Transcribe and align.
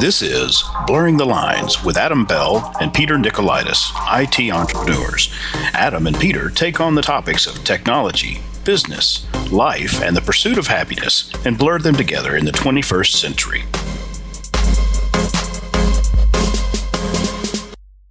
This 0.00 0.22
is 0.22 0.64
Blurring 0.86 1.18
the 1.18 1.26
Lines 1.26 1.84
with 1.84 1.98
Adam 1.98 2.24
Bell 2.24 2.74
and 2.80 2.90
Peter 2.90 3.16
Nicolaitis, 3.16 3.92
IT 4.18 4.50
entrepreneurs. 4.50 5.30
Adam 5.74 6.06
and 6.06 6.18
Peter 6.18 6.48
take 6.48 6.80
on 6.80 6.94
the 6.94 7.02
topics 7.02 7.46
of 7.46 7.62
technology, 7.64 8.40
business, 8.64 9.26
life, 9.52 10.02
and 10.02 10.16
the 10.16 10.22
pursuit 10.22 10.56
of 10.56 10.66
happiness 10.66 11.30
and 11.44 11.58
blur 11.58 11.80
them 11.80 11.96
together 11.96 12.34
in 12.34 12.46
the 12.46 12.50
21st 12.50 13.12
century. 13.12 13.64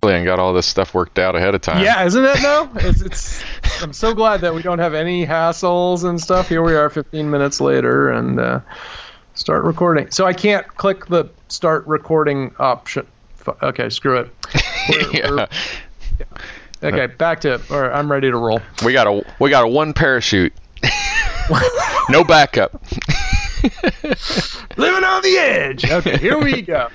and 0.04 0.26
got 0.26 0.38
all 0.38 0.54
this 0.54 0.68
stuff 0.68 0.94
worked 0.94 1.18
out 1.18 1.36
ahead 1.36 1.56
of 1.56 1.62
time. 1.62 1.84
Yeah, 1.84 2.04
isn't 2.04 2.24
it 2.24 2.38
though? 2.44 2.70
It's, 2.76 3.02
it's 3.02 3.44
I'm 3.82 3.94
so 3.94 4.14
glad 4.14 4.42
that 4.42 4.54
we 4.54 4.62
don't 4.62 4.80
have 4.80 4.94
any 4.94 5.26
hassles 5.26 6.08
and 6.08 6.22
stuff. 6.22 6.50
Here 6.50 6.62
we 6.62 6.76
are 6.76 6.90
15 6.92 7.30
minutes 7.32 7.60
later 7.60 8.12
and 8.12 8.40
uh, 8.40 8.60
start 9.40 9.64
recording. 9.64 10.12
So 10.12 10.26
I 10.26 10.34
can't 10.34 10.68
click 10.76 11.06
the 11.06 11.30
start 11.48 11.88
recording 11.88 12.54
option. 12.60 13.08
Okay, 13.64 13.90
screw 13.90 14.18
it. 14.20 14.30
We're, 14.90 15.12
yeah. 15.12 15.30
we're- 15.32 15.48
yeah. 16.20 16.26
Okay, 16.82 17.08
back 17.08 17.42
to 17.42 17.56
it. 17.56 17.72
All 17.72 17.82
right, 17.82 17.92
I'm 17.92 18.12
ready 18.12 18.30
to 18.30 18.38
roll. 18.38 18.62
We 18.86 18.94
got 18.94 19.08
a 19.08 19.26
we 19.40 19.50
got 19.50 19.64
a 19.64 19.68
one 19.68 19.94
parachute. 19.94 20.54
no 22.10 22.24
backup. 22.24 22.82
Living 24.78 25.04
on 25.04 25.22
the 25.22 25.36
edge. 25.40 25.90
Okay, 25.90 26.18
here 26.18 26.42
we 26.42 26.62
go. 26.62 26.90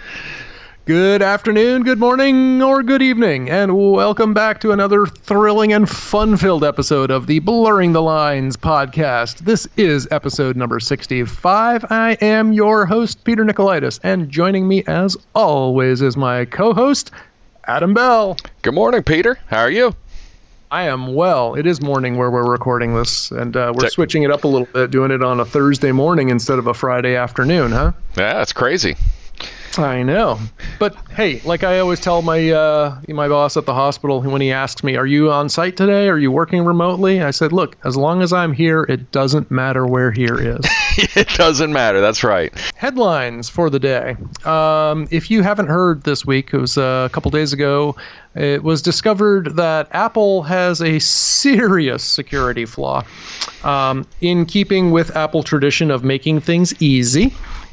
Good 0.87 1.23
afternoon, 1.23 1.85
good 1.85 1.99
morning, 1.99 2.63
or 2.63 2.83
good 2.83 3.01
evening, 3.01 3.49
and 3.49 3.75
welcome 3.75 4.35
back 4.35 4.61
to 4.61 4.73
another 4.73 5.07
thrilling 5.07 5.73
and 5.73 5.89
fun 5.89 6.37
filled 6.37 6.63
episode 6.63 7.11
of 7.11 7.27
the 7.27 7.39
Blurring 7.39 7.95
the 7.95 8.03
Lines 8.03 8.55
podcast. 8.59 9.39
This 9.39 9.67
is 9.79 10.07
episode 10.11 10.57
number 10.57 10.79
65. 10.79 11.87
I 11.89 12.19
am 12.21 12.53
your 12.53 12.85
host, 12.85 13.25
Peter 13.25 13.47
Nicolaitis, 13.47 13.99
and 14.03 14.29
joining 14.29 14.69
me, 14.69 14.85
as 14.87 15.17
always, 15.35 16.03
is 16.03 16.19
my 16.19 16.45
co 16.45 16.75
host, 16.75 17.11
Adam 17.67 17.95
Bell. 17.95 18.37
Good 18.61 18.75
morning, 18.75 19.03
Peter. 19.03 19.39
How 19.47 19.61
are 19.61 19.71
you? 19.71 19.97
I 20.71 20.83
am 20.83 21.15
well. 21.15 21.55
It 21.55 21.67
is 21.67 21.81
morning 21.81 22.19
where 22.19 22.31
we're 22.31 22.51
recording 22.51 22.95
this, 22.95 23.31
and 23.31 23.57
uh, 23.57 23.73
we're 23.75 23.89
switching 23.89 24.23
it 24.23 24.31
up 24.31 24.45
a 24.45 24.49
little 24.49 24.69
bit, 24.71 24.91
doing 24.91 25.13
it 25.13 25.23
on 25.23 25.41
a 25.41 25.47
Thursday 25.47 25.93
morning 25.93 26.29
instead 26.29 26.59
of 26.59 26.67
a 26.67 26.75
Friday 26.75 27.17
afternoon, 27.17 27.73
huh? 27.73 27.93
Yeah, 28.19 28.35
that's 28.35 28.53
crazy. 28.53 28.97
I 29.79 30.03
know, 30.03 30.39
but 30.79 30.97
hey, 31.11 31.41
like 31.45 31.65
I 31.65 31.79
always 31.79 32.01
tell 32.01 32.23
my 32.23 32.51
uh, 32.51 33.01
my 33.09 33.29
boss 33.29 33.57
at 33.57 33.67
the 33.67 33.75
hospital 33.75 34.21
when 34.21 34.41
he 34.41 34.53
asks 34.53 34.85
me, 34.85 34.97
"Are 34.97 35.07
you 35.07 35.31
on 35.31 35.49
site 35.49 35.77
today? 35.77 36.09
Are 36.09 36.19
you 36.19 36.31
working 36.31 36.65
remotely?" 36.65 37.23
I 37.23 37.31
said, 37.31 37.53
"Look, 37.53 37.77
as 37.85 37.97
long 37.97 38.23
as 38.23 38.33
I'm 38.33 38.53
here, 38.53 38.85
it 38.85 39.11
doesn't 39.13 39.51
matter 39.51 39.87
where 39.87 40.11
here 40.11 40.39
is." 40.39 40.65
it 41.17 41.29
doesn't 41.37 41.73
matter. 41.73 42.01
That's 42.01 42.23
right. 42.25 42.53
Headlines 42.77 43.49
for 43.49 43.71
the 43.71 43.79
day. 43.79 44.17
Um, 44.45 45.09
if 45.11 45.31
you 45.31 45.43
haven't 45.43 45.69
heard 45.69 46.03
this 46.05 46.25
week, 46.25 46.53
it 46.53 46.59
was 46.59 46.79
uh, 46.79 47.09
a 47.11 47.13
couple 47.13 47.31
days 47.31 47.53
ago. 47.53 47.97
It 48.35 48.65
was 48.65 48.83
discovered 48.83 49.57
that 49.57 49.89
Apple 49.93 50.43
has 50.43 50.83
a 50.83 50.99
serious 50.99 52.03
security 52.03 52.65
flaw. 52.65 53.05
Um, 53.63 54.07
in 54.21 54.45
keeping 54.45 54.91
with 54.91 55.15
Apple 55.17 55.43
tradition 55.43 55.91
of 55.91 56.03
making 56.03 56.41
things 56.41 56.75
easy, 56.83 57.33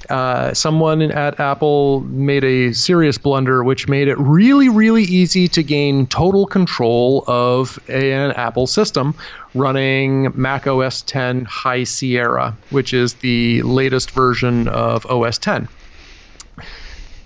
uh, 0.10 0.54
someone 0.54 1.02
at 1.02 1.40
Apple 1.40 2.02
made 2.02 2.44
a 2.44 2.74
serious 2.74 3.18
blunder, 3.18 3.64
which 3.64 3.88
made 3.88 4.08
it 4.08 4.18
really, 4.20 4.70
really 4.70 5.04
easy 5.04 5.48
to 5.48 5.64
gain 5.64 6.06
total 6.08 6.46
control 6.46 7.24
of 7.28 7.80
an 7.88 8.32
Apple 8.32 8.68
system 8.68 9.16
running 9.54 10.32
Mac 10.36 10.68
OS 10.68 11.02
10 11.04 11.46
High 11.46 11.84
Sierra, 11.84 12.56
which 12.70 12.94
is 12.94 13.16
the 13.16 13.62
latest 13.64 14.12
version 14.12 14.68
of 14.68 15.06
OS 15.08 15.38
10. 15.38 15.68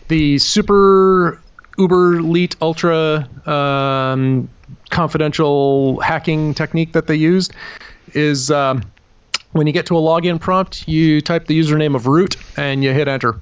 The 0.08 0.38
super 0.38 1.42
uber 1.78 2.16
elite 2.16 2.56
ultra 2.62 3.28
um, 3.46 4.50
confidential 4.90 6.00
hacking 6.00 6.54
technique 6.54 6.94
that 6.94 7.08
they 7.08 7.16
used 7.16 7.54
is 8.14 8.52
um, 8.52 8.82
when 9.52 9.68
you 9.68 9.74
get 9.74 9.86
to 9.88 9.98
a 9.98 10.02
login 10.02 10.40
prompt, 10.40 10.88
you 10.88 11.22
type 11.22 11.48
the 11.48 11.60
username 11.60 11.96
of 11.96 12.08
root 12.08 12.36
and 12.58 12.84
you 12.84 12.92
hit 12.92 13.08
enter. 13.08 13.40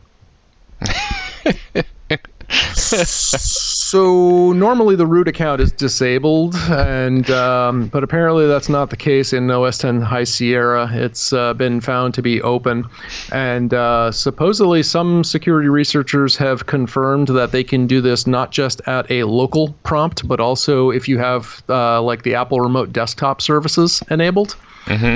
so 2.50 4.54
normally 4.54 4.96
the 4.96 5.06
root 5.06 5.28
account 5.28 5.62
is 5.62 5.72
disabled, 5.72 6.56
and 6.70 7.30
um, 7.32 7.88
but 7.88 8.04
apparently 8.04 8.48
that's 8.48 8.70
not 8.70 8.90
the 8.90 8.98
case 8.98 9.34
in 9.34 9.50
OS 9.50 9.78
10 9.78 10.02
High 10.02 10.24
Sierra. 10.24 10.90
It's 10.94 11.34
uh, 11.34 11.54
been 11.54 11.82
found 11.82 12.14
to 12.16 12.22
be 12.22 12.42
open, 12.42 12.86
and 13.32 13.74
uh, 13.74 14.12
supposedly 14.12 14.84
some 14.84 15.24
security 15.24 15.70
researchers 15.70 16.36
have 16.38 16.66
confirmed 16.66 17.30
that 17.30 17.52
they 17.52 17.64
can 17.64 17.88
do 17.88 18.02
this 18.02 18.28
not 18.28 18.52
just 18.52 18.82
at 18.88 19.10
a 19.10 19.24
local 19.24 19.74
prompt, 19.84 20.28
but 20.28 20.40
also 20.40 20.90
if 20.90 21.08
you 21.08 21.18
have 21.18 21.64
uh, 21.70 22.02
like 22.02 22.24
the 22.24 22.36
Apple 22.36 22.62
Remote 22.62 22.94
Desktop 22.94 23.42
services 23.42 24.04
enabled 24.10 24.56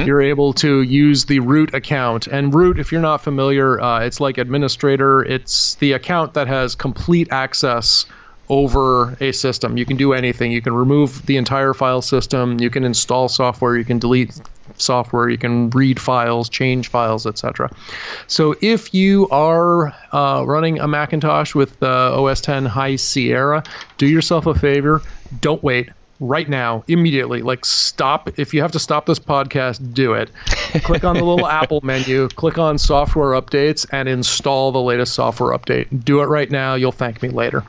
you're 0.06 0.22
able 0.22 0.54
to 0.54 0.82
use 0.82 1.26
the 1.26 1.40
root 1.40 1.74
account. 1.74 2.28
And 2.28 2.54
root, 2.54 2.80
if 2.80 2.92
you're 2.92 3.02
not 3.02 3.22
familiar, 3.22 3.80
uh, 3.82 4.00
it's 4.00 4.20
like 4.20 4.38
administrator. 4.38 5.24
It's 5.24 5.76
the 5.76 5.94
account 5.94 6.34
that 6.34 6.48
has 6.48 6.76
complete 6.76 7.28
access 7.32 8.06
over 8.50 9.18
a 9.20 9.32
system. 9.34 9.78
You 9.78 9.86
can 9.86 9.98
do 9.98 10.14
anything. 10.14 10.52
You 10.52 10.62
can 10.62 10.74
remove 10.74 11.26
the 11.26 11.38
entire 11.38 11.74
file 11.74 12.02
system. 12.02 12.60
You 12.60 12.70
can 12.70 12.84
install 12.84 13.28
software. 13.28 13.78
You 13.78 13.84
can 13.84 14.00
delete 14.00 14.40
software. 14.78 15.30
You 15.30 15.38
can 15.38 15.70
read 15.72 16.00
files, 16.00 16.48
change 16.48 16.88
files, 16.88 17.26
etc. 17.26 17.70
So 18.28 18.56
if 18.62 18.94
you 18.94 19.28
are 19.30 19.94
uh, 20.14 20.44
running 20.46 20.80
a 20.80 20.88
Macintosh 20.88 21.56
with 21.56 21.82
uh, 21.84 22.22
OS 22.22 22.42
10 22.42 22.66
High 22.66 22.96
Sierra, 22.96 23.64
do 23.98 24.08
yourself 24.08 24.46
a 24.46 24.56
favor. 24.56 25.02
Don't 25.42 25.62
wait 25.62 25.90
right 26.20 26.48
now, 26.48 26.84
immediately. 26.88 27.42
Like, 27.42 27.66
stop. 27.66 28.38
If 28.40 28.54
you 28.54 28.62
have 28.62 28.72
to 28.74 28.80
stop 28.80 29.06
this 29.06 29.20
podcast, 29.20 29.94
do 29.94 30.14
it. 30.14 30.32
click 30.84 31.04
on 31.04 31.16
the 31.16 31.24
little 31.24 31.48
Apple 31.48 31.82
menu, 31.84 32.28
click 32.30 32.58
on 32.58 32.78
software 32.78 33.40
updates, 33.40 33.86
and 33.92 34.10
install 34.10 34.72
the 34.72 34.82
latest 34.82 35.14
software 35.14 35.58
update. 35.58 36.04
Do 36.04 36.22
it 36.22 36.26
right 36.26 36.50
now. 36.50 36.76
You'll 36.76 36.92
thank 36.92 37.22
me 37.22 37.30
later. 37.30 37.64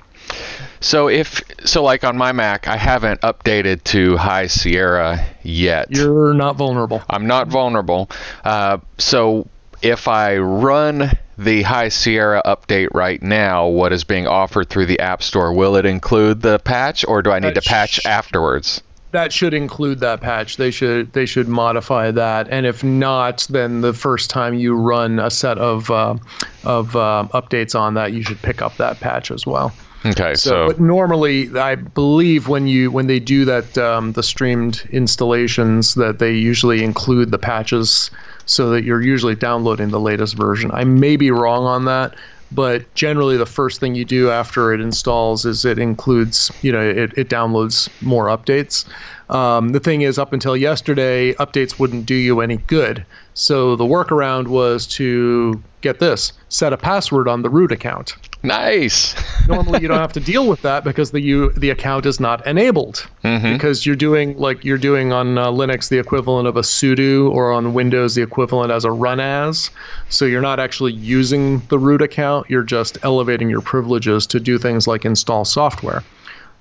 So 0.81 1.09
if 1.09 1.43
so, 1.65 1.83
like 1.83 2.05
on 2.05 2.17
my 2.17 2.33
Mac, 2.33 2.69
I 2.69 2.77
haven't 2.77 3.21
updated 3.23 3.83
to 3.85 4.17
High 4.17 4.47
Sierra 4.47 5.27
yet. 5.43 5.89
You're 5.91 6.35
not 6.35 6.57
vulnerable. 6.57 7.03
I'm 7.11 7.27
not 7.27 7.49
vulnerable. 7.49 8.11
Uh, 8.45 8.79
so 8.99 9.49
if 9.83 10.07
I 10.07 10.37
run 10.37 11.11
the 11.39 11.63
High 11.63 11.89
Sierra 11.89 12.43
update 12.45 12.89
right 12.93 13.23
now, 13.23 13.69
what 13.69 13.93
is 13.93 14.05
being 14.05 14.27
offered 14.27 14.69
through 14.69 14.87
the 14.87 14.99
App 15.01 15.23
Store, 15.23 15.53
will 15.53 15.77
it 15.77 15.87
include 15.87 16.43
the 16.43 16.59
patch, 16.59 17.05
or 17.07 17.23
do 17.23 17.31
I 17.31 17.39
need 17.39 17.57
Uh, 17.57 17.61
to 17.61 17.63
patch 17.63 17.91
sh- 18.03 18.07
afterwards? 18.07 18.83
That 19.13 19.33
should 19.33 19.55
include 19.55 20.01
that 20.01 20.21
patch. 20.21 20.59
They 20.59 20.71
should 20.71 21.15
they 21.15 21.25
should 21.25 21.49
modify 21.49 22.11
that. 22.11 22.49
And 22.51 22.67
if 22.67 22.85
not, 22.85 23.47
then 23.49 23.81
the 23.81 23.95
first 23.95 24.29
time 24.29 24.53
you 24.53 24.75
run 24.75 25.19
a 25.19 25.31
set 25.31 25.57
of 25.57 25.91
uh, 25.91 26.17
of 26.65 26.95
uh, 26.95 27.27
updates 27.33 27.79
on 27.79 27.95
that, 27.95 28.13
you 28.13 28.23
should 28.23 28.43
pick 28.43 28.61
up 28.61 28.77
that 28.77 29.01
patch 29.01 29.31
as 29.31 29.47
well. 29.47 29.73
Okay, 30.05 30.35
So, 30.35 30.51
so, 30.51 30.67
but 30.69 30.81
normally, 30.81 31.51
I 31.59 31.75
believe 31.75 32.47
when 32.47 32.69
you 32.69 32.91
when 32.91 33.09
they 33.09 33.19
do 33.19 33.45
that, 33.47 33.77
um, 33.79 34.13
the 34.13 34.23
streamed 34.23 34.89
installations, 34.91 35.95
that 35.95 36.21
they 36.21 36.33
usually 36.33 36.85
include 36.85 37.33
the 37.33 37.39
patches, 37.39 38.11
so 38.47 38.71
that 38.71 38.85
you're 38.85 39.03
usually 39.03 39.35
downloading 39.35 39.89
the 39.89 39.99
latest 39.99 40.37
version. 40.37 40.71
I 40.73 40.85
may 40.85 41.17
be 41.17 41.33
wrong 41.33 41.65
on 41.65 41.85
that, 41.87 42.15
but 42.53 42.95
generally, 42.95 43.37
the 43.37 43.47
first 43.47 43.81
thing 43.81 43.97
you 43.97 44.05
do 44.05 44.31
after 44.31 44.73
it 44.73 44.81
installs 44.81 45.45
is 45.45 45.65
it 45.65 45.81
includes, 45.81 46.53
you 46.63 46.71
know, 46.71 46.81
it, 46.81 47.13
it 47.19 47.29
downloads 47.29 47.89
more 48.01 48.27
updates. 48.27 48.87
Um, 49.31 49.71
the 49.71 49.81
thing 49.81 50.03
is, 50.03 50.17
up 50.17 50.33
until 50.33 50.57
yesterday, 50.57 51.33
updates 51.35 51.81
wouldn't 51.81 52.07
do 52.07 52.15
you 52.15 52.41
any 52.41 52.59
good. 52.69 53.05
So 53.35 53.75
the 53.75 53.85
workaround 53.85 54.47
was 54.47 54.87
to 54.89 55.61
get 55.81 55.99
this: 55.99 56.33
set 56.51 56.73
a 56.73 56.77
password 56.77 57.27
on 57.27 57.43
the 57.43 57.51
root 57.51 57.73
account 57.73 58.15
nice. 58.43 59.15
normally 59.49 59.81
you 59.81 59.89
don't 59.89 59.99
have 59.99 60.13
to 60.13 60.21
deal 60.21 60.47
with 60.49 60.63
that 60.63 60.85
because 60.85 61.11
the 61.11 61.21
you 61.21 61.51
the 61.53 61.71
account 61.71 62.07
is 62.07 62.21
not 62.21 62.47
enabled. 62.47 63.07
Because 63.53 63.87
you're 63.87 63.97
doing 63.97 64.39
like 64.39 64.65
you're 64.65 64.79
doing 64.79 65.13
on 65.13 65.39
uh, 65.39 65.49
Linux 65.49 65.89
the 65.89 65.99
equivalent 65.99 66.47
of 66.47 66.57
a 66.57 66.61
sudo 66.61 67.31
or 67.31 67.53
on 67.53 67.75
Windows 67.75 68.15
the 68.15 68.23
equivalent 68.23 68.71
as 68.71 68.85
a 68.85 68.91
run 68.91 69.21
as. 69.21 69.71
So 70.09 70.25
you're 70.25 70.43
not 70.43 70.61
actually 70.61 70.93
using 70.93 71.61
the 71.69 71.79
root 71.79 72.03
account. 72.03 72.49
You're 72.51 72.63
just 72.63 72.99
elevating 73.03 73.49
your 73.49 73.61
privileges 73.61 74.27
to 74.29 74.41
do 74.41 74.59
things 74.59 74.87
like 74.87 75.05
install 75.05 75.45
software. 75.45 76.05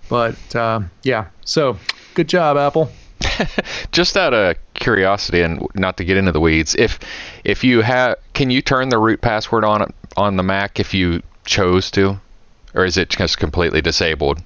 But 0.09 0.55
uh, 0.55 0.81
yeah. 1.03 1.27
So 1.45 1.77
good 2.13 2.29
job 2.29 2.57
Apple. 2.57 2.89
Just 3.91 4.15
out 4.15 4.33
of 4.33 4.55
curiosity, 4.75 5.41
and 5.41 5.65
not 5.73 5.97
to 5.97 6.03
get 6.03 6.17
into 6.17 6.31
the 6.31 6.39
weeds, 6.39 6.75
if 6.75 6.99
if 7.43 7.63
you 7.63 7.81
have, 7.81 8.15
can 8.33 8.51
you 8.51 8.61
turn 8.61 8.89
the 8.89 8.99
root 8.99 9.21
password 9.21 9.63
on 9.63 9.91
on 10.15 10.35
the 10.35 10.43
Mac 10.43 10.79
if 10.79 10.93
you 10.93 11.21
chose 11.47 11.89
to, 11.91 12.19
or 12.75 12.85
is 12.85 12.97
it 12.97 13.09
just 13.09 13.39
completely 13.39 13.81
disabled 13.81 14.41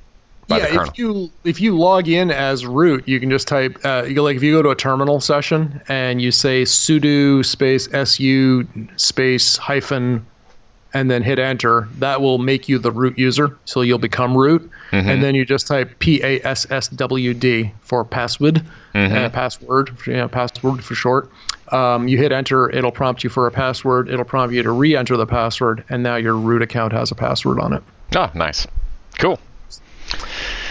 by 0.48 0.59
the 0.59 0.74
yeah, 0.74 0.83
if 0.83 0.98
you 0.98 1.31
if 1.44 1.62
you 1.62 1.77
log 1.77 2.07
in 2.07 2.31
as 2.31 2.65
root, 2.65 3.07
you 3.07 3.19
can 3.19 3.30
just 3.30 3.48
type 3.48 3.80
uh, 3.83 4.03
you 4.07 4.15
go, 4.15 4.24
like 4.24 4.36
if 4.36 4.44
you 4.44 4.53
go 4.53 4.62
to 4.62 4.69
a 4.69 4.75
terminal 4.75 5.19
session 5.19 5.81
and 5.88 6.21
you 6.21 6.31
say 6.31 6.63
sudo 6.63 7.44
space 7.45 7.88
su 8.09 8.68
space 8.98 9.57
hyphen 9.57 10.25
and 10.93 11.09
then 11.09 11.23
hit 11.23 11.39
enter, 11.39 11.88
that 11.99 12.21
will 12.21 12.38
make 12.38 12.67
you 12.67 12.77
the 12.77 12.91
root 12.91 13.17
user. 13.17 13.57
So 13.65 13.81
you'll 13.81 13.97
become 13.97 14.38
root. 14.38 14.69
And 14.91 15.23
then 15.23 15.35
you 15.35 15.45
just 15.45 15.67
type 15.67 15.99
P 15.99 16.21
A 16.21 16.41
S 16.45 16.69
S 16.69 16.89
W 16.89 17.33
D 17.33 17.71
for 17.81 18.03
password, 18.03 18.61
uh, 18.93 19.29
password, 19.29 19.91
you 20.05 20.13
know, 20.13 20.27
password 20.27 20.83
for 20.83 20.95
short. 20.95 21.31
Um, 21.69 22.09
you 22.09 22.17
hit 22.17 22.33
enter, 22.33 22.69
it'll 22.69 22.91
prompt 22.91 23.23
you 23.23 23.29
for 23.29 23.47
a 23.47 23.51
password. 23.51 24.09
It'll 24.09 24.25
prompt 24.25 24.53
you 24.53 24.61
to 24.63 24.71
re 24.71 24.97
enter 24.97 25.15
the 25.15 25.25
password. 25.25 25.85
And 25.89 26.03
now 26.03 26.17
your 26.17 26.35
root 26.35 26.61
account 26.61 26.91
has 26.91 27.11
a 27.11 27.15
password 27.15 27.59
on 27.59 27.71
it. 27.71 27.83
Oh, 28.15 28.29
nice. 28.35 28.67
Cool. 29.17 29.39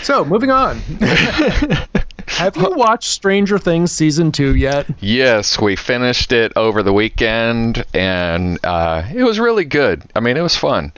So 0.03 0.25
moving 0.25 0.51
on. 0.51 0.81
Have 2.41 2.57
you 2.57 2.71
watched 2.71 3.11
Stranger 3.11 3.59
Things 3.59 3.93
season 3.93 4.33
two 4.33 4.55
yet? 4.55 4.87
Yes, 4.99 5.61
we 5.61 5.77
finished 5.77 6.33
it 6.33 6.55
over 6.57 6.83
the 6.83 6.91
weekend, 6.91 7.85
and 7.93 8.59
uh, 8.65 9.03
it 9.15 9.25
was 9.25 9.39
really 9.39 9.67
good. 9.67 10.03
I 10.17 10.21
mean, 10.21 10.39
it 10.39 10.41
was 10.41 10.57
fun. 10.57 10.95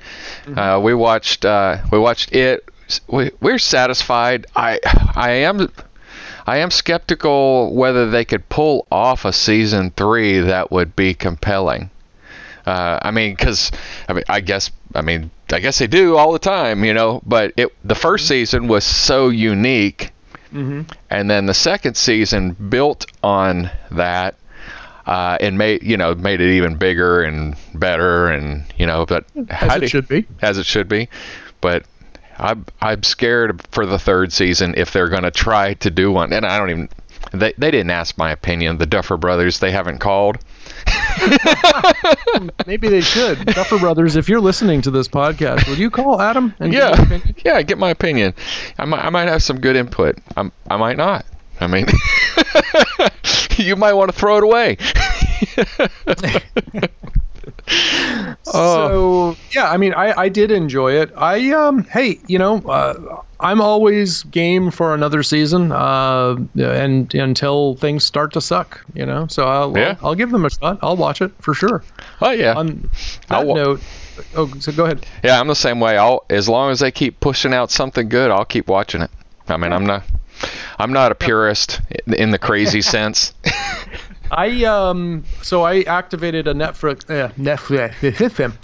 Uh, 0.46 0.80
we 0.80 0.94
watched 0.94 1.44
uh, 1.44 1.78
we 1.90 1.98
watched 1.98 2.32
it. 2.32 2.70
We, 3.08 3.32
we're 3.40 3.58
satisfied. 3.58 4.46
I 4.54 4.78
I 5.16 5.30
am 5.30 5.68
I 6.46 6.58
am 6.58 6.70
skeptical 6.70 7.74
whether 7.74 8.08
they 8.08 8.24
could 8.24 8.48
pull 8.48 8.86
off 8.92 9.24
a 9.24 9.32
season 9.32 9.90
three 9.90 10.38
that 10.38 10.70
would 10.70 10.94
be 10.94 11.12
compelling. 11.12 11.90
Uh, 12.64 13.00
I 13.02 13.10
mean, 13.10 13.34
because 13.34 13.72
I 14.08 14.12
mean, 14.12 14.24
I 14.28 14.42
guess 14.42 14.70
I 14.94 15.00
mean 15.00 15.32
I 15.50 15.58
guess 15.58 15.80
they 15.80 15.88
do 15.88 16.16
all 16.16 16.32
the 16.32 16.38
time, 16.38 16.84
you 16.84 16.94
know. 16.94 17.20
But 17.26 17.52
it 17.56 17.74
the 17.82 17.96
first 17.96 18.28
season 18.28 18.68
was 18.68 18.84
so 18.84 19.28
unique 19.28 20.11
and 21.10 21.30
then 21.30 21.46
the 21.46 21.54
second 21.54 21.96
season 21.96 22.52
built 22.52 23.06
on 23.22 23.70
that 23.90 24.36
uh, 25.06 25.36
and 25.40 25.56
made 25.58 25.82
you 25.82 25.96
know 25.96 26.14
made 26.14 26.40
it 26.40 26.56
even 26.56 26.76
bigger 26.76 27.22
and 27.22 27.56
better 27.74 28.28
and 28.28 28.64
you 28.76 28.86
know 28.86 29.06
but 29.06 29.24
As 29.48 29.82
it 29.82 29.88
should 29.90 30.08
be. 30.08 30.26
as 30.40 30.58
it 30.58 30.66
should 30.66 30.88
be. 30.88 31.08
But 31.60 31.84
I'm 32.38 32.64
I'm 32.80 33.02
scared 33.02 33.62
for 33.72 33.86
the 33.86 33.98
third 33.98 34.32
season 34.32 34.74
if 34.76 34.92
they're 34.92 35.08
going 35.08 35.22
to 35.24 35.30
try 35.30 35.74
to 35.74 35.90
do 35.90 36.10
one. 36.12 36.32
And 36.32 36.44
I 36.44 36.58
don't 36.58 36.70
even 36.70 36.88
they 37.32 37.52
they 37.56 37.70
didn't 37.70 37.90
ask 37.90 38.18
my 38.18 38.30
opinion. 38.30 38.78
The 38.78 38.86
Duffer 38.86 39.16
brothers 39.16 39.58
they 39.60 39.70
haven't 39.70 39.98
called 39.98 40.38
Maybe 42.66 42.88
they 42.88 43.00
should. 43.00 43.44
Duffer 43.46 43.78
Brothers, 43.78 44.16
if 44.16 44.28
you're 44.28 44.40
listening 44.40 44.82
to 44.82 44.90
this 44.90 45.08
podcast, 45.08 45.68
would 45.68 45.78
you 45.78 45.90
call 45.90 46.20
Adam? 46.20 46.54
And 46.58 46.72
yeah 46.72 47.00
opinion? 47.00 47.34
yeah 47.44 47.62
get 47.62 47.78
my 47.78 47.90
opinion 47.90 48.34
I 48.78 48.84
might 48.84 49.04
I 49.04 49.10
might 49.10 49.28
have 49.28 49.42
some 49.42 49.60
good 49.60 49.76
input 49.76 50.16
I'm, 50.36 50.52
I 50.68 50.76
might 50.76 50.96
not 50.96 51.24
I 51.60 51.66
mean 51.66 51.86
you 53.56 53.76
might 53.76 53.92
want 53.92 54.12
to 54.12 54.18
throw 54.18 54.38
it 54.38 54.44
away 54.44 54.76
So 58.44 59.36
yeah, 59.54 59.70
I 59.70 59.76
mean, 59.76 59.94
I, 59.94 60.12
I 60.22 60.28
did 60.28 60.50
enjoy 60.50 60.92
it. 61.00 61.12
I 61.16 61.52
um, 61.52 61.84
hey, 61.84 62.18
you 62.26 62.38
know, 62.38 62.58
uh, 62.58 63.22
I'm 63.40 63.60
always 63.60 64.24
game 64.24 64.70
for 64.70 64.94
another 64.94 65.22
season, 65.22 65.72
uh, 65.72 66.36
and 66.56 67.14
until 67.14 67.76
things 67.76 68.04
start 68.04 68.32
to 68.34 68.40
suck, 68.40 68.84
you 68.94 69.06
know. 69.06 69.26
So 69.28 69.46
I'll 69.46 69.76
Yeah. 69.76 69.96
I'll, 70.00 70.08
I'll 70.08 70.14
give 70.14 70.30
them 70.30 70.44
a 70.44 70.50
shot. 70.50 70.78
I'll 70.82 70.96
watch 70.96 71.22
it 71.22 71.32
for 71.40 71.54
sure. 71.54 71.82
oh 72.20 72.30
yeah 72.30 72.54
On 72.54 72.90
that 73.28 73.30
I'll 73.30 73.54
note, 73.54 73.80
oh, 74.34 74.52
so 74.58 74.72
go 74.72 74.84
ahead. 74.84 75.06
Yeah, 75.22 75.38
I'm 75.40 75.46
the 75.46 75.54
same 75.54 75.80
way. 75.80 75.96
I'll 75.96 76.24
as 76.28 76.48
long 76.48 76.70
as 76.70 76.80
they 76.80 76.90
keep 76.90 77.20
pushing 77.20 77.54
out 77.54 77.70
something 77.70 78.08
good, 78.08 78.30
I'll 78.30 78.44
keep 78.44 78.68
watching 78.68 79.02
it. 79.02 79.10
I 79.48 79.56
mean, 79.56 79.72
I'm 79.72 79.86
not 79.86 80.04
I'm 80.78 80.92
not 80.92 81.12
a 81.12 81.14
purist 81.14 81.80
in 82.06 82.30
the 82.32 82.38
crazy 82.38 82.82
sense. 82.94 83.32
I 84.30 84.64
um 84.64 85.24
so 85.42 85.62
I 85.62 85.82
activated 85.82 86.46
a 86.48 86.54
Netflix 86.54 87.02
uh, 87.10 87.28
Netflix 87.32 87.94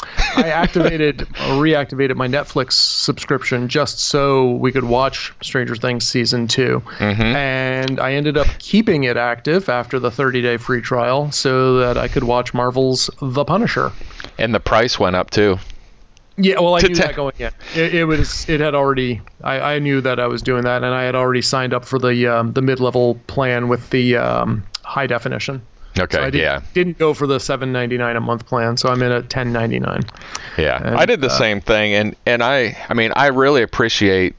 I 0.36 0.48
activated 0.48 1.22
or 1.22 1.60
reactivated 1.60 2.16
my 2.16 2.28
Netflix 2.28 2.72
subscription 2.72 3.68
just 3.68 3.98
so 3.98 4.52
we 4.52 4.72
could 4.72 4.84
watch 4.84 5.32
Stranger 5.42 5.74
Things 5.76 6.06
season 6.06 6.46
2. 6.46 6.82
And 7.00 7.98
I 8.00 8.12
ended 8.12 8.36
up 8.36 8.46
keeping 8.58 9.04
it 9.04 9.16
active 9.16 9.68
after 9.68 9.98
the 9.98 10.10
30-day 10.10 10.58
free 10.58 10.80
trial 10.80 11.30
so 11.32 11.78
that 11.78 11.98
I 11.98 12.08
could 12.08 12.24
watch 12.24 12.54
Marvel's 12.54 13.10
The 13.20 13.44
Punisher. 13.44 13.90
and 14.38 14.54
the 14.54 14.60
price 14.60 14.98
went 14.98 15.16
up 15.16 15.30
too. 15.30 15.58
Yeah, 16.40 16.60
well, 16.60 16.76
I 16.76 16.80
knew 16.82 16.94
that 16.94 17.16
going 17.16 17.34
in. 17.38 17.50
It, 17.74 17.94
it 17.96 18.04
was. 18.04 18.48
It 18.48 18.60
had 18.60 18.72
already. 18.76 19.20
I, 19.42 19.74
I 19.74 19.78
knew 19.80 20.00
that 20.02 20.20
I 20.20 20.28
was 20.28 20.40
doing 20.40 20.62
that, 20.62 20.84
and 20.84 20.94
I 20.94 21.02
had 21.02 21.16
already 21.16 21.42
signed 21.42 21.74
up 21.74 21.84
for 21.84 21.98
the 21.98 22.28
um, 22.28 22.52
the 22.52 22.62
mid 22.62 22.78
level 22.78 23.16
plan 23.26 23.66
with 23.66 23.90
the 23.90 24.16
um, 24.16 24.62
high 24.88 25.06
definition. 25.06 25.62
Okay, 25.98 26.16
So 26.16 26.22
I 26.22 26.30
did, 26.30 26.40
yeah. 26.42 26.60
didn't 26.74 26.98
go 26.98 27.12
for 27.14 27.26
the 27.26 27.40
seven 27.40 27.72
ninety 27.72 27.96
nine 27.98 28.16
a 28.16 28.20
month 28.20 28.46
plan, 28.46 28.76
so 28.76 28.88
I'm 28.88 29.02
in 29.02 29.10
at 29.10 29.34
ninety 29.46 29.80
nine. 29.80 30.02
Yeah, 30.56 30.80
And, 30.84 30.96
I 30.96 31.06
did 31.06 31.20
the 31.20 31.26
uh, 31.28 31.38
same 31.38 31.60
thing, 31.60 31.94
and 31.94 32.16
and 32.26 32.42
I 32.42 32.76
I 32.88 32.94
mean 32.94 33.12
I 33.16 33.28
really 33.28 33.62
appreciate 33.62 34.34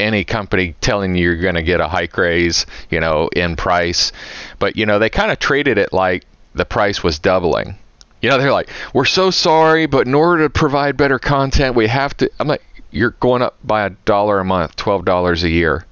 any 0.00 0.24
company 0.24 0.74
telling 0.80 1.14
you 1.14 1.22
you're 1.30 1.40
going 1.42 1.54
to 1.54 1.62
get 1.62 1.80
a 1.80 1.86
hike 1.88 2.16
raise, 2.16 2.66
you 2.90 2.98
know, 3.00 3.28
in 3.36 3.54
price, 3.56 4.12
but 4.58 4.76
you 4.76 4.86
know 4.86 4.98
they 4.98 5.10
kind 5.10 5.30
of 5.30 5.38
treated 5.38 5.78
it 5.78 5.92
like 5.92 6.24
the 6.54 6.64
price 6.64 7.02
was 7.02 7.18
doubling. 7.18 7.76
You 8.22 8.30
know, 8.30 8.38
they're 8.38 8.52
like, 8.52 8.70
we're 8.94 9.04
so 9.04 9.30
sorry, 9.30 9.84
but 9.86 10.06
in 10.06 10.14
order 10.14 10.44
to 10.44 10.50
provide 10.50 10.96
better 10.96 11.18
content, 11.18 11.74
we 11.76 11.86
have 11.88 12.16
to. 12.16 12.30
I'm 12.40 12.48
like, 12.48 12.62
you're 12.90 13.10
going 13.20 13.42
up 13.42 13.56
by 13.62 13.84
a 13.84 13.90
dollar 13.90 14.40
a 14.40 14.44
month, 14.44 14.76
twelve 14.76 15.04
dollars 15.04 15.42
a 15.42 15.50
year. 15.50 15.84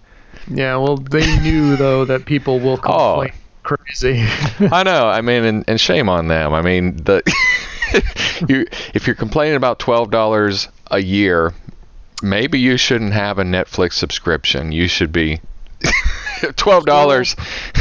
Yeah, 0.49 0.77
well, 0.77 0.97
they 0.97 1.39
knew 1.41 1.77
though 1.77 2.07
that 2.07 2.25
people 2.25 2.59
will 2.61 2.81
Oh. 2.85 3.21
complain 3.21 3.33
crazy. 3.63 4.19
I 4.73 4.83
know. 4.83 5.09
I 5.09 5.21
mean, 5.21 5.45
and, 5.45 5.65
and 5.69 5.81
shame 5.81 6.09
on 6.09 6.29
them. 6.29 6.53
I 6.53 6.63
mean, 6.63 6.97
the 6.97 7.23
you 8.49 8.67
if 8.95 9.07
you're 9.07 9.17
complaining 9.17 9.57
about 9.57 9.79
twelve 9.79 10.11
dollars 10.11 10.69
a 10.91 10.99
year, 10.99 11.53
maybe 12.23 12.59
you 12.59 12.77
shouldn't 12.77 13.13
have 13.13 13.39
a 13.39 13.45
Netflix 13.45 13.95
subscription. 13.95 14.73
You 14.73 14.89
should 14.89 15.13
be 15.13 15.41
twelve 16.57 16.87
dollars. 16.87 17.37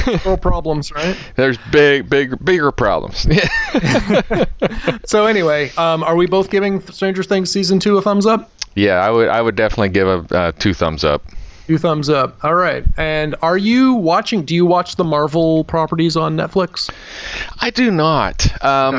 Little 0.05 0.37
problems, 0.37 0.91
right? 0.91 1.17
There's 1.35 1.57
big, 1.71 2.09
big, 2.09 2.43
bigger 2.43 2.71
problems. 2.71 3.27
So 5.05 5.25
anyway, 5.25 5.71
um, 5.77 6.03
are 6.03 6.15
we 6.15 6.25
both 6.27 6.49
giving 6.49 6.81
Stranger 6.91 7.23
Things 7.23 7.51
season 7.51 7.79
two 7.79 7.97
a 7.97 8.01
thumbs 8.01 8.25
up? 8.25 8.49
yeah, 8.75 9.05
I 9.05 9.09
would. 9.09 9.27
I 9.27 9.41
would 9.41 9.55
definitely 9.55 9.89
give 9.89 10.07
a 10.07 10.35
uh, 10.35 10.51
two 10.53 10.73
thumbs 10.73 11.03
up. 11.03 11.23
Two 11.71 11.77
thumbs 11.77 12.09
up. 12.09 12.43
All 12.43 12.55
right. 12.55 12.83
And 12.97 13.33
are 13.41 13.57
you 13.57 13.93
watching? 13.93 14.43
Do 14.43 14.53
you 14.53 14.65
watch 14.65 14.97
the 14.97 15.05
Marvel 15.05 15.63
properties 15.63 16.17
on 16.17 16.35
Netflix? 16.35 16.91
I 17.61 17.69
do 17.69 17.89
not. 17.89 18.45
Um, 18.61 18.95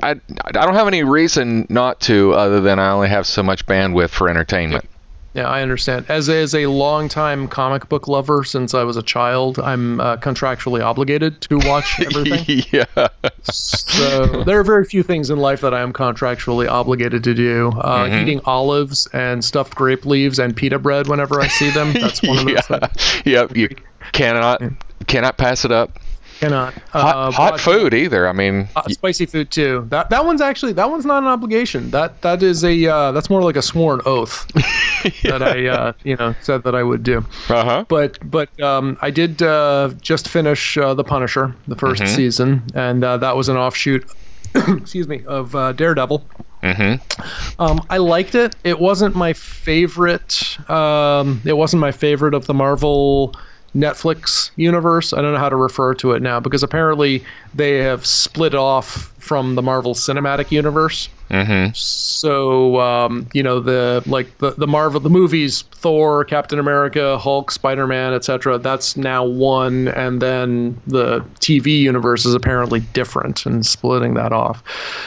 I, 0.00 0.20
I 0.44 0.52
don't 0.52 0.74
have 0.74 0.86
any 0.86 1.02
reason 1.02 1.66
not 1.68 1.98
to, 2.02 2.32
other 2.34 2.60
than 2.60 2.78
I 2.78 2.92
only 2.92 3.08
have 3.08 3.26
so 3.26 3.42
much 3.42 3.66
bandwidth 3.66 4.10
for 4.10 4.28
entertainment. 4.28 4.88
Yeah, 5.34 5.46
I 5.48 5.60
understand. 5.62 6.06
As 6.08 6.28
as 6.28 6.54
a 6.54 6.66
longtime 6.66 7.48
comic 7.48 7.88
book 7.88 8.08
lover 8.08 8.44
since 8.44 8.72
I 8.74 8.82
was 8.82 8.96
a 8.96 9.02
child, 9.02 9.58
I'm 9.58 10.00
uh, 10.00 10.16
contractually 10.16 10.82
obligated 10.82 11.40
to 11.42 11.58
watch 11.58 12.00
everything. 12.04 12.64
yeah. 12.72 13.08
so 13.42 14.42
there 14.44 14.58
are 14.58 14.64
very 14.64 14.84
few 14.84 15.02
things 15.02 15.30
in 15.30 15.38
life 15.38 15.60
that 15.60 15.74
I 15.74 15.80
am 15.82 15.92
contractually 15.92 16.68
obligated 16.68 17.22
to 17.24 17.34
do. 17.34 17.68
Uh, 17.68 17.98
Mm-hmm. 18.08 18.22
Eating 18.22 18.40
olives 18.46 19.06
and 19.12 19.44
stuffed 19.44 19.74
grape 19.74 20.06
leaves 20.06 20.38
and 20.38 20.56
pita 20.56 20.78
bread 20.78 21.08
whenever 21.08 21.40
I 21.40 21.48
see 21.48 21.70
them. 21.70 21.92
That's 21.92 22.22
one 22.22 22.38
of 22.38 22.44
those 22.46 22.54
yeah. 22.70 22.86
things. 22.86 23.22
Yep. 23.26 23.56
You 23.56 23.68
cannot 24.12 24.62
cannot 25.06 25.36
pass 25.36 25.64
it 25.64 25.72
up. 25.72 25.98
Cannot. 26.38 26.72
Hot, 26.92 27.16
Uh, 27.16 27.30
hot 27.32 27.60
food 27.60 27.94
either. 27.94 28.28
I 28.28 28.32
mean, 28.32 28.68
Uh, 28.76 28.82
spicy 28.88 29.26
food 29.26 29.50
too. 29.50 29.86
That 29.90 30.10
that 30.10 30.24
one's 30.24 30.40
actually 30.40 30.72
that 30.74 30.88
one's 30.90 31.04
not 31.04 31.22
an 31.22 31.28
obligation. 31.28 31.90
That 31.90 32.22
that 32.22 32.42
is 32.42 32.64
a 32.64 32.86
uh, 32.86 33.12
that's 33.12 33.28
more 33.28 33.42
like 33.42 33.56
a 33.56 33.62
sworn 33.62 34.00
oath 34.06 34.46
that 35.24 35.42
I 35.42 35.66
uh, 35.66 35.92
you 36.04 36.16
know 36.16 36.34
said 36.40 36.62
that 36.62 36.74
I 36.74 36.82
would 36.82 37.02
do. 37.02 37.18
uh 37.48 37.64
huh. 37.64 37.84
But 37.88 38.18
but 38.30 38.48
um, 38.60 38.96
I 39.02 39.10
did 39.10 39.42
uh, 39.42 39.90
just 40.00 40.28
finish 40.28 40.78
uh, 40.78 40.94
the 40.94 41.04
Punisher, 41.04 41.54
the 41.66 41.76
1st 41.76 42.06
season, 42.08 42.62
and 42.74 43.02
uh, 43.02 43.16
that 43.16 43.36
was 43.36 43.48
an 43.48 43.56
offshoot. 43.56 44.08
excuse 44.54 45.06
me 45.08 45.22
of 45.26 45.54
uh, 45.54 45.72
Daredevil. 45.72 46.24
Mm-hmm. 46.62 47.62
Um, 47.62 47.80
I 47.90 47.98
liked 47.98 48.34
it. 48.34 48.56
It 48.64 48.80
wasn't 48.80 49.14
my 49.14 49.32
favorite. 49.32 50.58
Um, 50.70 51.40
it 51.44 51.52
wasn't 51.56 51.80
my 51.80 51.92
favorite 51.92 52.34
of 52.34 52.46
the 52.46 52.54
Marvel 52.54 53.34
Netflix 53.74 54.50
universe. 54.56 55.12
I 55.12 55.20
don't 55.20 55.32
know 55.32 55.38
how 55.38 55.48
to 55.48 55.56
refer 55.56 55.94
to 55.94 56.12
it 56.12 56.22
now 56.22 56.40
because 56.40 56.62
apparently 56.62 57.22
they 57.54 57.78
have 57.78 58.06
split 58.06 58.54
off 58.54 59.12
from 59.18 59.56
the 59.56 59.62
Marvel 59.62 59.94
Cinematic 59.94 60.50
Universe. 60.50 61.08
Mm-hmm. 61.30 61.72
So 61.74 62.80
um, 62.80 63.28
you 63.34 63.42
know 63.42 63.60
the 63.60 64.02
like 64.06 64.38
the, 64.38 64.52
the 64.52 64.66
Marvel 64.66 65.00
the 65.00 65.10
movies 65.10 65.62
Thor, 65.72 66.24
Captain 66.24 66.58
America, 66.58 67.18
Hulk, 67.18 67.50
Spider 67.50 67.86
Man, 67.86 68.14
etc. 68.14 68.58
That's 68.58 68.96
now 68.96 69.24
one, 69.24 69.88
and 69.88 70.22
then 70.22 70.80
the 70.86 71.20
TV 71.40 71.78
universe 71.78 72.24
is 72.24 72.34
apparently 72.34 72.80
different 72.80 73.44
and 73.44 73.64
splitting 73.66 74.14
that 74.14 74.32
off. 74.32 74.62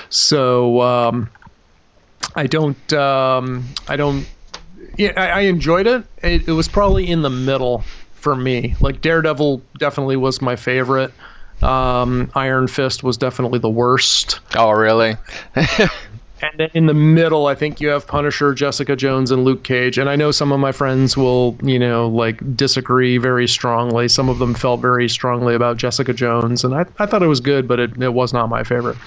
So 0.09 0.81
um, 0.81 1.29
I 2.35 2.45
don't 2.45 2.93
um, 2.93 3.65
I 3.87 3.95
don't 3.95 4.27
yeah 4.97 5.13
I, 5.17 5.29
I 5.29 5.39
enjoyed 5.41 5.87
it. 5.87 6.05
it. 6.21 6.47
It 6.47 6.51
was 6.51 6.67
probably 6.67 7.09
in 7.09 7.23
the 7.23 7.31
middle 7.31 7.83
for 8.21 8.35
me. 8.35 8.75
Like 8.79 9.01
Daredevil 9.01 9.61
definitely 9.77 10.15
was 10.15 10.41
my 10.41 10.55
favorite. 10.55 11.11
Um, 11.61 12.31
Iron 12.33 12.67
Fist 12.67 13.03
was 13.03 13.17
definitely 13.17 13.59
the 13.59 13.69
worst. 13.69 14.39
Oh, 14.55 14.71
really? 14.71 15.15
And 16.41 16.51
then 16.57 16.69
in 16.73 16.85
the 16.87 16.93
middle, 16.93 17.47
I 17.47 17.55
think 17.55 17.79
you 17.79 17.89
have 17.89 18.07
Punisher, 18.07 18.53
Jessica 18.53 18.95
Jones, 18.95 19.31
and 19.31 19.43
Luke 19.43 19.63
Cage. 19.63 19.97
And 19.97 20.09
I 20.09 20.15
know 20.15 20.31
some 20.31 20.51
of 20.51 20.59
my 20.59 20.71
friends 20.71 21.15
will, 21.15 21.57
you 21.61 21.77
know, 21.77 22.07
like 22.07 22.55
disagree 22.55 23.17
very 23.17 23.47
strongly. 23.47 24.07
Some 24.07 24.29
of 24.29 24.39
them 24.39 24.53
felt 24.53 24.81
very 24.81 25.07
strongly 25.07 25.53
about 25.55 25.77
Jessica 25.77 26.13
Jones, 26.13 26.63
and 26.63 26.73
I, 26.73 26.85
I 26.99 27.05
thought 27.05 27.21
it 27.21 27.27
was 27.27 27.39
good, 27.39 27.67
but 27.67 27.79
it, 27.79 28.01
it 28.01 28.13
was 28.13 28.33
not 28.33 28.49
my 28.49 28.63
favorite. 28.63 28.97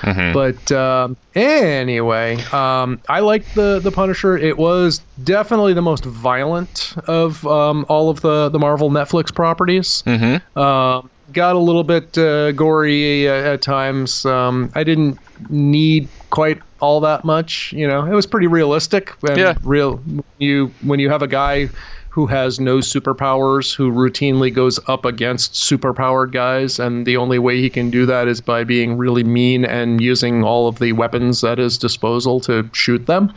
Mm-hmm. 0.00 0.32
But 0.32 0.72
um, 0.72 1.16
anyway, 1.34 2.36
um, 2.52 3.00
I 3.08 3.20
liked 3.20 3.54
the 3.54 3.80
the 3.80 3.92
Punisher. 3.92 4.36
It 4.36 4.58
was 4.58 5.00
definitely 5.22 5.74
the 5.74 5.82
most 5.82 6.04
violent 6.04 6.94
of 7.06 7.46
um, 7.46 7.86
all 7.88 8.10
of 8.10 8.20
the 8.20 8.48
the 8.48 8.58
Marvel 8.58 8.90
Netflix 8.90 9.34
properties. 9.34 10.02
Mm-hmm. 10.06 10.58
Um, 10.58 11.10
got 11.32 11.54
a 11.54 11.58
little 11.58 11.84
bit 11.84 12.16
uh, 12.18 12.52
gory 12.52 13.28
uh, 13.28 13.32
at 13.32 13.62
times. 13.62 14.24
Um, 14.26 14.72
I 14.74 14.84
didn't 14.84 15.18
need 15.48 16.08
quite 16.30 16.60
all 16.80 17.00
that 17.00 17.24
much. 17.24 17.72
You 17.72 17.86
know, 17.86 18.04
it 18.04 18.14
was 18.14 18.26
pretty 18.26 18.46
realistic. 18.46 19.12
And 19.28 19.38
Yeah. 19.38 19.54
Real. 19.62 20.00
You 20.38 20.72
when 20.82 21.00
you 21.00 21.10
have 21.10 21.22
a 21.22 21.28
guy 21.28 21.68
who 22.08 22.26
has 22.26 22.58
no 22.58 22.78
superpowers, 22.78 23.72
who 23.74 23.92
routinely 23.92 24.52
goes 24.52 24.80
up 24.88 25.04
against 25.04 25.54
superpowered 25.54 26.32
guys, 26.32 26.80
and 26.80 27.06
the 27.06 27.16
only 27.16 27.38
way 27.38 27.60
he 27.60 27.70
can 27.70 27.88
do 27.88 28.04
that 28.06 28.26
is 28.26 28.40
by 28.40 28.64
being 28.64 28.96
really 28.96 29.22
mean 29.22 29.64
and 29.64 30.00
using 30.00 30.42
all 30.42 30.66
of 30.66 30.80
the 30.80 30.92
weapons 30.92 31.44
at 31.44 31.58
his 31.58 31.78
disposal 31.78 32.40
to 32.40 32.68
shoot 32.72 33.06
them. 33.06 33.32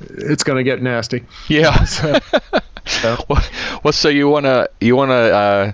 It's 0.00 0.42
gonna 0.42 0.62
get 0.62 0.82
nasty. 0.82 1.24
Yeah. 1.48 1.86
well, 3.04 3.42
well, 3.84 3.92
so 3.92 4.08
you 4.08 4.28
wanna 4.28 4.68
you 4.80 4.96
wanna 4.96 5.12
uh, 5.14 5.72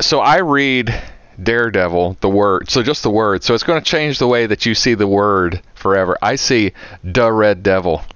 so 0.00 0.20
I 0.20 0.38
read 0.38 0.94
Daredevil 1.42 2.18
the 2.20 2.28
word 2.28 2.70
so 2.70 2.82
just 2.82 3.02
the 3.02 3.10
word 3.10 3.42
so 3.42 3.54
it's 3.54 3.62
going 3.64 3.82
to 3.82 3.84
change 3.90 4.18
the 4.18 4.26
way 4.28 4.46
that 4.46 4.64
you 4.66 4.74
see 4.74 4.94
the 4.94 5.06
word 5.06 5.60
forever. 5.74 6.16
I 6.22 6.36
see 6.36 6.72
the 7.02 7.30
Red 7.32 7.62
Devil, 7.62 8.02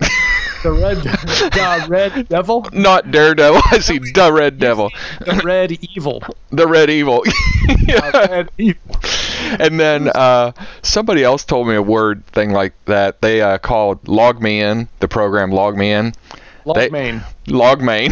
The 0.62 0.72
red, 0.72 0.96
the 0.96 1.86
red 1.88 2.28
devil, 2.28 2.66
not 2.72 3.10
Daredevil. 3.12 3.60
I 3.70 3.78
see 3.78 3.98
the 3.98 4.32
Red 4.32 4.58
Devil, 4.58 4.90
the 5.20 5.40
red 5.44 5.72
evil, 5.94 6.20
the 6.50 6.66
Red 6.66 6.90
Evil. 6.90 7.22
the 7.22 8.26
red 8.28 8.50
evil. 8.58 8.96
and 9.60 9.78
then 9.78 10.08
uh, 10.08 10.50
somebody 10.82 11.22
else 11.22 11.44
told 11.44 11.68
me 11.68 11.76
a 11.76 11.82
word 11.82 12.26
thing 12.26 12.50
like 12.50 12.72
that. 12.86 13.20
They 13.20 13.40
uh, 13.40 13.58
called 13.58 14.08
Log 14.08 14.42
Me 14.42 14.60
In, 14.60 14.88
the 14.98 15.06
program 15.06 15.52
Log 15.52 15.76
Me 15.76 15.92
In. 15.92 16.12
They- 16.74 16.88
Logmain. 16.90 17.24
Log 17.46 17.80
Main. 17.82 18.10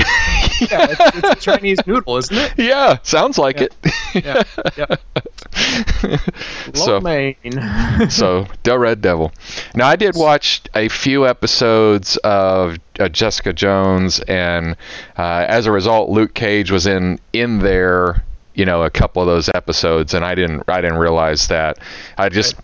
Yeah, 0.60 0.86
it's, 0.90 1.16
it's 1.16 1.28
a 1.28 1.34
Chinese 1.36 1.78
noodle, 1.86 2.16
isn't 2.16 2.36
it? 2.36 2.52
yeah, 2.56 2.98
sounds 3.02 3.38
like 3.38 3.60
Yeah. 3.60 3.66
it. 4.14 4.25
Yeah, 4.25 4.42
yeah. 4.76 6.16
so, 6.75 7.00
so 8.08 8.46
the 8.62 8.78
Red 8.78 9.00
Devil. 9.00 9.32
Now 9.75 9.88
I 9.88 9.96
did 9.96 10.14
watch 10.16 10.62
a 10.75 10.88
few 10.88 11.26
episodes 11.26 12.16
of 12.18 12.78
uh, 12.98 13.08
Jessica 13.08 13.52
Jones, 13.52 14.20
and 14.20 14.76
uh, 15.18 15.44
as 15.48 15.66
a 15.66 15.72
result, 15.72 16.10
Luke 16.10 16.34
Cage 16.34 16.70
was 16.70 16.86
in 16.86 17.18
in 17.32 17.58
there. 17.58 18.22
You 18.54 18.64
know, 18.64 18.84
a 18.84 18.90
couple 18.90 19.20
of 19.20 19.28
those 19.28 19.50
episodes, 19.54 20.14
and 20.14 20.25
I 20.25 20.34
didn't 20.34 20.62
I 20.68 20.80
didn't 20.80 20.96
realize 20.96 21.48
that. 21.48 21.78
I 22.16 22.30
just 22.30 22.56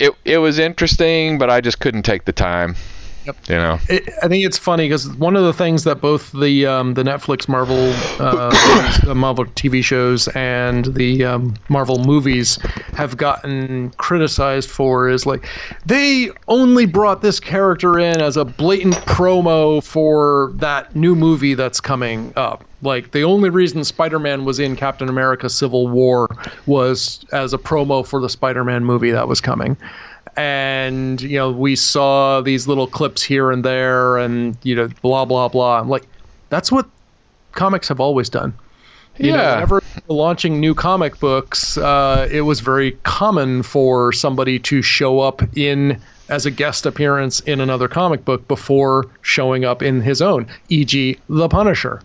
it 0.00 0.12
it 0.24 0.38
was 0.38 0.58
interesting, 0.58 1.38
but 1.38 1.50
I 1.50 1.60
just 1.60 1.78
couldn't 1.78 2.02
take 2.02 2.24
the 2.24 2.32
time. 2.32 2.74
Yep. 3.26 3.36
You 3.48 3.56
know. 3.56 3.78
It, 3.88 4.08
I 4.22 4.28
think 4.28 4.44
it's 4.44 4.56
funny 4.56 4.86
because 4.86 5.08
one 5.16 5.36
of 5.36 5.44
the 5.44 5.52
things 5.52 5.84
that 5.84 6.00
both 6.00 6.32
the 6.32 6.66
um, 6.66 6.94
the 6.94 7.02
Netflix 7.02 7.48
Marvel 7.48 7.92
uh, 8.18 8.50
the 9.04 9.14
Marvel 9.14 9.44
TV 9.44 9.84
shows 9.84 10.28
and 10.28 10.86
the 10.94 11.24
um, 11.24 11.54
Marvel 11.68 12.02
movies 12.04 12.58
have 12.94 13.16
gotten 13.16 13.90
criticized 13.98 14.70
for 14.70 15.08
is 15.08 15.26
like 15.26 15.46
they 15.84 16.30
only 16.48 16.86
brought 16.86 17.20
this 17.20 17.38
character 17.38 17.98
in 17.98 18.20
as 18.20 18.36
a 18.36 18.44
blatant 18.44 18.94
promo 19.06 19.84
for 19.84 20.52
that 20.54 20.94
new 20.96 21.14
movie 21.14 21.54
that's 21.54 21.80
coming 21.80 22.32
up. 22.36 22.64
Like 22.82 23.10
the 23.10 23.24
only 23.24 23.50
reason 23.50 23.84
Spider-Man 23.84 24.46
was 24.46 24.58
in 24.58 24.76
Captain 24.76 25.10
America: 25.10 25.50
Civil 25.50 25.88
War 25.88 26.28
was 26.64 27.22
as 27.32 27.52
a 27.52 27.58
promo 27.58 28.06
for 28.06 28.20
the 28.22 28.30
Spider-Man 28.30 28.82
movie 28.84 29.10
that 29.10 29.28
was 29.28 29.42
coming 29.42 29.76
and 30.36 31.20
you 31.20 31.36
know 31.36 31.50
we 31.50 31.76
saw 31.76 32.40
these 32.40 32.66
little 32.68 32.86
clips 32.86 33.22
here 33.22 33.50
and 33.50 33.64
there 33.64 34.16
and 34.18 34.56
you 34.62 34.74
know 34.74 34.88
blah 35.02 35.24
blah 35.24 35.48
blah. 35.48 35.80
I'm 35.80 35.88
like 35.88 36.04
that's 36.48 36.70
what 36.72 36.88
comics 37.52 37.88
have 37.88 38.00
always 38.00 38.28
done. 38.28 38.54
You 39.18 39.32
know 39.32 39.38
Yeah. 39.38 39.54
whenever 39.54 39.82
launching 40.08 40.60
new 40.60 40.74
comic 40.74 41.18
books 41.20 41.76
uh, 41.76 42.28
it 42.30 42.42
was 42.42 42.60
very 42.60 42.92
common 43.04 43.62
for 43.62 44.12
somebody 44.12 44.58
to 44.60 44.82
show 44.82 45.20
up 45.20 45.42
in 45.56 46.00
as 46.28 46.46
a 46.46 46.50
guest 46.50 46.86
appearance 46.86 47.40
in 47.40 47.60
another 47.60 47.88
comic 47.88 48.24
book 48.24 48.46
before 48.48 49.06
showing 49.22 49.64
up 49.64 49.82
in 49.82 50.00
his 50.00 50.22
own 50.22 50.46
e.g 50.68 51.18
the 51.28 51.48
punisher 51.48 52.00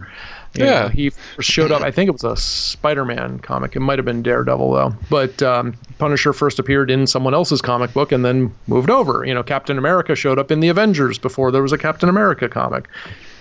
You 0.58 0.66
Yeah. 0.66 0.82
know, 0.84 0.88
he 0.90 1.12
showed 1.40 1.72
up. 1.72 1.82
I 1.82 1.92
think 1.92 2.08
it 2.08 2.12
was 2.14 2.24
a 2.24 2.36
Spider-Man 2.36 3.40
comic. 3.40 3.76
It 3.76 3.80
might 3.82 4.00
have 4.00 4.06
been 4.06 4.22
Daredevil 4.22 4.72
though. 4.72 4.94
But 5.10 5.42
um, 5.44 5.74
Punisher 5.98 6.34
first 6.34 6.60
appeared 6.60 6.90
in 6.92 7.08
someone 7.08 7.34
else's 7.34 7.62
comic 7.62 7.94
book 7.94 8.12
and 8.12 8.24
then 8.26 8.54
moved 8.68 8.90
over. 8.90 9.24
You 9.26 9.34
know, 9.34 9.44
Captain 9.44 9.78
America 9.78 10.16
showed 10.16 10.40
up 10.40 10.52
in 10.52 10.60
the 10.60 10.70
Avengers 10.70 11.18
before 11.18 11.52
there 11.52 11.62
was 11.62 11.72
a 11.74 11.78
Captain 11.78 12.10
America 12.10 12.48
comic. 12.50 12.88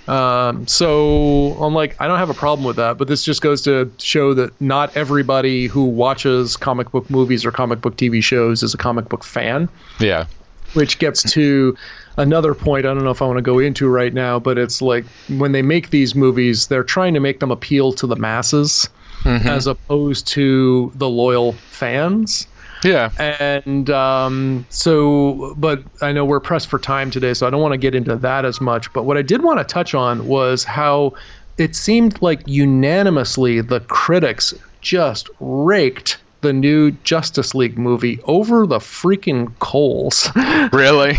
Um, 0.06 0.66
so 0.66 1.52
I'm 1.62 1.75
like, 1.75 1.97
I 1.99 2.06
don't 2.06 2.18
have 2.18 2.28
a 2.28 2.35
problem 2.35 2.66
with 2.66 2.76
that. 2.76 2.99
But 2.99 3.09
this 3.09 3.25
just 3.25 3.40
goes 3.40 3.62
to 3.62 3.90
show 3.99 4.35
that 4.35 4.59
not 4.61 4.94
everybody 4.97 5.66
who 5.66 5.85
watches 5.85 6.56
comic 6.56 6.90
book 6.90 7.09
movies 7.09 7.47
or 7.47 7.50
comic 7.50 7.80
book 7.80 7.97
TV 7.97 8.23
shows 8.23 8.62
is 8.62 8.75
a 8.75 8.76
comic 8.78 9.09
book 9.09 9.25
fan 9.25 9.68
Yeah. 10.00 10.26
Which 10.75 10.99
gets 10.99 11.23
to 11.33 11.76
another 12.16 12.54
point 12.54 12.87
I 12.87 12.95
don't 12.95 13.04
know 13.04 13.11
if 13.11 13.23
I 13.23 13.26
want 13.26 13.38
to 13.38 13.43
go 13.43 13.59
into 13.59 13.88
right 13.88 14.12
now, 14.12 14.38
but 14.38 14.59
it's 14.59 14.81
like 14.83 15.04
when 15.28 15.52
they 15.52 15.62
make 15.62 15.90
these 15.90 16.14
movies, 16.14 16.69
they're 16.69 16.85
trying 16.85 17.14
to 17.14 17.21
make 17.21 17.40
them 17.40 17.50
appeal 17.50 17.93
to 17.95 18.07
the 18.07 18.16
masses 18.16 18.88
as 19.25 19.66
opposed 19.66 20.26
to 20.28 20.93
the 20.97 21.09
loyal 21.09 21.52
fans. 21.52 22.47
Yeah. 22.83 23.11
And 23.19 23.88
um, 23.88 24.66
so, 24.69 25.54
but 25.57 25.83
I 26.02 26.12
know 26.12 26.25
we're 26.25 26.40
pressed 26.40 26.69
for 26.69 26.78
time 26.78 27.11
today, 27.11 27.33
so 27.33 27.47
I 27.47 27.50
don't 27.50 27.62
want 27.62 27.73
to 27.73 27.78
get 27.78 27.95
into 27.95 28.16
that 28.16 28.45
as 28.45 28.61
much. 28.61 28.93
But 28.93 29.04
what 29.04 29.16
I 29.16 29.23
did 29.23 29.43
want 29.43 29.59
to 29.59 29.64
touch 29.64 29.95
on 29.95 30.26
was 30.26 30.64
how 30.64 31.14
it 31.57 31.75
seemed 31.75 32.21
like 32.21 32.43
unanimously 32.47 33.62
the 33.62 33.81
critics 33.81 34.52
just 34.83 35.31
raked 35.40 36.19
the 36.45 36.53
new 36.53 36.93
Justice 37.03 37.55
League 37.55 37.77
movie 37.77 38.21
over 38.25 38.67
the 38.67 38.79
freaking 38.79 39.53
coals. 39.59 40.31
Really? 40.73 41.19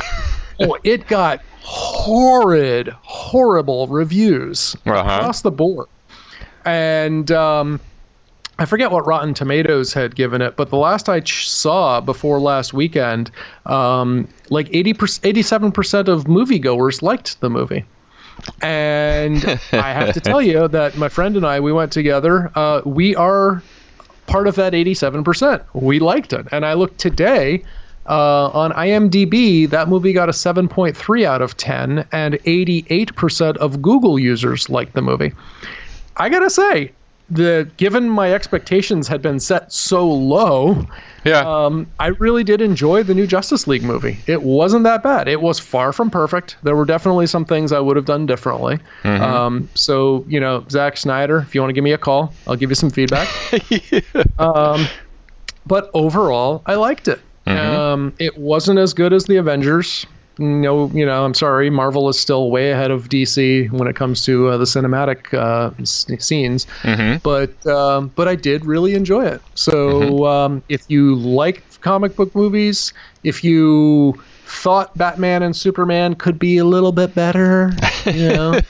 oh, 0.62 0.78
it 0.86 1.06
got 1.08 1.42
horrid, 1.62 2.88
horrible 3.02 3.88
reviews 3.88 4.76
Uh-huh. 4.86 5.00
across 5.00 5.42
the 5.42 5.52
board. 5.52 5.88
And 6.64 7.30
um, 7.32 7.80
I 8.58 8.66
forget 8.66 8.90
what 8.92 9.06
Rotten 9.06 9.34
Tomatoes 9.34 9.94
had 9.94 10.16
given 10.16 10.42
it, 10.42 10.56
but 10.56 10.70
the 10.70 10.78
last 10.78 11.10
I 11.10 11.20
ch- 11.20 11.50
saw 11.50 12.00
before 12.02 12.40
last 12.40 12.74
weekend, 12.74 13.32
um, 13.66 14.28
like 14.50 14.70
80 14.74 14.94
87% 14.94 16.08
of 16.08 16.24
moviegoers 16.26 17.02
liked 17.02 17.40
the 17.42 17.50
movie. 17.50 17.84
And 18.62 19.44
I 19.74 19.92
have 19.94 20.14
to 20.14 20.20
tell 20.22 20.42
you 20.42 20.68
that 20.70 20.98
my 20.98 21.10
friend 21.10 21.36
and 21.36 21.46
I, 21.46 21.60
we 21.60 21.72
went 21.74 21.92
together. 21.92 22.52
Uh, 22.56 22.82
we 22.86 23.16
are 23.16 23.62
part 24.28 24.48
of 24.48 24.56
that 24.56 24.74
87%. 24.74 25.64
We 25.74 26.00
liked 26.00 26.34
it. 26.34 26.48
And 26.52 26.66
I 26.66 26.74
looked 26.74 27.00
today 27.00 27.64
uh, 28.08 28.50
on 28.50 28.72
IMDb, 28.74 29.70
that 29.70 29.90
movie 29.90 30.14
got 30.14 30.30
a 30.30 30.32
7.3 30.32 31.26
out 31.26 31.42
of 31.42 31.58
10, 31.58 32.06
and 32.12 32.36
88% 32.36 33.58
of 33.58 33.82
Google 33.82 34.20
users 34.20 34.70
liked 34.70 34.94
the 34.94 35.02
movie. 35.02 35.34
I 36.18 36.30
gotta 36.30 36.50
say, 36.50 36.92
the 37.30 37.68
given 37.78 38.08
my 38.10 38.32
expectations 38.34 39.08
had 39.08 39.22
been 39.22 39.40
set 39.40 39.74
so 39.74 40.08
low, 40.08 40.86
Yeah. 41.24 41.40
um, 41.40 41.88
I 42.00 42.08
really 42.08 42.44
did 42.44 42.62
enjoy 42.62 43.02
the 43.02 43.16
new 43.16 43.26
Justice 43.26 43.66
League 43.66 43.82
movie. 43.84 44.18
It 44.28 44.44
wasn't 44.44 44.84
that 44.84 45.02
bad. 45.02 45.28
It 45.28 45.42
was 45.42 45.58
far 45.58 45.92
from 45.92 46.12
perfect. 46.12 46.58
There 46.62 46.76
were 46.76 46.86
definitely 46.86 47.26
some 47.26 47.44
things 47.44 47.72
I 47.72 47.80
would 47.80 47.96
have 47.96 48.06
done 48.06 48.26
differently. 48.28 48.78
Um, 49.04 49.68
so, 49.74 50.24
you 50.28 50.40
know, 50.40 50.64
Zack 50.70 50.98
Snyder, 50.98 51.40
if 51.40 51.56
you 51.56 51.62
want 51.62 51.70
to 51.70 51.74
give 51.74 51.84
me 51.84 51.94
a 51.94 51.98
call, 51.98 52.32
I'll 52.48 52.56
give 52.56 52.70
you 52.70 52.76
some 52.76 52.92
feedback. 52.92 53.28
um, 54.40 54.86
but 55.66 55.90
overall, 55.96 56.62
I 56.68 56.76
liked 56.76 57.08
it. 57.08 57.22
Um, 57.48 58.14
it 58.20 58.38
wasn't 58.38 58.80
as 58.80 58.94
good 58.94 59.14
as 59.14 59.26
the 59.26 59.38
Avengers. 59.38 60.06
No, 60.38 60.92
you 60.94 61.06
know, 61.06 61.24
I'm 61.26 61.34
sorry. 61.34 61.70
Marvel 61.70 62.10
is 62.10 62.20
still 62.20 62.52
way 62.52 62.72
ahead 62.72 62.92
of 62.92 63.08
DC 63.10 63.68
when 63.70 63.88
it 63.88 63.96
comes 63.96 64.24
to 64.26 64.50
uh, 64.50 64.58
the 64.58 64.66
cinematic 64.66 65.34
uh, 65.34 65.72
s- 65.80 66.06
scenes 66.20 66.68
but 67.24 67.66
um, 67.68 68.10
but 68.16 68.28
I 68.28 68.36
did 68.36 68.66
really 68.66 68.94
enjoy 68.96 69.26
it. 69.26 69.42
So 69.56 70.26
um, 70.26 70.64
if 70.70 70.84
you 70.90 71.16
like 71.16 71.64
comic 71.82 72.16
book 72.16 72.36
movies, 72.36 72.94
if 73.24 73.44
you 73.44 74.22
thought 74.46 74.96
Batman 74.98 75.42
and 75.44 75.56
Superman 75.56 76.16
could 76.16 76.38
be 76.38 76.58
a 76.58 76.66
little 76.66 76.92
bit 76.92 77.16
better, 77.16 77.72
you 78.06 78.30
know, 78.30 78.62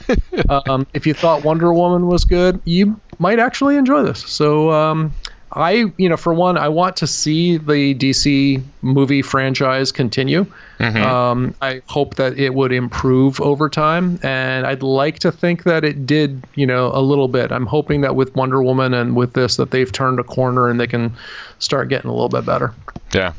um, 0.66 0.86
if 0.94 1.06
you 1.06 1.14
thought 1.14 1.42
Wonder 1.42 1.72
Woman 1.72 2.06
was 2.06 2.24
good, 2.24 2.60
you 2.64 3.00
might 3.18 3.38
actually 3.38 3.76
enjoy 3.76 4.02
this. 4.02 4.20
So 4.20 4.70
um, 4.70 5.14
I, 5.52 5.84
you 5.96 6.08
know, 6.08 6.16
for 6.16 6.34
one, 6.34 6.58
I 6.58 6.68
want 6.68 6.96
to 6.96 7.06
see 7.06 7.56
the 7.56 7.94
DC 7.94 8.62
movie 8.82 9.22
franchise 9.22 9.92
continue. 9.92 10.44
Mm-hmm. 10.78 10.96
Um, 11.02 11.54
I 11.62 11.82
hope 11.86 12.16
that 12.16 12.38
it 12.38 12.54
would 12.54 12.72
improve 12.72 13.40
over 13.40 13.68
time, 13.68 14.18
and 14.22 14.66
I'd 14.66 14.82
like 14.82 15.20
to 15.20 15.32
think 15.32 15.62
that 15.62 15.84
it 15.84 16.04
did, 16.04 16.42
you 16.56 16.66
know, 16.66 16.90
a 16.92 17.00
little 17.00 17.28
bit. 17.28 17.52
I'm 17.52 17.66
hoping 17.66 18.00
that 18.00 18.16
with 18.16 18.34
Wonder 18.34 18.62
Woman 18.62 18.92
and 18.92 19.14
with 19.14 19.34
this, 19.34 19.56
that 19.56 19.70
they've 19.70 19.90
turned 19.90 20.18
a 20.18 20.24
corner 20.24 20.68
and 20.68 20.80
they 20.80 20.86
can 20.86 21.14
start 21.58 21.88
getting 21.88 22.10
a 22.10 22.12
little 22.12 22.28
bit 22.28 22.44
better. 22.44 22.74
Yeah, 23.14 23.32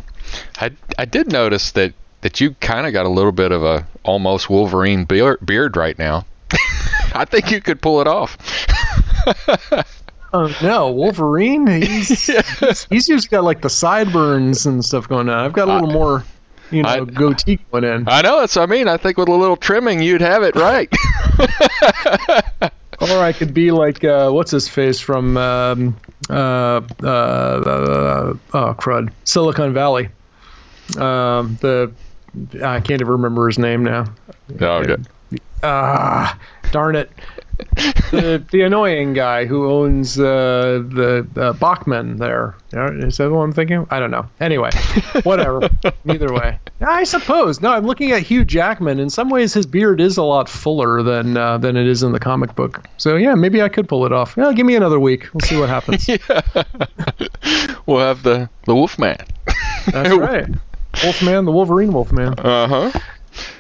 I 0.60 0.72
I 0.98 1.06
did 1.06 1.32
notice 1.32 1.72
that 1.72 1.94
that 2.22 2.40
you 2.42 2.52
kind 2.56 2.88
of 2.88 2.94
got 2.94 3.06
a 3.06 3.10
little 3.10 3.32
bit 3.32 3.52
of 3.52 3.64
a 3.64 3.86
almost 4.04 4.50
Wolverine 4.50 5.06
beard, 5.06 5.40
beard 5.46 5.78
right 5.78 5.98
now. 6.00 6.26
I 7.14 7.26
think 7.26 7.52
you 7.52 7.62
could 7.62 7.82
pull 7.82 8.02
it 8.02 8.08
off. 8.08 8.38
Oh 10.34 10.56
no, 10.62 10.92
Wolverine! 10.92 11.68
He's, 11.82 12.28
he's 12.28 12.88
he's 12.90 13.08
usually 13.10 13.30
got 13.30 13.44
like 13.44 13.62
the 13.62 13.70
sideburns 13.70 14.66
and 14.66 14.84
stuff 14.84 15.08
going 15.08 15.30
on. 15.30 15.46
I've 15.46 15.54
got 15.54 15.68
a 15.70 15.74
little 15.74 15.90
more, 15.92 16.24
you 16.72 16.84
know, 16.84 16.90
I- 16.90 17.00
goatee 17.06 17.60
going 17.72 17.84
in. 17.86 18.08
I 18.10 18.22
know 18.22 18.40
that's 18.40 18.56
what 18.56 18.64
I 18.64 18.66
mean. 18.66 18.88
I 18.88 18.98
think 18.98 19.18
with 19.18 19.30
a 19.30 19.34
little 19.34 19.56
trimming, 19.58 20.02
you'd 20.02 20.22
have 20.22 20.44
it 20.44 20.56
right. 20.56 20.92
Or 23.00 23.20
I 23.20 23.32
could 23.32 23.54
be 23.54 23.70
like, 23.70 24.04
uh, 24.04 24.32
what's 24.32 24.50
his 24.50 24.68
face 24.68 25.00
from, 25.00 25.38
um, 25.38 25.96
uh, 26.32 26.82
uh, 27.04 27.06
uh, 27.06 28.34
oh 28.56 28.74
crud, 28.80 29.12
Silicon 29.24 29.72
Valley. 29.72 30.10
Um, 30.98 31.60
the 31.62 31.92
I 32.64 32.80
can't 32.80 33.00
even 33.00 33.08
remember 33.08 33.46
his 33.48 33.60
name 33.60 33.84
now. 33.84 34.06
Oh, 34.60 34.84
good. 34.84 35.08
Ah, 35.62 36.40
darn 36.72 36.96
it. 36.96 37.12
The 38.12 38.44
the 38.52 38.62
annoying 38.62 39.14
guy 39.14 39.46
who 39.46 39.70
owns 39.72 40.20
uh, 40.20 40.84
the 40.88 41.28
uh, 41.36 41.54
Bachman 41.54 42.18
there. 42.18 42.56
Is 42.74 43.18
that 43.18 43.32
what 43.32 43.40
I'm 43.40 43.54
thinking? 43.54 43.88
I 43.90 44.00
don't 44.00 44.12
know. 44.12 44.28
Anyway, 44.40 44.70
whatever. 45.24 45.70
Either 46.08 46.34
way, 46.34 46.60
I 46.82 47.04
suppose. 47.04 47.62
No, 47.62 47.72
I'm 47.72 47.86
looking 47.86 48.12
at 48.12 48.22
Hugh 48.24 48.46
Jackman. 48.46 49.00
In 49.00 49.10
some 49.10 49.30
ways, 49.30 49.54
his 49.54 49.66
beard 49.66 50.02
is 50.02 50.18
a 50.18 50.24
lot 50.24 50.50
fuller 50.50 51.04
than 51.04 51.38
uh, 51.38 51.58
than 51.58 51.76
it 51.78 51.88
is 51.88 52.04
in 52.04 52.12
the 52.12 52.20
comic 52.20 52.56
book. 52.56 52.84
So 52.98 53.16
yeah, 53.16 53.36
maybe 53.36 53.62
I 53.62 53.70
could 53.70 53.88
pull 53.88 54.06
it 54.06 54.12
off. 54.14 54.36
Yeah, 54.38 54.52
give 54.54 54.66
me 54.66 54.76
another 54.76 55.00
week. 55.00 55.28
We'll 55.34 55.42
see 55.42 55.60
what 55.60 55.70
happens. 55.70 56.08
yeah. 56.08 56.18
We'll 57.86 58.00
have 58.00 58.24
the 58.24 58.50
the 58.66 58.76
Wolfman. 58.76 59.18
That's 59.92 60.10
right. 60.18 60.48
Wolfman, 61.04 61.46
the 61.46 61.52
Wolverine 61.52 61.94
Wolfman. 61.94 62.34
Uh 62.40 62.68
huh. 62.68 63.00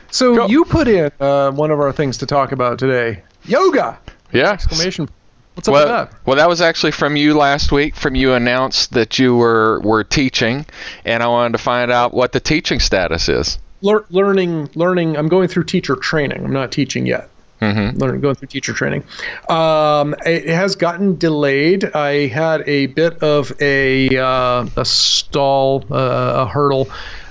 So 0.09 0.35
Go. 0.35 0.47
you 0.47 0.65
put 0.65 0.87
in 0.87 1.11
uh, 1.19 1.51
one 1.51 1.71
of 1.71 1.79
our 1.79 1.91
things 1.91 2.17
to 2.19 2.25
talk 2.25 2.51
about 2.51 2.79
today. 2.79 3.23
Yoga! 3.47 3.97
Yeah. 4.31 4.51
Exclamation. 4.51 5.09
What's 5.55 5.67
up 5.67 5.73
Well, 5.73 6.01
with 6.01 6.11
that? 6.11 6.19
well, 6.25 6.35
that 6.37 6.47
was 6.49 6.61
actually 6.61 6.91
from 6.91 7.15
you 7.15 7.33
last 7.35 7.71
week. 7.71 7.95
From 7.95 8.13
you 8.15 8.33
announced 8.33 8.93
that 8.93 9.17
you 9.17 9.35
were 9.35 9.79
were 9.81 10.03
teaching, 10.03 10.65
and 11.05 11.23
I 11.23 11.27
wanted 11.27 11.53
to 11.53 11.63
find 11.63 11.91
out 11.91 12.13
what 12.13 12.31
the 12.33 12.39
teaching 12.39 12.79
status 12.79 13.27
is. 13.29 13.57
lear- 13.81 14.05
learning 14.09 14.69
learning 14.75 15.15
i'm 15.15 15.27
going 15.27 15.47
through 15.47 15.63
teacher 15.63 15.95
training 15.95 16.43
i'm 16.43 16.51
not 16.53 16.71
teaching 16.71 17.05
yet 17.05 17.29
Mm-hmm. 17.61 17.97
learning 17.97 18.21
going 18.21 18.35
through 18.35 18.47
teacher 18.49 18.71
training 18.73 19.03
um, 19.49 20.13
it 20.25 20.45
has 20.47 20.75
gotten 20.75 21.15
delayed 21.17 21.85
i 21.95 22.27
had 22.27 22.61
a 22.67 22.85
bit 22.87 23.21
of 23.23 23.51
a 23.61 24.15
uh, 24.17 24.67
a 24.77 24.85
stall 24.85 25.83
uh, 25.91 26.43
a 26.43 26.47
hurdle 26.47 26.87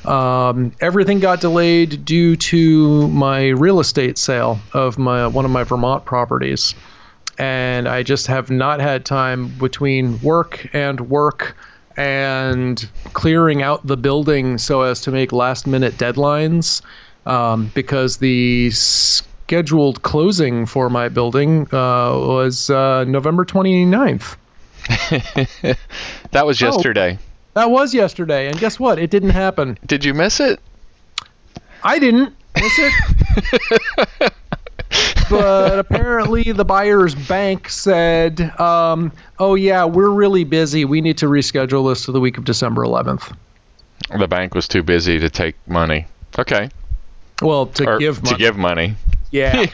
um, 0.07 0.73
everything 0.81 1.21
got 1.21 1.41
delayed 1.41 2.05
due 2.05 2.37
to 2.37 3.09
my 3.09 3.49
real 3.49 3.81
estate 3.81 4.19
sale 4.19 4.59
of 4.73 4.99
my 4.99 5.27
one 5.27 5.45
of 5.45 5.51
my 5.51 5.65
vermont 5.65 6.05
properties 6.05 6.75
and 7.39 7.89
i 7.89 8.03
just 8.03 8.27
have 8.27 8.51
not 8.51 8.81
had 8.81 9.05
time 9.05 9.49
between 9.59 10.21
work 10.21 10.69
and 10.73 11.01
work 11.09 11.57
and 11.97 12.89
clearing 13.15 13.63
out 13.63 13.87
the 13.87 13.97
building 13.97 14.59
so 14.59 14.83
as 14.83 15.01
to 15.01 15.11
make 15.11 15.33
last 15.33 15.67
minute 15.67 15.95
deadlines 15.95 16.83
um, 17.27 17.71
because 17.75 18.19
the 18.19 18.71
scheduled 18.71 20.03
closing 20.03 20.67
for 20.67 20.91
my 20.91 21.09
building 21.09 21.63
uh, 21.73 22.13
was 22.13 22.71
uh, 22.71 23.05
November 23.05 23.45
29th. 23.45 24.37
That 26.33 26.47
was 26.47 26.59
Oh. 26.63 27.19
That 27.57 27.71
was 27.71 27.95
yesterday, 27.95 28.49
and 28.49 28.59
guess 28.59 28.79
what? 28.79 28.99
It 28.99 29.09
didn't 29.09 29.31
happen. 29.31 29.79
Did 29.87 30.05
you 30.05 30.13
miss 30.13 30.41
it? 30.41 30.61
I 31.83 31.99
didn't 31.99 32.35
miss 32.55 32.73
it. 32.79 34.33
but 35.31 35.79
apparently, 35.79 36.53
the 36.53 36.67
buyer's 36.67 37.15
bank 37.15 37.71
said, 37.71 38.43
um, 38.61 39.11
"Oh 39.39 39.55
yeah, 39.55 39.87
we're 39.87 40.11
really 40.11 40.45
busy. 40.45 40.85
We 40.85 41.01
need 41.01 41.17
to 41.17 41.27
reschedule 41.29 41.91
this 41.91 42.05
to 42.05 42.13
the 42.13 42.21
week 42.21 42.37
of 42.37 42.45
December 42.45 42.83
11th." 42.83 43.35
The 44.19 44.29
bank 44.29 44.55
was 44.55 44.69
too 44.69 44.83
busy 44.83 45.19
to 45.19 45.31
take 45.31 45.57
money. 45.67 46.05
Okay. 46.39 46.69
Well, 47.41 47.69
to 47.69 47.87
Or 47.89 47.99
give 47.99 48.23
money. 48.23 48.35
to 48.35 48.39
give 48.39 48.57
money. 48.59 48.97
Yeah. 49.31 49.65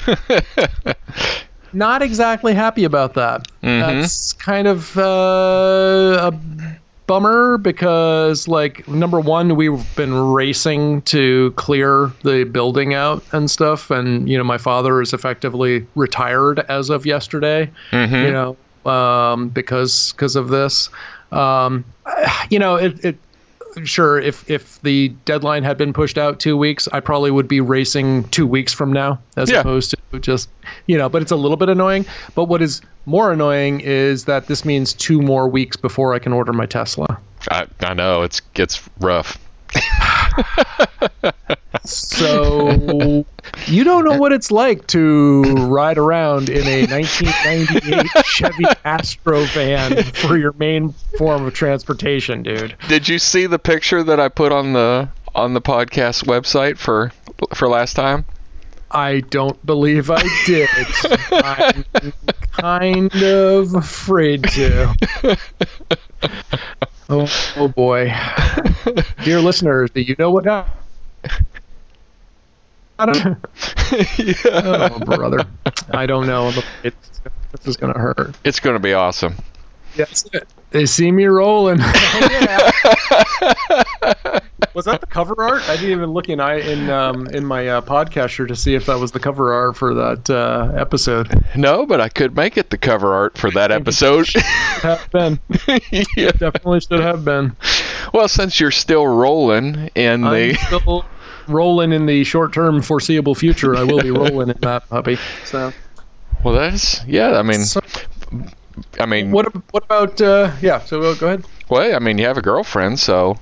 Not 1.73 2.01
exactly 2.03 2.55
happy 2.55 2.85
about 2.85 3.15
that. 3.15 3.49
Mhm. 3.61 3.81
That's 4.03 4.33
kind 4.35 4.69
of 4.69 4.97
uh, 4.97 6.31
a 6.31 6.79
bummer 7.07 7.59
because, 7.59 8.49
like, 8.49 8.87
number 8.89 9.21
one, 9.21 9.57
we've 9.57 9.97
been 9.97 10.15
racing 10.15 11.03
to 11.03 11.53
clear 11.57 12.11
the 12.23 12.45
building 12.45 12.95
out 12.95 13.23
and 13.33 13.51
stuff, 13.51 13.91
and 13.91 14.29
you 14.29 14.39
know, 14.39 14.45
my 14.45 14.59
father 14.59 15.01
is 15.01 15.13
effectively 15.13 15.87
retired 15.95 16.61
as 16.69 16.91
of 16.91 17.05
yesterday. 17.07 17.71
Mhm. 17.91 18.25
You 18.25 18.33
know, 18.33 18.91
um, 18.91 19.49
because 19.49 20.13
because 20.13 20.37
of 20.37 20.49
this. 20.49 20.89
Um, 21.31 21.85
you 22.51 22.59
know, 22.59 22.77
it, 22.77 23.05
it 23.05 23.17
sure 23.85 24.19
if 24.21 24.49
if 24.51 24.81
the 24.83 25.09
deadline 25.25 25.63
had 25.65 25.77
been 25.79 25.93
pushed 25.93 26.19
out 26.19 26.39
two 26.39 26.57
weeks 26.57 26.89
i 26.93 27.01
probably 27.01 27.31
would 27.31 27.49
be 27.49 27.61
racing 27.61 28.25
two 28.25 28.47
weeks 28.47 28.73
from 28.73 28.93
now 28.93 29.19
as 29.37 29.51
Yeah. 29.51 29.61
opposed 29.61 29.95
to 30.13 30.19
just 30.21 30.49
you 30.87 30.99
know 30.99 31.09
but 31.09 31.23
it's 31.23 31.31
a 31.33 31.37
little 31.37 31.57
bit 31.57 31.69
annoying 31.69 32.05
but 32.35 32.45
what 32.45 32.61
is 32.63 32.83
more 33.07 33.33
annoying 33.33 33.81
is 33.81 34.27
that 34.27 34.47
this 34.47 34.65
means 34.65 34.93
two 34.93 35.21
more 35.23 35.49
weeks 35.49 35.77
before 35.77 36.15
i 36.15 36.19
can 36.19 36.33
order 36.33 36.53
my 36.53 36.67
tesla 36.67 37.19
I, 37.51 37.67
I 37.81 37.95
know 37.95 38.23
it's 38.23 38.41
it's 38.55 38.89
rough. 39.01 39.37
So 41.85 43.25
you 43.67 43.85
don't 43.85 44.05
know 44.05 44.17
what 44.19 44.33
it's 44.33 44.51
like 44.51 44.87
to 44.87 45.43
ride 45.43 45.99
around 45.99 46.49
in 46.49 46.67
a 46.67 46.87
1998 46.87 48.25
chevy 48.25 48.65
astro 48.85 49.45
van 49.47 50.03
for 50.05 50.37
your 50.37 50.53
main 50.55 50.93
form 51.19 51.45
of 51.47 51.55
transportation 51.55 52.43
dude 52.43 52.77
Did 52.89 53.09
you 53.09 53.19
see 53.19 53.47
the 53.47 53.59
picture 53.59 54.03
that 54.03 54.21
I 54.21 54.29
put 54.29 54.53
on 54.53 54.73
the 54.73 55.09
on 55.35 55.55
the 55.55 55.61
podcast 55.61 56.25
website 56.25 56.79
for 56.79 57.13
for 57.55 57.69
last 57.69 57.95
time? 57.95 58.25
I 58.95 59.21
don't 59.21 59.65
believe 59.65 60.11
I 60.11 60.23
did. 60.45 60.69
I'm 61.33 61.85
kind 62.53 63.11
of 63.23 63.75
afraid 63.75 64.45
to. 64.51 64.95
Oh, 67.09 67.29
oh 67.57 67.69
boy. 67.69 68.13
Dear 69.25 69.41
listeners, 69.41 69.91
do 69.91 70.01
you 70.01 70.17
know 70.19 70.31
what 70.31 70.45
happened? 70.45 70.75
I 72.99 73.07
don't 73.07 73.25
know. 73.25 73.37
Oh, 74.45 74.99
brother. 75.01 75.45
I 75.91 76.07
don't 76.07 76.27
know. 76.27 76.53
It's, 76.83 77.21
this 77.51 77.67
is 77.67 77.77
going 77.77 77.93
to 77.93 77.99
hurt. 77.99 78.35
It's 78.45 78.61
going 78.61 78.75
to 78.75 78.81
be 78.81 78.95
awesome. 78.95 79.35
That's 79.97 80.25
it. 80.33 80.49
They 80.71 80.87
see 80.87 81.13
me 81.13 81.27
rolling. 81.27 81.79
Oh, 82.15 82.29
yeah. 82.31 82.71
was 84.75 84.85
that 84.85 85.01
the 85.01 85.07
cover 85.07 85.43
art? 85.43 85.63
I 85.69 85.77
didn't 85.77 85.91
even 85.91 86.11
look 86.11 86.29
in 86.29 86.41
I 86.41 86.61
in 86.61 86.91
um, 86.91 87.27
in 87.29 87.45
my 87.45 87.67
uh, 87.67 87.81
podcaster 87.81 88.47
to 88.47 88.55
see 88.55 88.75
if 88.75 88.87
that 88.87 88.99
was 88.99 89.13
the 89.13 89.19
cover 89.19 89.53
art 89.53 89.77
for 89.77 89.95
that 89.95 90.31
uh, 90.31 90.73
episode. 90.77 91.43
No, 91.57 91.87
but 91.87 92.01
I 92.01 92.09
could 92.09 92.37
make 92.37 92.57
it 92.57 92.71
the 92.71 92.79
cover 92.79 93.13
art 93.13 93.39
for 93.39 93.51
that 93.53 93.73
episode. 93.73 94.29
Have 94.83 95.11
been 95.11 95.41
yeah. 96.17 96.31
definitely 96.33 96.81
should 96.81 97.01
have 97.01 97.25
been. 97.25 97.57
Well, 98.13 98.29
since 98.29 98.61
you're 98.61 98.71
still 98.71 99.07
rolling 99.07 99.91
in 99.95 100.25
I'm 100.25 100.33
the 100.33 100.55
still 100.55 101.05
rolling 101.49 101.93
in 101.93 102.07
the 102.07 102.25
short-term 102.25 102.83
foreseeable 102.83 103.35
future. 103.35 103.77
I 103.77 103.85
will 103.85 104.01
be 104.01 104.11
rolling 104.11 104.51
in 104.51 104.59
that 104.61 104.89
puppy. 104.89 105.19
So, 105.45 105.73
well, 106.45 106.55
that's 106.55 107.05
yeah. 107.07 107.39
I 107.39 107.43
mean, 107.43 107.65
so 107.65 107.81
I 108.99 109.07
mean, 109.07 109.31
what 109.31 109.53
what 109.73 109.85
about 109.85 110.21
uh, 110.21 110.53
yeah? 110.61 110.81
So 110.81 111.03
uh, 111.03 111.15
go 111.15 111.27
ahead. 111.29 111.45
well, 111.69 111.95
I 111.95 111.99
mean, 111.99 112.19
you 112.19 112.27
have 112.27 112.39
a 112.39 112.43
girlfriend, 112.43 112.99
so 112.99 113.39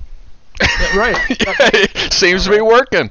Yeah, 0.61 0.97
right. 0.97 1.17
it 1.29 2.13
seems 2.13 2.45
to 2.45 2.51
be 2.51 2.61
working. 2.61 3.09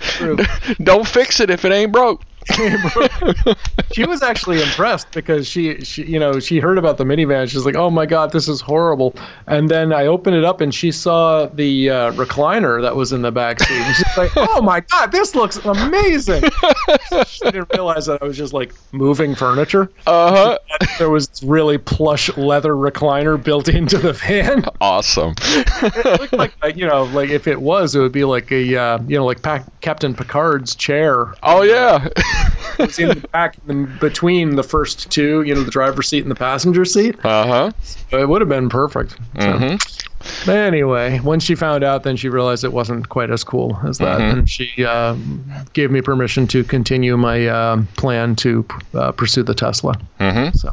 True. 0.00 0.36
Don't 0.82 1.06
fix 1.06 1.40
it 1.40 1.50
if 1.50 1.64
it 1.64 1.72
ain't 1.72 1.92
broke. 1.92 2.22
She 3.92 4.04
was 4.04 4.22
actually 4.22 4.62
impressed 4.62 5.10
because 5.12 5.46
she, 5.46 5.82
she, 5.84 6.04
you 6.04 6.18
know, 6.18 6.40
she 6.40 6.58
heard 6.58 6.78
about 6.78 6.98
the 6.98 7.04
minivan. 7.04 7.48
She's 7.48 7.64
like, 7.64 7.76
"Oh 7.76 7.90
my 7.90 8.06
god, 8.06 8.32
this 8.32 8.48
is 8.48 8.60
horrible!" 8.60 9.14
And 9.46 9.68
then 9.68 9.92
I 9.92 10.06
opened 10.06 10.36
it 10.36 10.44
up 10.44 10.60
and 10.60 10.74
she 10.74 10.90
saw 10.92 11.46
the 11.46 11.90
uh, 11.90 12.12
recliner 12.12 12.82
that 12.82 12.96
was 12.96 13.12
in 13.12 13.22
the 13.22 13.32
back 13.32 13.60
seat. 13.60 13.74
And 13.74 13.96
she's 13.96 14.16
like, 14.16 14.30
"Oh 14.36 14.60
my 14.60 14.80
god, 14.80 15.12
this 15.12 15.34
looks 15.34 15.56
amazing!" 15.64 16.42
she 17.26 17.44
didn't 17.44 17.70
realize 17.72 18.06
that 18.06 18.22
I 18.22 18.24
was 18.24 18.36
just 18.36 18.52
like 18.52 18.74
moving 18.92 19.34
furniture. 19.34 19.90
Uh 20.06 20.58
huh. 20.70 20.86
There 20.98 21.10
was 21.10 21.28
this 21.28 21.42
really 21.42 21.78
plush 21.78 22.34
leather 22.36 22.74
recliner 22.74 23.42
built 23.42 23.68
into 23.68 23.98
the 23.98 24.12
van. 24.12 24.64
Awesome. 24.80 25.34
it 25.38 26.20
looked 26.20 26.32
like 26.32 26.54
you 26.76 26.86
know, 26.86 27.04
like 27.04 27.30
if 27.30 27.46
it 27.46 27.60
was, 27.60 27.94
it 27.94 28.00
would 28.00 28.12
be 28.12 28.24
like 28.24 28.50
a 28.52 28.76
uh, 28.76 28.98
you 29.06 29.16
know, 29.16 29.24
like 29.24 29.42
pa- 29.42 29.64
Captain 29.80 30.14
Picard's 30.14 30.74
chair. 30.74 31.34
Oh 31.42 31.62
yeah. 31.62 32.08
Was 32.78 32.98
in 32.98 33.08
the 33.08 33.28
back, 33.32 33.56
in 33.68 33.86
between 33.98 34.56
the 34.56 34.62
first 34.64 35.10
two, 35.10 35.42
you 35.42 35.54
know, 35.54 35.62
the 35.62 35.70
driver's 35.70 36.08
seat 36.08 36.22
and 36.22 36.30
the 36.30 36.34
passenger 36.34 36.84
seat. 36.84 37.14
Uh 37.24 37.46
huh. 37.46 37.70
It 38.10 38.28
would 38.28 38.40
have 38.40 38.48
been 38.48 38.68
perfect. 38.68 39.12
So. 39.12 39.18
Mhm. 39.38 40.00
But 40.46 40.56
anyway, 40.56 41.18
when 41.18 41.38
she 41.38 41.54
found 41.54 41.84
out, 41.84 42.02
then 42.02 42.16
she 42.16 42.28
realized 42.30 42.64
it 42.64 42.72
wasn't 42.72 43.10
quite 43.10 43.30
as 43.30 43.44
cool 43.44 43.78
as 43.86 43.98
that, 43.98 44.20
Mhm. 44.20 44.32
and 44.32 44.48
she 44.48 44.72
uh, 44.84 45.14
gave 45.74 45.90
me 45.90 46.00
permission 46.00 46.46
to 46.48 46.64
continue 46.64 47.16
my 47.18 47.46
uh, 47.46 47.82
plan 47.96 48.34
to 48.36 48.64
uh, 48.94 49.12
pursue 49.12 49.42
the 49.42 49.54
Tesla. 49.54 49.94
Mhm. 50.20 50.56
So, 50.56 50.72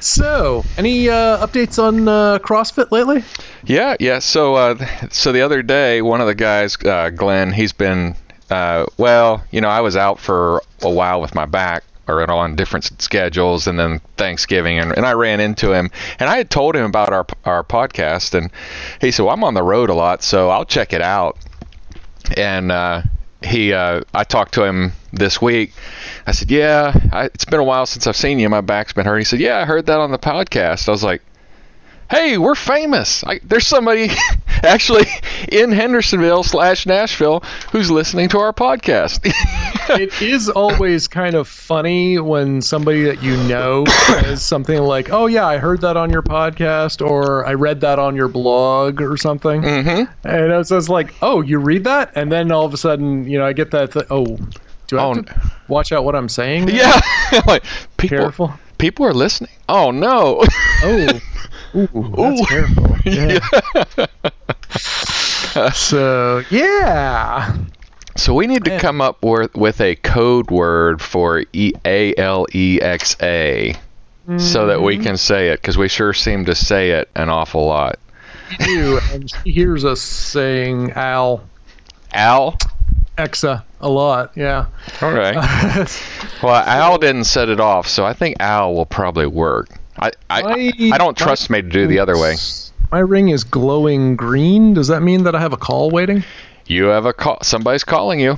so 0.00 0.64
any 0.78 1.08
uh, 1.08 1.44
updates 1.46 1.82
on 1.82 2.06
uh, 2.08 2.38
CrossFit 2.38 2.90
lately? 2.90 3.24
Yeah, 3.64 3.96
yeah. 3.98 4.18
So, 4.18 4.54
uh, 4.54 4.86
so 5.10 5.32
the 5.32 5.40
other 5.42 5.62
day, 5.62 6.00
one 6.02 6.20
of 6.20 6.26
the 6.26 6.34
guys, 6.34 6.76
uh, 6.84 7.10
Glenn, 7.10 7.52
he's 7.52 7.72
been, 7.72 8.14
uh, 8.50 8.86
well, 8.98 9.44
you 9.50 9.60
know, 9.60 9.68
I 9.68 9.80
was 9.80 9.96
out 9.96 10.18
for 10.18 10.62
a 10.82 10.90
while 10.90 11.20
with 11.20 11.34
my 11.34 11.46
back 11.46 11.84
or 12.06 12.30
on 12.30 12.56
different 12.56 13.00
schedules, 13.00 13.66
and 13.66 13.78
then 13.78 14.00
Thanksgiving, 14.16 14.78
and, 14.78 14.92
and 14.92 15.06
I 15.06 15.12
ran 15.12 15.40
into 15.40 15.72
him, 15.72 15.90
and 16.18 16.28
I 16.28 16.36
had 16.36 16.50
told 16.50 16.76
him 16.76 16.84
about 16.84 17.12
our 17.12 17.26
our 17.44 17.64
podcast, 17.64 18.34
and 18.34 18.50
he 19.00 19.10
said, 19.10 19.24
"Well, 19.24 19.34
I'm 19.34 19.44
on 19.44 19.54
the 19.54 19.62
road 19.62 19.90
a 19.90 19.94
lot, 19.94 20.22
so 20.22 20.50
I'll 20.50 20.66
check 20.66 20.92
it 20.92 21.00
out." 21.00 21.38
And 22.36 22.70
uh, 22.72 23.02
he, 23.42 23.72
uh, 23.72 24.02
I 24.12 24.24
talked 24.24 24.54
to 24.54 24.64
him 24.64 24.92
this 25.12 25.40
week. 25.40 25.72
I 26.26 26.32
said, 26.32 26.50
"Yeah, 26.50 26.94
I, 27.12 27.24
it's 27.26 27.44
been 27.46 27.60
a 27.60 27.64
while 27.64 27.86
since 27.86 28.06
I've 28.06 28.16
seen 28.16 28.38
you. 28.38 28.48
My 28.48 28.60
back's 28.60 28.92
been 28.92 29.06
hurt." 29.06 29.18
He 29.18 29.24
said, 29.24 29.40
"Yeah, 29.40 29.58
I 29.58 29.64
heard 29.64 29.86
that 29.86 29.98
on 29.98 30.10
the 30.10 30.18
podcast." 30.18 30.88
I 30.88 30.92
was 30.92 31.04
like 31.04 31.22
hey, 32.10 32.38
we're 32.38 32.54
famous. 32.54 33.24
I, 33.24 33.40
there's 33.44 33.66
somebody 33.66 34.10
actually 34.62 35.04
in 35.50 35.72
Hendersonville 35.72 36.42
slash 36.42 36.86
Nashville 36.86 37.40
who's 37.72 37.90
listening 37.90 38.28
to 38.30 38.38
our 38.38 38.52
podcast. 38.52 39.20
it 40.00 40.20
is 40.22 40.48
always 40.48 41.08
kind 41.08 41.34
of 41.34 41.48
funny 41.48 42.18
when 42.18 42.60
somebody 42.62 43.02
that 43.04 43.22
you 43.22 43.36
know 43.48 43.84
says 44.06 44.42
something 44.44 44.80
like, 44.80 45.10
"Oh 45.10 45.26
yeah, 45.26 45.46
I 45.46 45.58
heard 45.58 45.80
that 45.82 45.96
on 45.96 46.10
your 46.10 46.22
podcast," 46.22 47.04
or 47.06 47.46
"I 47.46 47.54
read 47.54 47.80
that 47.82 47.98
on 47.98 48.14
your 48.16 48.28
blog," 48.28 49.00
or 49.00 49.16
something. 49.16 49.62
mm-hmm. 49.62 50.26
And 50.26 50.52
it's 50.52 50.70
just 50.70 50.88
like, 50.88 51.14
"Oh, 51.22 51.40
you 51.40 51.58
read 51.58 51.84
that?" 51.84 52.12
And 52.16 52.30
then 52.30 52.50
all 52.52 52.64
of 52.64 52.74
a 52.74 52.78
sudden, 52.78 53.28
you 53.28 53.38
know, 53.38 53.46
I 53.46 53.52
get 53.52 53.70
that. 53.72 53.92
Th- 53.92 54.06
oh, 54.10 54.38
do 54.86 54.98
I 54.98 55.08
have 55.08 55.26
Oh, 55.28 55.50
watch 55.68 55.92
out 55.92 56.04
what 56.04 56.14
I'm 56.14 56.28
saying? 56.28 56.66
now? 56.66 56.72
Yeah, 57.32 57.40
like 57.46 57.64
people, 57.96 58.18
Careful. 58.18 58.54
people 58.78 59.06
are 59.06 59.14
listening. 59.14 59.50
Oh 59.68 59.90
no. 59.90 60.44
Oh. 60.82 61.20
Ooh, 61.74 61.88
that's 62.16 62.40
Ooh. 62.40 62.46
careful. 62.46 62.96
Yeah. 63.04 63.38
so 65.72 66.42
yeah. 66.50 67.54
So 68.16 68.32
we 68.32 68.46
need 68.46 68.64
to 68.64 68.78
come 68.78 69.00
up 69.00 69.22
with, 69.22 69.54
with 69.54 69.80
a 69.80 69.94
code 69.96 70.50
word 70.50 71.02
for 71.02 71.44
E 71.52 71.72
A 71.84 72.14
L 72.16 72.46
E 72.54 72.80
X 72.80 73.16
A, 73.20 73.74
so 74.38 74.68
that 74.68 74.80
we 74.80 74.94
mm-hmm. 74.94 75.04
can 75.04 75.16
say 75.16 75.48
it 75.48 75.60
because 75.60 75.76
we 75.76 75.88
sure 75.88 76.14
seem 76.14 76.46
to 76.46 76.54
say 76.54 76.92
it 76.92 77.10
an 77.14 77.28
awful 77.28 77.66
lot. 77.66 77.98
You 78.66 79.00
and 79.12 79.30
she 79.30 79.50
hears 79.50 79.84
us 79.84 80.00
saying 80.00 80.92
"al 80.92 81.42
Al. 82.12 82.56
exa" 83.18 83.62
a 83.80 83.88
lot. 83.88 84.32
Yeah. 84.36 84.66
All 85.02 85.12
right. 85.12 86.00
Well, 86.42 86.56
Al 86.56 86.98
didn't 86.98 87.24
set 87.24 87.48
it 87.48 87.58
off, 87.58 87.88
so 87.88 88.04
I 88.04 88.12
think 88.12 88.36
Al 88.38 88.74
will 88.74 88.84
probably 88.84 89.26
work. 89.26 89.70
I 89.98 90.10
I, 90.30 90.42
My- 90.42 90.90
I 90.94 90.98
don't 90.98 91.16
trust 91.16 91.50
me 91.50 91.62
to 91.62 91.68
do 91.68 91.86
the 91.86 91.98
other 92.00 92.18
way. 92.18 92.36
My 92.92 92.98
ring 93.00 93.28
is 93.28 93.42
glowing 93.44 94.14
green. 94.16 94.74
Does 94.74 94.88
that 94.88 95.02
mean 95.02 95.24
that 95.24 95.34
I 95.34 95.40
have 95.40 95.52
a 95.52 95.56
call 95.56 95.90
waiting, 95.90 96.22
You 96.66 96.84
have 96.86 97.06
a 97.06 97.12
call. 97.12 97.38
Somebody's 97.42 97.82
calling 97.84 98.20
you. 98.20 98.36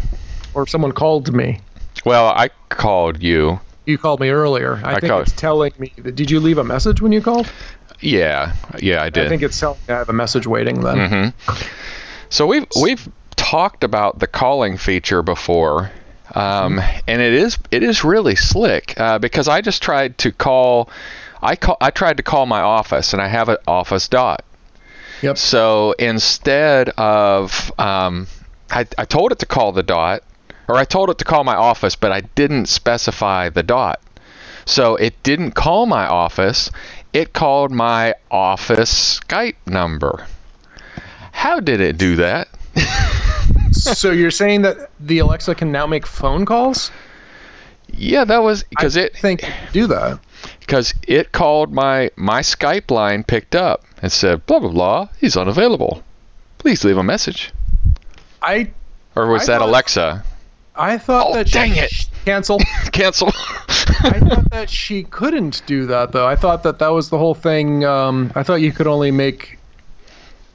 or 0.55 0.67
someone 0.67 0.93
called 0.93 1.33
me? 1.35 1.61
Well, 2.05 2.29
I 2.29 2.49
called 2.71 3.23
you. 3.23 3.61
You 3.85 3.99
called 3.99 4.21
me 4.21 4.31
earlier. 4.31 4.81
I, 4.83 4.95
I 4.95 5.01
think 5.01 5.11
called- 5.11 5.23
it's 5.23 5.33
telling 5.33 5.73
me. 5.79 5.93
That, 5.99 6.15
did 6.17 6.31
you 6.31 6.41
leave 6.41 6.59
a 6.59 6.65
message 6.65 7.01
when 7.03 7.13
you 7.13 7.21
called? 7.21 7.51
Yeah, 8.01 8.55
yeah, 8.81 9.03
I 9.03 9.11
did. 9.11 9.27
I 9.27 9.29
think 9.29 9.43
it's 9.43 9.59
telling 9.59 9.79
me 9.89 9.95
I 9.95 9.99
have 9.99 10.09
a 10.09 10.13
message 10.15 10.47
waiting. 10.47 10.81
Then. 10.83 11.33
hmm 11.35 11.55
So 12.29 12.47
we've 12.47 12.67
we've 12.81 13.09
talked 13.37 13.85
about 13.85 14.19
the 14.19 14.27
calling 14.27 14.77
feature 14.77 15.23
before, 15.23 15.91
um, 16.35 16.81
and 17.07 17.23
it 17.23 17.33
is 17.33 17.59
it 17.71 17.83
is 17.83 18.05
really 18.05 18.37
slick 18.37 18.99
uh, 19.01 19.19
because 19.19 19.49
I 19.49 19.61
just 19.61 19.83
tried 19.83 20.19
to 20.19 20.33
call. 20.33 20.91
I 21.47 21.55
call 21.55 21.77
I 21.81 21.91
tried 21.91 22.17
to 22.17 22.25
call 22.25 22.45
my 22.45 22.61
office, 22.61 23.13
and 23.13 23.23
I 23.23 23.29
have 23.29 23.49
an 23.49 23.59
office 23.69 24.09
dot. 24.09 24.45
Yep. 25.23 25.39
So 25.39 25.93
instead 25.93 26.89
of 26.91 27.73
um, 27.79 28.27
I, 28.69 28.85
I 28.99 29.05
told 29.05 29.31
it 29.31 29.39
to 29.39 29.47
call 29.47 29.71
the 29.71 29.85
dot, 29.85 30.25
or 30.69 30.77
I 30.77 30.85
told 30.85 31.09
it 31.09 31.19
to 31.19 31.25
call 31.25 31.45
my 31.45 31.55
office, 31.55 31.95
but 31.95 32.11
I 32.11 32.21
didn't 32.21 32.67
specify 32.67 33.49
the 33.49 33.63
dot. 33.63 34.01
So 34.65 34.97
it 34.97 35.23
didn't 35.23 35.53
call 35.53 35.87
my 35.87 36.07
office. 36.07 36.73
It 37.13 37.33
called 37.33 37.71
my 37.71 38.15
office 38.29 39.21
Skype 39.21 39.55
number. 39.67 40.27
How 41.31 41.61
did 41.61 41.81
it 41.81 41.97
do 41.97 42.17
that? 42.17 42.49
so 43.71 44.11
you're 44.11 44.33
saying 44.33 44.63
that 44.63 44.91
the 44.99 45.21
Alexa 45.21 45.55
can 45.55 45.71
now 45.71 45.87
make 45.87 46.07
phone 46.07 46.45
calls? 46.45 46.91
Yeah, 47.89 48.25
that 48.25 48.43
was 48.43 48.65
because 48.65 48.97
it 48.97 49.17
think 49.17 49.45
do 49.73 49.87
that. 49.87 50.19
Because 50.67 50.93
it 51.07 51.33
called 51.33 51.73
my 51.73 52.11
my 52.17 52.41
Skype 52.41 52.91
line 52.91 53.23
picked 53.25 53.55
up 53.55 53.85
and 54.03 54.11
said 54.11 54.45
blah 54.47 54.59
blah 54.59 54.71
blah. 54.71 55.09
He's 55.21 55.37
unavailable. 55.37 56.03
Please 56.59 56.85
leave 56.85 56.97
a 56.99 57.03
message. 57.05 57.53
I 58.43 58.71
Or 59.15 59.29
was 59.29 59.43
I 59.49 59.53
that 59.53 59.59
thought- 59.61 59.69
Alexa? 59.69 60.25
I 60.79 60.99
thought 60.99 61.29
Oh, 61.31 61.35
that 61.35 61.47
dang 61.51 61.73
she, 61.73 61.81
it. 61.81 61.93
cancel. 62.27 62.59
Cancel. 62.93 63.29
I 63.29 64.21
thought 64.21 64.51
that 64.51 64.69
she 64.69 65.05
couldn't 65.05 65.63
do 65.67 65.87
that 65.87 66.13
though. 66.13 66.27
I 66.27 66.37
thought 66.37 66.65
that 66.65 66.79
that 66.81 66.89
was 66.89 67.09
the 67.09 67.17
whole 67.17 67.35
thing. 67.35 67.83
Um, 67.85 68.31
I 68.35 68.43
thought 68.43 68.57
you 68.57 68.73
could 68.73 68.87
only 68.87 69.11
make 69.11 69.59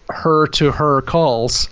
her 0.09 0.45
to 0.47 0.71
her 0.71 1.01
calls. 1.01 1.69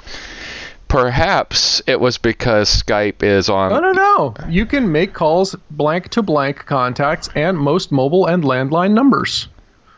Perhaps 0.89 1.82
it 1.88 1.99
was 1.99 2.17
because 2.17 2.84
Skype 2.84 3.23
is 3.23 3.47
on. 3.47 3.71
No, 3.71 3.80
no, 3.80 3.91
no. 3.91 4.34
You 4.49 4.65
can 4.65 4.91
make 4.91 5.13
calls 5.13 5.56
blank 5.71 6.10
to 6.10 6.21
blank 6.21 6.65
contacts 6.65 7.30
and 7.36 7.58
most 7.58 7.91
mobile 7.91 8.25
and 8.25 8.43
landline 8.43 8.91
numbers. 8.91 9.47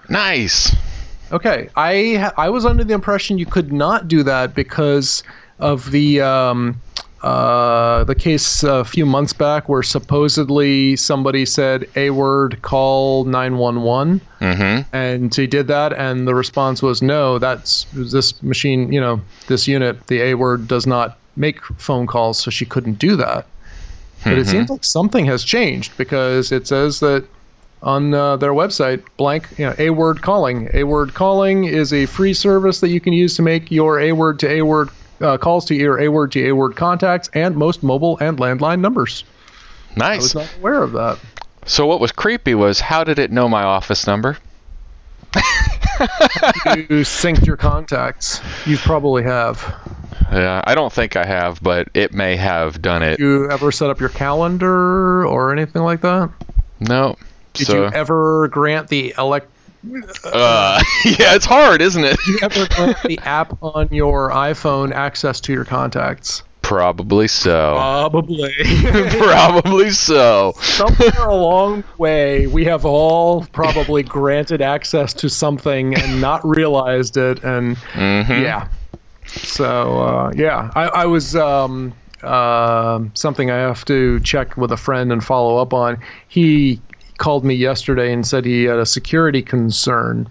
Nice. 0.10 0.76
Okay, 1.32 1.70
I 1.78 2.32
I 2.38 2.50
was 2.50 2.66
under 2.66 2.84
the 2.84 2.94
impression 2.94 3.38
you 3.38 3.46
could 3.46 3.72
not 3.72 4.10
do 4.10 4.22
that 4.24 4.54
because 4.54 5.24
of 5.60 5.90
the 5.92 6.20
um, 6.20 6.82
uh, 7.24 8.04
the 8.06 8.16
case 8.16 8.64
a 8.64 8.84
few 8.84 9.06
months 9.06 9.34
back 9.34 9.70
where 9.70 9.84
supposedly 9.84 10.96
somebody 10.96 11.46
said 11.46 11.88
a 11.96 12.10
word 12.10 12.62
call 12.62 13.26
911 13.26 14.22
Mm-hmm. 14.42 14.96
and 14.96 15.36
he 15.36 15.46
did 15.46 15.68
that 15.68 15.94
and 15.94 16.28
the 16.28 16.34
response 16.34 16.82
was 16.82 17.04
no 17.04 17.38
that's 17.38 17.86
this 17.94 18.42
machine 18.42 18.92
you 18.92 19.00
know 19.00 19.22
this 19.46 19.68
unit 19.68 20.08
the 20.08 20.20
a 20.22 20.34
word 20.34 20.68
does 20.68 20.88
not 20.88 21.20
make 21.36 21.64
phone 21.78 22.08
calls 22.08 22.40
so 22.40 22.52
she 22.52 22.66
couldn't 22.66 23.00
do 23.00 23.16
that. 23.16 23.46
But 24.24 24.38
it 24.38 24.48
seems 24.48 24.70
like 24.70 24.84
something 24.84 25.26
has 25.26 25.44
changed 25.44 25.98
because 25.98 26.52
it 26.52 26.68
says 26.68 27.00
that 27.00 27.26
on 27.82 28.14
uh, 28.14 28.38
their 28.38 28.52
website 28.52 29.02
blank 29.18 29.48
you 29.58 29.66
know 29.66 29.76
a 29.80 29.90
word 29.90 30.22
calling. 30.22 30.70
A 30.74 30.84
word 30.84 31.14
calling 31.16 31.64
is 31.64 31.92
a 31.92 32.06
free 32.06 32.34
service 32.34 32.82
that 32.82 32.90
you 32.90 33.00
can 33.00 33.14
use 33.14 33.36
to 33.38 33.42
make 33.42 33.72
your 33.72 34.00
a 34.00 34.12
word 34.12 34.40
to 34.40 34.50
a 34.50 34.62
word 34.62 34.90
uh, 35.22 35.38
calls 35.38 35.66
to 35.66 35.76
your 35.76 36.00
a 36.00 36.08
word 36.10 36.32
to 36.32 36.48
a 36.50 36.52
word 36.54 36.76
contacts 36.76 37.30
and 37.34 37.56
most 37.56 37.84
mobile 37.84 38.18
and 38.20 38.38
landline 38.40 38.80
numbers 38.80 39.24
Nice. 39.96 40.20
i 40.20 40.22
was 40.22 40.36
not 40.36 40.56
aware 40.60 40.84
of 40.84 40.92
that 40.94 41.20
So 41.66 41.86
what 41.86 42.00
was 42.00 42.12
creepy 42.12 42.56
was 42.56 42.80
how 42.80 43.04
did 43.04 43.20
it 43.20 43.32
know 43.32 43.48
my 43.50 43.64
office 43.64 44.08
number? 44.08 44.38
you 46.66 47.04
synced 47.06 47.46
your 47.46 47.58
contacts 47.58 48.42
you 48.66 48.78
probably 48.78 49.24
have 49.24 49.62
Yeah, 50.32 50.62
I 50.66 50.76
don't 50.76 50.92
think 50.92 51.16
I 51.16 51.26
have, 51.26 51.62
but 51.62 51.90
it 51.94 52.14
may 52.14 52.36
have 52.38 52.82
done 52.82 53.04
it. 53.04 53.20
you 53.20 53.50
ever 53.52 53.72
set 53.72 53.90
up 53.90 54.00
your 54.00 54.10
calendar 54.10 55.26
or 55.28 55.52
anything 55.52 55.82
like 55.84 56.02
that? 56.02 56.30
No. 56.80 57.16
Did 57.54 57.68
so, 57.68 57.76
you 57.84 57.92
ever 57.94 58.48
grant 58.48 58.88
the 58.88 59.14
elect? 59.18 59.51
Uh, 60.26 60.82
yeah, 61.06 61.36
it's 61.36 61.46
hard, 61.46 61.82
isn't 61.82 62.04
it? 62.04 62.18
Did 62.26 62.28
you 62.28 62.40
ever 62.44 62.68
grant 62.76 62.98
the 63.04 63.20
app 63.20 63.58
on 63.64 63.88
your 63.92 64.30
iPhone 64.32 64.92
access 64.94 65.40
to 65.42 65.54
your 65.54 65.66
contacts? 65.66 66.44
Probably 66.62 67.28
so. 67.28 67.74
Probably. 67.76 68.54
Probably 69.10 69.90
so. 69.90 70.54
Somewhere 70.62 71.28
along 71.28 71.82
the 71.82 72.02
way, 72.02 72.48
we 72.48 72.64
have 72.66 72.86
all 72.86 73.44
probably 73.48 74.04
granted 74.04 74.62
access 74.62 75.14
to 75.16 75.30
something 75.30 75.96
and 75.98 76.22
not 76.22 76.46
realized 76.48 77.18
it, 77.18 77.44
and 77.44 77.76
Mhm. 77.94 78.42
yeah. 78.44 78.68
So 79.26 80.00
uh, 80.02 80.32
yeah, 80.36 80.72
I, 80.76 80.84
I 80.88 81.06
was 81.08 81.36
um, 81.36 81.94
uh, 82.24 83.02
something 83.16 83.50
I 83.50 83.58
have 83.58 83.84
to 83.86 84.20
check 84.22 84.56
with 84.56 84.72
a 84.72 84.78
friend 84.78 85.12
and 85.12 85.24
follow 85.24 85.58
up 85.58 85.74
on. 85.74 86.00
He 86.28 86.80
called 87.22 87.46
me 87.46 87.54
yesterday 87.54 88.12
and 88.12 88.26
said 88.26 88.44
he 88.44 88.64
had 88.64 88.80
a 88.80 88.86
security 88.86 89.44
concern, 89.44 90.28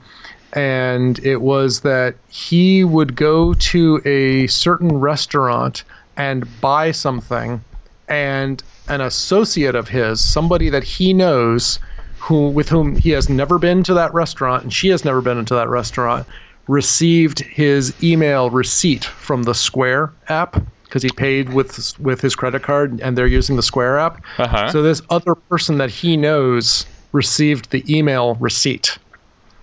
and 0.54 1.20
it 1.20 1.40
was 1.40 1.80
that 1.80 2.16
he 2.28 2.82
would 2.82 3.14
go 3.14 3.54
to 3.54 4.02
a 4.04 4.48
certain 4.48 4.98
restaurant 4.98 5.84
and 6.16 6.44
buy 6.60 6.90
something, 6.90 7.60
and 8.08 8.64
an 8.88 9.00
associate 9.00 9.76
of 9.76 9.86
his, 9.86 10.20
somebody 10.20 10.68
that 10.68 10.82
he 10.82 11.12
knows, 11.12 11.78
who 12.18 12.50
with 12.50 12.68
whom 12.68 12.96
he 12.96 13.10
has 13.10 13.28
never 13.28 13.56
been 13.56 13.84
to 13.84 13.94
that 13.94 14.12
restaurant 14.12 14.64
and 14.64 14.72
she 14.72 14.88
has 14.88 15.04
never 15.04 15.20
been 15.20 15.38
into 15.38 15.54
that 15.54 15.68
restaurant, 15.68 16.26
received 16.66 17.38
his 17.38 17.94
email 18.02 18.50
receipt 18.50 19.04
from 19.04 19.44
the 19.44 19.54
Square 19.54 20.12
app 20.28 20.60
because 20.90 21.04
he 21.04 21.10
paid 21.10 21.54
with 21.54 21.98
with 22.00 22.20
his 22.20 22.34
credit 22.34 22.64
card 22.64 23.00
and 23.00 23.16
they're 23.16 23.28
using 23.28 23.54
the 23.54 23.62
Square 23.62 23.98
app. 23.98 24.22
Uh-huh. 24.38 24.70
So 24.72 24.82
this 24.82 25.00
other 25.08 25.36
person 25.36 25.78
that 25.78 25.88
he 25.88 26.16
knows 26.16 26.84
received 27.12 27.70
the 27.70 27.82
email 27.88 28.34
receipt. 28.34 28.98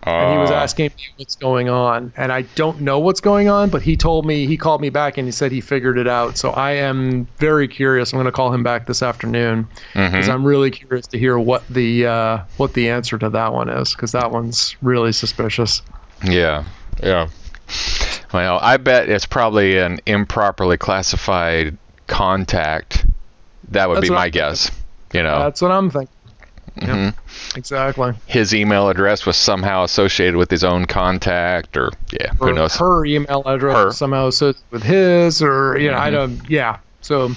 And 0.04 0.32
he 0.32 0.38
was 0.38 0.52
Uh, 0.52 0.56
asking 0.56 0.86
me 0.86 1.04
what's 1.18 1.36
going 1.36 1.68
on. 1.68 2.14
And 2.16 2.32
i 2.32 2.44
don't 2.56 2.80
know 2.80 2.98
what's 2.98 3.20
going 3.20 3.50
on 3.50 3.70
but 3.70 3.82
he 3.82 3.98
told 3.98 4.26
me 4.26 4.48
he 4.48 4.56
called 4.56 4.80
me 4.80 4.90
back 4.90 5.18
and 5.18 5.28
he 5.28 5.34
said 5.34 5.52
he 5.52 5.60
figured 5.60 5.98
it 5.98 6.08
out. 6.08 6.38
So 6.38 6.52
i 6.52 6.72
am 6.72 7.28
very 7.40 7.68
curious. 7.68 8.14
I'm 8.14 8.18
going 8.18 8.26
to 8.26 8.32
call 8.32 8.54
him 8.54 8.64
back 8.64 8.86
this 8.88 9.04
afternoon 9.04 9.68
because 9.94 10.30
i'm 10.30 10.46
really 10.46 10.72
curious 10.72 11.08
to 11.08 11.20
hear 11.20 11.38
what 11.38 11.68
the 11.68 12.06
uh, 12.06 12.38
what 12.56 12.74
the 12.74 12.90
answer 12.90 13.18
to 13.18 13.30
that 13.32 13.52
one 13.52 13.68
is 13.68 13.92
because 13.92 14.14
that 14.14 14.32
one's 14.32 14.78
really 14.82 15.12
suspicious. 15.12 15.82
Yeah, 16.24 16.64
yeah. 17.04 17.28
Well, 18.34 18.60
I 18.62 18.78
bet 18.78 19.10
it's 19.10 19.26
probably 19.26 19.78
an 19.78 20.00
improperly 20.06 20.78
classified 20.78 21.78
contact. 22.08 23.06
That 23.70 23.90
would 23.90 23.98
That's 23.98 24.10
be 24.10 24.14
my 24.16 24.26
I'm 24.26 24.32
guess. 24.32 24.72
You 25.14 25.24
know, 25.24 25.40
that's 25.40 25.62
what 25.62 25.72
i'm 25.72 25.90
thinking 25.90 26.10
Mhm. 26.80 27.06
Yep, 27.06 27.16
exactly 27.56 28.14
his 28.28 28.54
email 28.54 28.90
address 28.90 29.26
was 29.26 29.36
somehow 29.36 29.84
associated 29.84 30.36
with 30.36 30.52
his 30.52 30.64
own 30.64 30.86
contact, 30.86 31.76
or 31.76 31.90
yeah, 32.12 32.34
who 32.40 32.54
knows? 32.54 32.76
her 32.76 33.04
email 33.06 33.42
address 33.48 33.76
Her. 33.78 33.92
somehow 33.94 34.28
associated 34.28 34.62
with 34.70 34.84
his 34.84 35.42
or 35.42 35.76
you 35.80 35.90
know 35.90 35.98
i 35.98 36.12
don't 36.12 36.48
yeah 36.50 36.78
so 37.02 37.32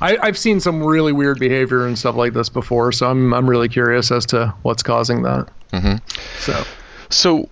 I, 0.00 0.18
I've 0.20 0.36
seen 0.36 0.58
some 0.58 0.82
really 0.82 1.12
weird 1.12 1.38
behavior 1.38 1.86
and 1.86 1.98
stuff 1.98 2.16
like 2.16 2.32
this 2.34 2.48
before, 2.48 2.92
so 2.92 3.08
I'm 3.10 3.32
I'm 3.32 3.48
really 3.48 3.68
curious 3.68 4.10
as 4.10 4.26
to 4.26 4.52
what's 4.62 4.82
causing 4.82 5.22
that. 5.22 5.48
Mhm. 5.72 6.00
So 6.40 6.64
So, 7.08 7.48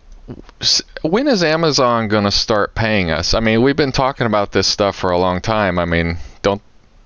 when 1.03 1.29
is 1.29 1.43
Amazon 1.45 2.09
going 2.09 2.25
to 2.25 2.31
start 2.31 2.75
paying 2.75 3.11
us? 3.11 3.35
I 3.35 3.41
mean, 3.41 3.63
we've 3.63 3.77
been 3.77 3.93
talking 3.93 4.27
about 4.27 4.53
this 4.53 4.67
stuff 4.67 4.97
for 4.97 5.11
a 5.11 5.19
long 5.19 5.41
time. 5.41 5.79
I 5.79 5.85
mean, 5.85 6.17
don't 6.43 6.63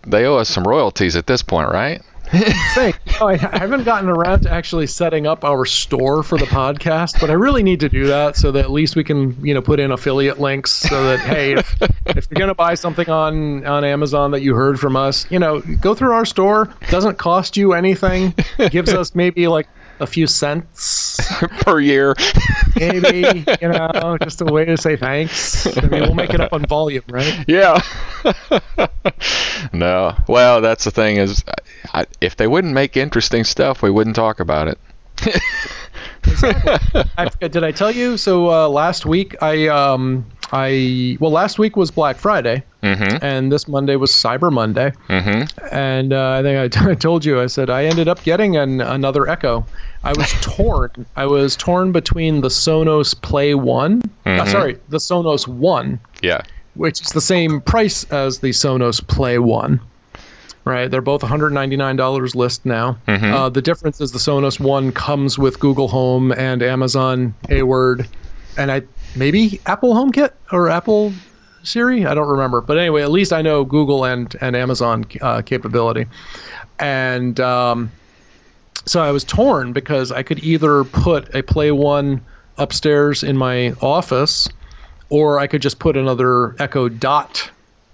they 0.07 0.25
owe 0.25 0.37
us 0.37 0.49
some 0.49 0.67
royalties 0.67 1.17
at 1.17 1.27
this 1.27 1.43
point, 1.43 1.71
right? 1.71 2.03
think 2.75 2.99
you 3.07 3.13
know, 3.21 3.29
I, 3.29 3.33
I 3.33 3.59
haven't 3.59 3.85
gotten 3.85 4.11
around 4.11 4.43
to 4.43 4.51
actually 4.51 4.87
setting 4.87 5.27
up 5.27 5.45
our 5.45 5.65
store 5.65 6.23
for 6.23 6.37
the 6.37 6.45
podcast, 6.45 7.19
but 7.21 7.31
I 7.31 7.33
really 7.33 7.63
need 7.63 7.81
to 7.81 7.89
do 7.89 8.07
that 8.09 8.37
so 8.37 8.53
that 8.53 8.67
at 8.67 8.71
least 8.71 8.97
we 8.97 9.05
can 9.05 9.43
you 9.45 9.55
know 9.55 9.63
put 9.63 9.81
in 9.81 9.93
affiliate 9.93 10.39
links 10.39 10.71
so 10.73 11.05
that 11.05 11.21
hey 11.21 11.55
if, 11.55 11.77
if 12.07 12.29
you're 12.31 12.39
gonna 12.39 12.55
buy 12.55 12.75
something 12.75 13.09
on 13.09 13.65
on 13.65 13.83
Amazon 13.83 14.33
that 14.33 14.43
you 14.43 14.55
heard 14.55 14.79
from 14.79 14.95
us, 14.95 15.27
you 15.31 15.39
know 15.39 15.61
go 15.61 15.95
through 15.95 16.13
our 16.13 16.27
store. 16.27 16.69
Doesn't 16.91 17.17
cost 17.17 17.57
you 17.57 17.73
anything. 17.73 18.35
Gives 18.71 18.93
us 18.93 19.15
maybe 19.15 19.49
like 19.49 19.67
a 20.01 20.07
few 20.07 20.27
cents, 20.27 21.21
per 21.61 21.81
year. 21.81 22.15
maybe 22.77 23.45
you 23.61 23.69
know 23.69 24.17
just 24.23 24.41
a 24.41 24.45
way 24.45 24.65
to 24.65 24.77
say 24.77 24.97
thanks. 24.97 25.67
I 25.77 25.83
mean 25.89 26.03
we'll 26.03 26.15
make 26.15 26.35
it 26.35 26.41
up 26.41 26.53
on 26.53 26.65
volume, 26.67 27.05
right? 27.09 27.45
yeah. 27.49 27.81
no. 29.73 30.17
Well, 30.29 30.61
that's 30.61 30.85
the 30.85 30.91
thing 30.91 31.17
is, 31.17 31.45
I, 31.93 32.07
if 32.21 32.37
they 32.37 32.47
wouldn't 32.47 32.75
make 32.75 32.97
interesting 32.97 33.45
stuff, 33.45 33.83
we 33.83 33.91
wouldn't 33.91 34.17
talk 34.17 34.41
about 34.41 34.69
it. 34.69 34.79
I 36.43 37.29
forget, 37.31 37.53
did 37.53 37.65
I 37.65 37.73
tell 37.73 37.91
you? 37.91 38.17
So 38.17 38.51
uh, 38.51 38.69
last 38.69 39.07
week 39.07 39.35
I 39.43 39.67
um 39.69 40.25
I 40.53 41.17
well 41.21 41.31
last 41.33 41.59
week 41.59 41.77
was 41.77 41.91
Black 41.91 42.17
Friday 42.17 42.63
Mm-hmm. 42.83 43.25
and 43.25 43.51
this 43.51 43.67
Monday 43.67 43.97
was 43.97 44.13
Cyber 44.13 44.53
Monday 44.53 44.93
Mm-hmm. 45.09 45.67
and 45.75 46.13
uh, 46.13 46.31
I 46.39 46.43
think 46.43 46.77
I, 46.77 46.81
t- 46.85 46.91
I 46.91 46.95
told 46.95 47.25
you 47.25 47.41
I 47.41 47.47
said 47.47 47.71
I 47.71 47.87
ended 47.87 48.07
up 48.07 48.23
getting 48.23 48.57
an, 48.57 48.81
another 48.81 49.29
Echo. 49.29 49.67
I 50.09 50.13
was 50.17 50.33
torn. 50.41 51.05
I 51.17 51.27
was 51.27 51.55
torn 51.55 51.93
between 51.93 52.41
the 52.41 52.49
Sonos 52.49 53.15
Play 53.21 53.55
One. 53.55 54.01
uh, 54.25 54.31
Mhm. 54.31 54.49
sorry, 54.49 54.79
the 54.89 54.97
Sonos 54.97 55.47
One, 55.47 56.01
Yeah. 56.23 56.41
which 56.75 57.03
is 57.03 57.09
the 57.09 57.21
same 57.21 57.61
price 57.61 58.05
as 58.05 58.39
the 58.39 58.51
Sonos 58.51 59.07
Play 59.07 59.39
One. 59.39 59.81
Right, 60.65 60.91
they're 60.91 61.03
both 61.03 61.23
$199 61.23 62.35
list 62.35 62.65
now. 62.65 62.97
Mhm. 63.07 63.33
Uh, 63.35 63.49
the 63.51 63.61
difference 63.63 64.01
is 64.01 64.13
the 64.13 64.19
Sonos 64.19 64.59
One 64.59 64.93
comes 64.93 65.39
with 65.39 65.61
Google 65.61 65.89
Home 65.89 66.33
and 66.33 66.63
Amazon 66.63 67.35
A-Word, 67.51 68.07
and 68.57 68.73
I 68.73 68.83
maybe 69.15 69.61
Apple 69.67 69.95
HomeKit 69.95 70.31
or 70.53 70.69
Apple 70.71 71.13
Siri. 71.65 72.07
I 72.07 72.15
don't 72.15 72.29
remember, 72.29 72.61
but 72.63 72.79
anyway, 72.79 73.03
at 73.03 73.11
least 73.11 73.33
I 73.33 73.43
know 73.43 73.63
Google 73.65 74.05
and 74.07 74.35
and 74.41 74.57
Amazon 74.57 75.05
uh, 75.21 75.43
capability, 75.43 76.07
and 76.79 77.39
um, 77.41 77.91
so 78.87 79.01
I 79.03 79.11
was 79.11 79.25
torn 79.25 79.73
because 79.73 80.11
I 80.13 80.23
could 80.23 80.43
either 80.45 80.85
put 80.85 81.35
a 81.35 81.43
Play 81.43 81.71
One 81.73 82.21
upstairs 82.59 83.23
in 83.23 83.37
my 83.37 83.73
office, 83.81 84.49
or 85.11 85.39
I 85.39 85.47
could 85.47 85.63
just 85.63 85.79
put 85.79 85.97
another 85.97 86.55
Echo 86.61 86.89
Dot, 86.89 87.51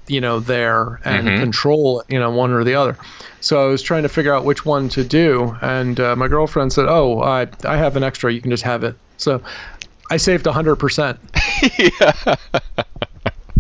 you 0.09 0.21
know, 0.21 0.41
there 0.41 1.01
and 1.05 1.29
Mhm. 1.29 1.39
control, 1.39 2.03
you 2.09 2.19
know, 2.19 2.31
one 2.31 2.51
or 2.53 2.65
the 2.65 2.75
other. 2.75 2.97
So 3.41 3.63
I 3.65 3.69
was 3.69 3.83
trying 3.83 4.03
to 4.05 4.09
figure 4.09 4.35
out 4.35 4.45
which 4.45 4.65
one 4.65 4.89
to 4.91 5.05
do, 5.05 5.57
and 5.61 6.01
uh, 6.01 6.17
my 6.17 6.29
girlfriend 6.29 6.73
said, 6.73 6.87
"Oh, 6.89 7.21
I 7.23 7.47
I 7.65 7.77
have 7.77 7.97
an 7.97 8.03
extra. 8.03 8.33
You 8.33 8.41
can 8.41 8.51
just 8.51 8.63
have 8.65 8.85
it." 8.85 8.95
So 9.19 9.41
I 10.11 10.17
saved 10.17 10.47
hundred 10.47 10.77
percent. 10.77 11.19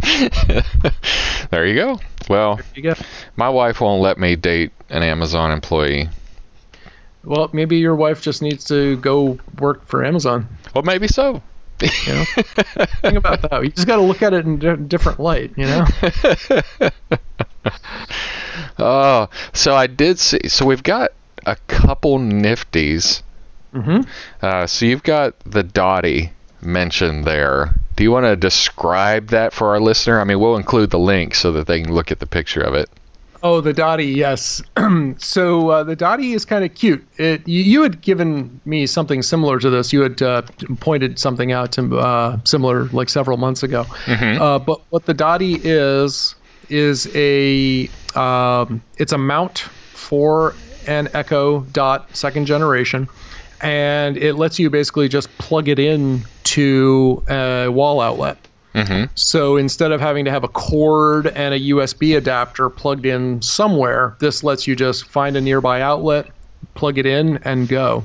there 1.51 1.67
you 1.67 1.75
go. 1.75 1.99
Well, 2.29 2.61
You 2.75 2.83
go. 2.83 2.95
my 3.37 3.49
wife 3.49 3.81
won't 3.81 4.03
let 4.03 4.19
me 4.19 4.37
date 4.37 4.73
an 4.91 5.03
Amazon 5.03 5.51
employee. 5.51 6.09
Well, 7.25 7.51
maybe 7.53 7.79
your 7.79 7.95
wife 7.95 8.21
just 8.23 8.43
needs 8.43 8.65
to 8.67 8.97
go 8.99 9.39
work 9.59 9.87
for 9.87 10.05
Amazon. 10.05 10.49
Well, 10.75 10.85
maybe 10.85 11.09
so. 11.09 11.43
You 11.81 12.15
know, 12.15 12.25
think 13.03 13.17
about 13.17 13.43
that. 13.43 13.63
You 13.63 13.71
just 13.71 13.87
got 13.87 13.97
to 13.97 14.03
look 14.03 14.23
at 14.23 14.33
it 14.33 14.47
in 14.47 14.65
a 14.65 14.77
different 14.77 15.19
light. 15.19 15.53
You 15.57 15.67
know. 15.67 15.87
Oh, 18.79 19.29
so 19.53 19.75
I 19.75 19.87
did 19.87 20.19
see. 20.19 20.49
So 20.49 20.67
we've 20.67 20.83
got 20.83 21.13
a 21.47 21.57
couple 21.69 22.19
nifties. 22.19 23.23
Mm-hmm. 23.73 24.09
Uh, 24.43 24.67
so 24.67 24.87
you've 24.87 25.03
got 25.03 25.39
the 25.41 25.63
Dottie 25.63 26.33
mentioned 26.61 27.25
there. 27.25 27.75
Do 27.97 28.05
you 28.05 28.11
want 28.11 28.27
to 28.27 28.37
describe 28.37 29.29
that 29.29 29.53
for 29.53 29.71
our 29.71 29.81
listener? 29.81 30.21
I 30.21 30.25
mean, 30.25 30.41
we'll 30.41 30.57
include 30.57 30.91
the 30.91 30.99
link 30.99 31.35
so 31.35 31.53
that 31.53 31.67
they 31.67 31.83
can 31.83 31.93
look 31.93 32.11
at 32.11 32.21
the 32.21 32.27
picture 32.27 32.61
of 32.61 32.75
it. 32.75 32.91
Oh, 33.45 33.61
the 33.61 33.75
Dottie, 33.75 34.07
yes. 34.07 34.63
so 35.19 35.69
uh, 35.69 35.85
the 35.85 35.95
Dottie 35.95 36.33
is 36.33 36.47
kind 36.47 36.65
of 36.65 36.75
cute. 36.75 37.07
It, 37.19 37.47
you, 37.47 37.63
you 37.63 37.83
had 37.83 38.01
given 38.01 38.59
me 38.65 38.87
something 38.87 39.21
similar 39.21 39.59
to 39.59 39.69
this. 39.69 39.93
You 39.93 40.01
had 40.01 40.23
uh, 40.23 40.43
pointed 40.81 41.19
something 41.19 41.53
out 41.53 41.71
to 41.73 41.99
uh, 41.99 42.39
similar 42.45 42.87
like 42.87 43.11
several 43.11 43.37
months 43.37 43.63
ago. 43.63 43.85
Uh, 44.41 44.59
but 44.59 44.81
what 44.89 45.05
the 45.05 45.13
Dottie 45.13 45.61
is 45.63 46.35
is 46.71 47.15
a 47.15 47.91
um, 48.15 48.83
it's 48.97 49.13
a 49.13 49.19
mount 49.19 49.59
for 49.59 50.55
an 50.87 51.11
Echo 51.13 51.61
Dot 51.75 52.17
second 52.17 52.47
generation, 52.47 53.07
and 53.61 54.17
it 54.17 54.37
lets 54.37 54.59
you 54.59 54.71
basically 54.71 55.07
just 55.07 55.29
plug 55.37 55.69
it 55.69 55.79
in 55.79 56.23
to 56.45 57.23
a 57.29 57.69
wall 57.69 58.01
outlet. 58.01 58.39
Mm-hmm. 58.75 59.05
So 59.15 59.57
instead 59.57 59.93
of 59.93 60.01
having 60.01 60.25
to 60.25 60.31
have 60.31 60.45
a 60.45 60.49
cord 60.49 61.29
and 61.29 61.55
a 61.55 61.61
USB 61.61 62.17
adapter 62.17 62.69
plugged 62.69 63.07
in 63.07 63.41
somewhere, 63.41 64.17
this 64.21 64.43
lets 64.43 64.67
you 64.67 64.75
just 64.75 65.05
find 65.07 65.37
a 65.37 65.41
nearby 65.41 65.81
outlet, 65.81 66.27
plug 66.75 66.99
it 66.99 67.07
in, 67.07 67.39
and 67.45 67.69
go. 67.69 68.05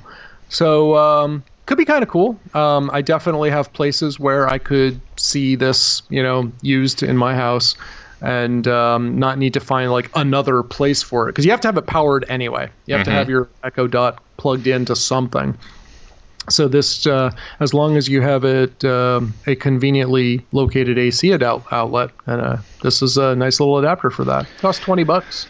So 0.50 0.96
um, 0.96 1.44
could 1.66 1.78
be 1.78 1.86
kind 1.86 2.04
of 2.04 2.10
cool. 2.10 2.40
Um, 2.54 2.90
I 2.94 3.02
definitely 3.02 3.50
have 3.50 3.72
places 3.74 4.20
where 4.20 4.48
I 4.48 4.58
could 4.58 5.00
see 5.18 5.56
this, 5.56 6.02
you 6.10 6.22
know, 6.22 6.52
used 6.62 7.02
in 7.04 7.18
my 7.18 7.36
house, 7.36 7.76
and 8.22 8.68
um, 8.68 9.18
not 9.18 9.38
need 9.38 9.54
to 9.54 9.60
find 9.60 9.92
like 9.92 10.12
another 10.16 10.62
place 10.62 11.02
for 11.02 11.28
it 11.28 11.32
because 11.32 11.46
you 11.46 11.52
have 11.52 11.62
to 11.62 11.68
have 11.68 11.78
it 11.78 11.88
powered 11.88 12.26
anyway. 12.30 12.70
You 12.86 12.96
have 12.96 13.06
to 13.06 13.12
Mhm. 13.12 13.14
have 13.14 13.30
your 13.30 13.50
Echo 13.64 13.88
Dot 13.88 14.22
plugged 14.38 14.68
into 14.68 14.96
something. 14.96 15.58
So 16.50 16.68
this, 16.68 17.06
uh, 17.08 17.32
as 17.60 17.74
long 17.74 17.98
as 17.98 18.08
you 18.08 18.22
have 18.22 18.44
it 18.44 18.84
um, 18.84 19.34
a 19.48 19.56
conveniently 19.56 20.46
located 20.52 20.98
AC 20.98 21.34
out- 21.34 21.64
outlet, 21.72 22.10
and 22.26 22.42
uh, 22.42 22.58
this 22.82 23.02
is 23.02 23.18
a 23.18 23.36
nice 23.36 23.60
little 23.60 23.78
adapter 23.78 24.10
for 24.10 24.24
that. 24.26 24.44
It 24.44 24.58
Costs 24.60 24.84
twenty 24.84 25.04
bucks. 25.04 25.50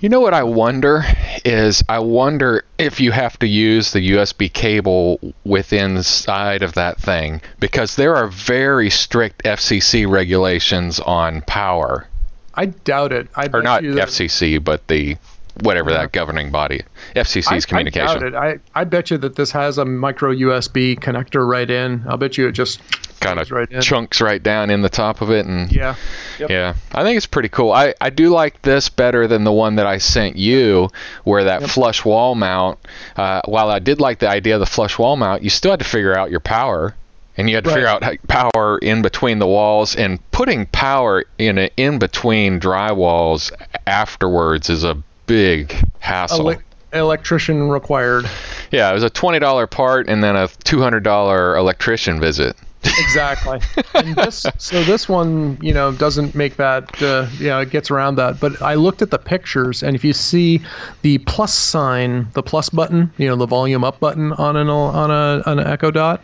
You 0.00 0.08
know 0.08 0.20
what 0.20 0.32
I 0.32 0.44
wonder 0.44 1.04
is 1.44 1.82
I 1.86 1.98
wonder 1.98 2.64
if 2.78 3.00
you 3.00 3.12
have 3.12 3.38
to 3.40 3.46
use 3.46 3.92
the 3.92 4.12
USB 4.12 4.50
cable 4.50 5.20
within 5.44 6.02
side 6.02 6.62
of 6.62 6.72
that 6.72 6.98
thing 6.98 7.42
because 7.58 7.96
there 7.96 8.16
are 8.16 8.28
very 8.28 8.88
strict 8.88 9.44
FCC 9.44 10.10
regulations 10.10 11.00
on 11.00 11.42
power, 11.42 12.08
I 12.54 12.66
doubt 12.66 13.12
it. 13.12 13.28
I 13.36 13.48
or 13.52 13.62
not 13.62 13.82
FCC, 13.82 14.62
but 14.62 14.86
the 14.88 15.16
whatever 15.62 15.90
that 15.90 16.12
governing 16.12 16.50
body, 16.50 16.82
FCC's 17.16 17.64
I, 17.64 17.68
communication. 17.68 18.24
I 18.24 18.30
doubt 18.30 18.50
it. 18.50 18.62
I, 18.74 18.80
I 18.80 18.84
bet 18.84 19.10
you 19.10 19.18
that 19.18 19.36
this 19.36 19.50
has 19.52 19.78
a 19.78 19.84
micro 19.84 20.34
USB 20.34 20.98
connector 20.98 21.46
right 21.46 21.70
in. 21.70 22.04
I'll 22.08 22.16
bet 22.16 22.38
you 22.38 22.48
it 22.48 22.52
just 22.52 22.80
kind 23.20 23.38
of 23.38 23.50
right 23.50 23.68
chunks 23.80 24.20
right 24.20 24.42
down 24.42 24.70
in 24.70 24.80
the 24.80 24.88
top 24.88 25.20
of 25.20 25.30
it 25.30 25.44
and 25.44 25.70
yeah. 25.70 25.94
Yep. 26.38 26.50
Yeah, 26.50 26.74
I 26.92 27.02
think 27.02 27.18
it's 27.18 27.26
pretty 27.26 27.50
cool. 27.50 27.70
I, 27.70 27.94
I 28.00 28.10
do 28.10 28.30
like 28.30 28.62
this 28.62 28.88
better 28.88 29.26
than 29.26 29.44
the 29.44 29.52
one 29.52 29.76
that 29.76 29.86
I 29.86 29.98
sent 29.98 30.36
you, 30.36 30.88
where 31.24 31.44
that 31.44 31.68
flush 31.68 32.04
wall 32.04 32.34
mount. 32.34 32.78
Uh, 33.14 33.42
while 33.44 33.68
I 33.68 33.78
did 33.78 34.00
like 34.00 34.20
the 34.20 34.28
idea 34.28 34.54
of 34.54 34.60
the 34.60 34.66
flush 34.66 34.98
wall 34.98 35.16
mount, 35.16 35.42
you 35.42 35.50
still 35.50 35.72
had 35.72 35.80
to 35.80 35.84
figure 35.84 36.16
out 36.16 36.30
your 36.30 36.40
power, 36.40 36.94
and 37.36 37.48
you 37.48 37.56
had 37.56 37.64
to 37.64 37.70
figure 37.70 37.86
out 37.86 38.02
how, 38.02 38.12
power 38.26 38.78
in 38.78 39.02
between 39.02 39.38
the 39.38 39.46
walls, 39.46 39.94
and 39.94 40.18
putting 40.30 40.64
power 40.66 41.24
in 41.36 41.58
a, 41.58 41.70
in 41.76 41.98
between 41.98 42.58
dry 42.58 42.92
walls 42.92 43.52
afterwards 43.86 44.70
is 44.70 44.82
a 44.82 44.96
big 45.30 45.72
hassle. 46.00 46.50
Ele- 46.50 46.62
electrician 46.92 47.68
required. 47.68 48.28
yeah, 48.72 48.90
it 48.90 48.94
was 48.94 49.04
a 49.04 49.10
twenty 49.10 49.38
dollar 49.38 49.66
part 49.66 50.08
and 50.08 50.24
then 50.24 50.34
a 50.34 50.48
two 50.64 50.80
hundred 50.80 51.04
dollar 51.04 51.56
electrician 51.56 52.20
visit. 52.20 52.56
Exactly. 52.82 53.60
and 53.94 54.16
this, 54.16 54.46
so 54.58 54.82
this 54.84 55.08
one, 55.08 55.58
you 55.60 55.72
know, 55.72 55.92
doesn't 55.92 56.34
make 56.34 56.56
that. 56.56 57.00
Uh, 57.00 57.28
yeah, 57.38 57.60
it 57.60 57.70
gets 57.70 57.90
around 57.90 58.16
that. 58.16 58.40
But 58.40 58.60
I 58.60 58.74
looked 58.74 59.02
at 59.02 59.10
the 59.10 59.18
pictures, 59.18 59.82
and 59.82 59.94
if 59.94 60.04
you 60.04 60.12
see 60.12 60.60
the 61.02 61.18
plus 61.18 61.54
sign, 61.54 62.26
the 62.32 62.42
plus 62.42 62.70
button, 62.70 63.12
you 63.18 63.28
know, 63.28 63.36
the 63.36 63.46
volume 63.46 63.84
up 63.84 64.00
button 64.00 64.32
on 64.32 64.56
an 64.56 64.68
on 64.68 65.10
a 65.10 65.42
on 65.46 65.58
an 65.58 65.66
Echo 65.66 65.90
Dot, 65.90 66.22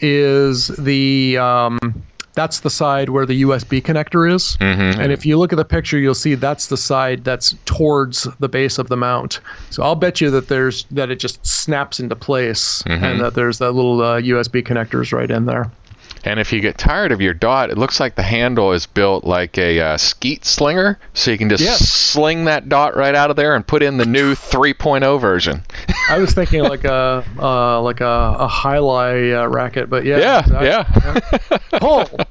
is 0.00 0.68
the 0.68 1.38
um, 1.38 1.78
that's 2.34 2.60
the 2.60 2.70
side 2.70 3.08
where 3.10 3.26
the 3.26 3.42
USB 3.42 3.80
connector 3.82 4.32
is. 4.32 4.56
Mhm. 4.60 4.98
And 4.98 5.12
if 5.12 5.24
you 5.24 5.38
look 5.38 5.52
at 5.52 5.56
the 5.56 5.64
picture, 5.64 5.98
you'll 5.98 6.14
see 6.14 6.34
that's 6.34 6.66
the 6.66 6.76
side 6.76 7.24
that's 7.24 7.54
towards 7.64 8.26
the 8.40 8.48
base 8.48 8.78
of 8.78 8.88
the 8.88 8.96
mount. 8.96 9.40
So 9.70 9.82
I'll 9.82 9.94
bet 9.94 10.20
you 10.20 10.30
that 10.30 10.48
there's 10.48 10.84
that 10.90 11.10
it 11.10 11.20
just 11.20 11.44
snaps 11.46 12.00
into 12.00 12.16
place, 12.16 12.82
and 12.86 13.20
that 13.20 13.34
there's 13.34 13.58
that 13.58 13.72
little 13.72 14.00
uh, 14.02 14.20
USB 14.20 14.62
connectors 14.62 15.12
right 15.12 15.30
in 15.30 15.46
there. 15.46 15.70
And 16.26 16.40
if 16.40 16.54
you 16.54 16.60
get 16.62 16.78
tired 16.78 17.12
of 17.12 17.20
your 17.20 17.34
dot, 17.34 17.68
it 17.68 17.76
looks 17.76 18.00
like 18.00 18.14
the 18.14 18.22
handle 18.22 18.72
is 18.72 18.86
built 18.86 19.24
like 19.24 19.58
a 19.58 19.78
uh, 19.78 19.96
skeet 19.98 20.46
slinger, 20.46 20.98
so 21.12 21.30
you 21.30 21.36
can 21.36 21.50
just 21.50 21.62
Yes. 21.62 21.86
sling 21.86 22.46
that 22.46 22.70
dot 22.70 22.96
right 22.96 23.14
out 23.14 23.28
of 23.28 23.36
there 23.36 23.54
and 23.54 23.66
put 23.66 23.82
in 23.82 23.98
the 23.98 24.06
new 24.06 24.34
3.0 24.34 25.20
version. 25.20 25.60
I 26.08 26.16
was 26.18 26.32
thinking 26.32 26.62
like 26.62 26.84
a 26.84 27.22
uh, 27.38 27.82
like 27.82 28.00
a, 28.00 28.36
a 28.38 28.48
jai 28.48 28.76
alai 28.76 29.38
uh, 29.42 29.48
racket, 29.48 29.90
but 29.90 30.06
yeah, 30.06 30.16
Yeah, 30.18 30.40
exactly. 30.40 30.68
yeah. 31.50 31.58
Oh, 31.82 32.06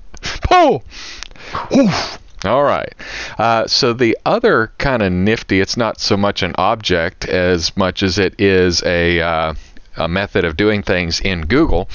Oof. 0.63 2.19
All 2.45 2.63
right. 2.63 2.93
Uh, 3.38 3.67
so 3.67 3.93
the 3.93 4.17
other 4.26 4.71
kind 4.78 5.02
of 5.02 5.12
nifty, 5.13 5.62
it's 5.62 5.78
not 5.78 5.99
so 5.99 6.17
much 6.17 6.43
an 6.43 6.54
object 6.58 7.26
as 7.26 7.76
much 7.78 8.04
as 8.04 8.17
it 8.19 8.39
is 8.39 8.84
a, 8.84 9.21
uh, 9.21 9.54
a 9.95 10.08
method 10.08 10.43
of 10.43 10.58
doing 10.58 10.84
things 10.84 11.21
in 11.21 11.41
Google. 11.41 11.89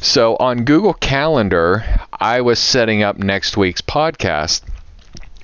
So 0.00 0.36
on 0.36 0.64
Google 0.64 0.94
Calendar, 0.94 1.84
I 2.12 2.40
was 2.42 2.58
setting 2.58 3.02
up 3.02 3.18
next 3.18 3.56
week's 3.56 3.80
podcast. 3.80 4.62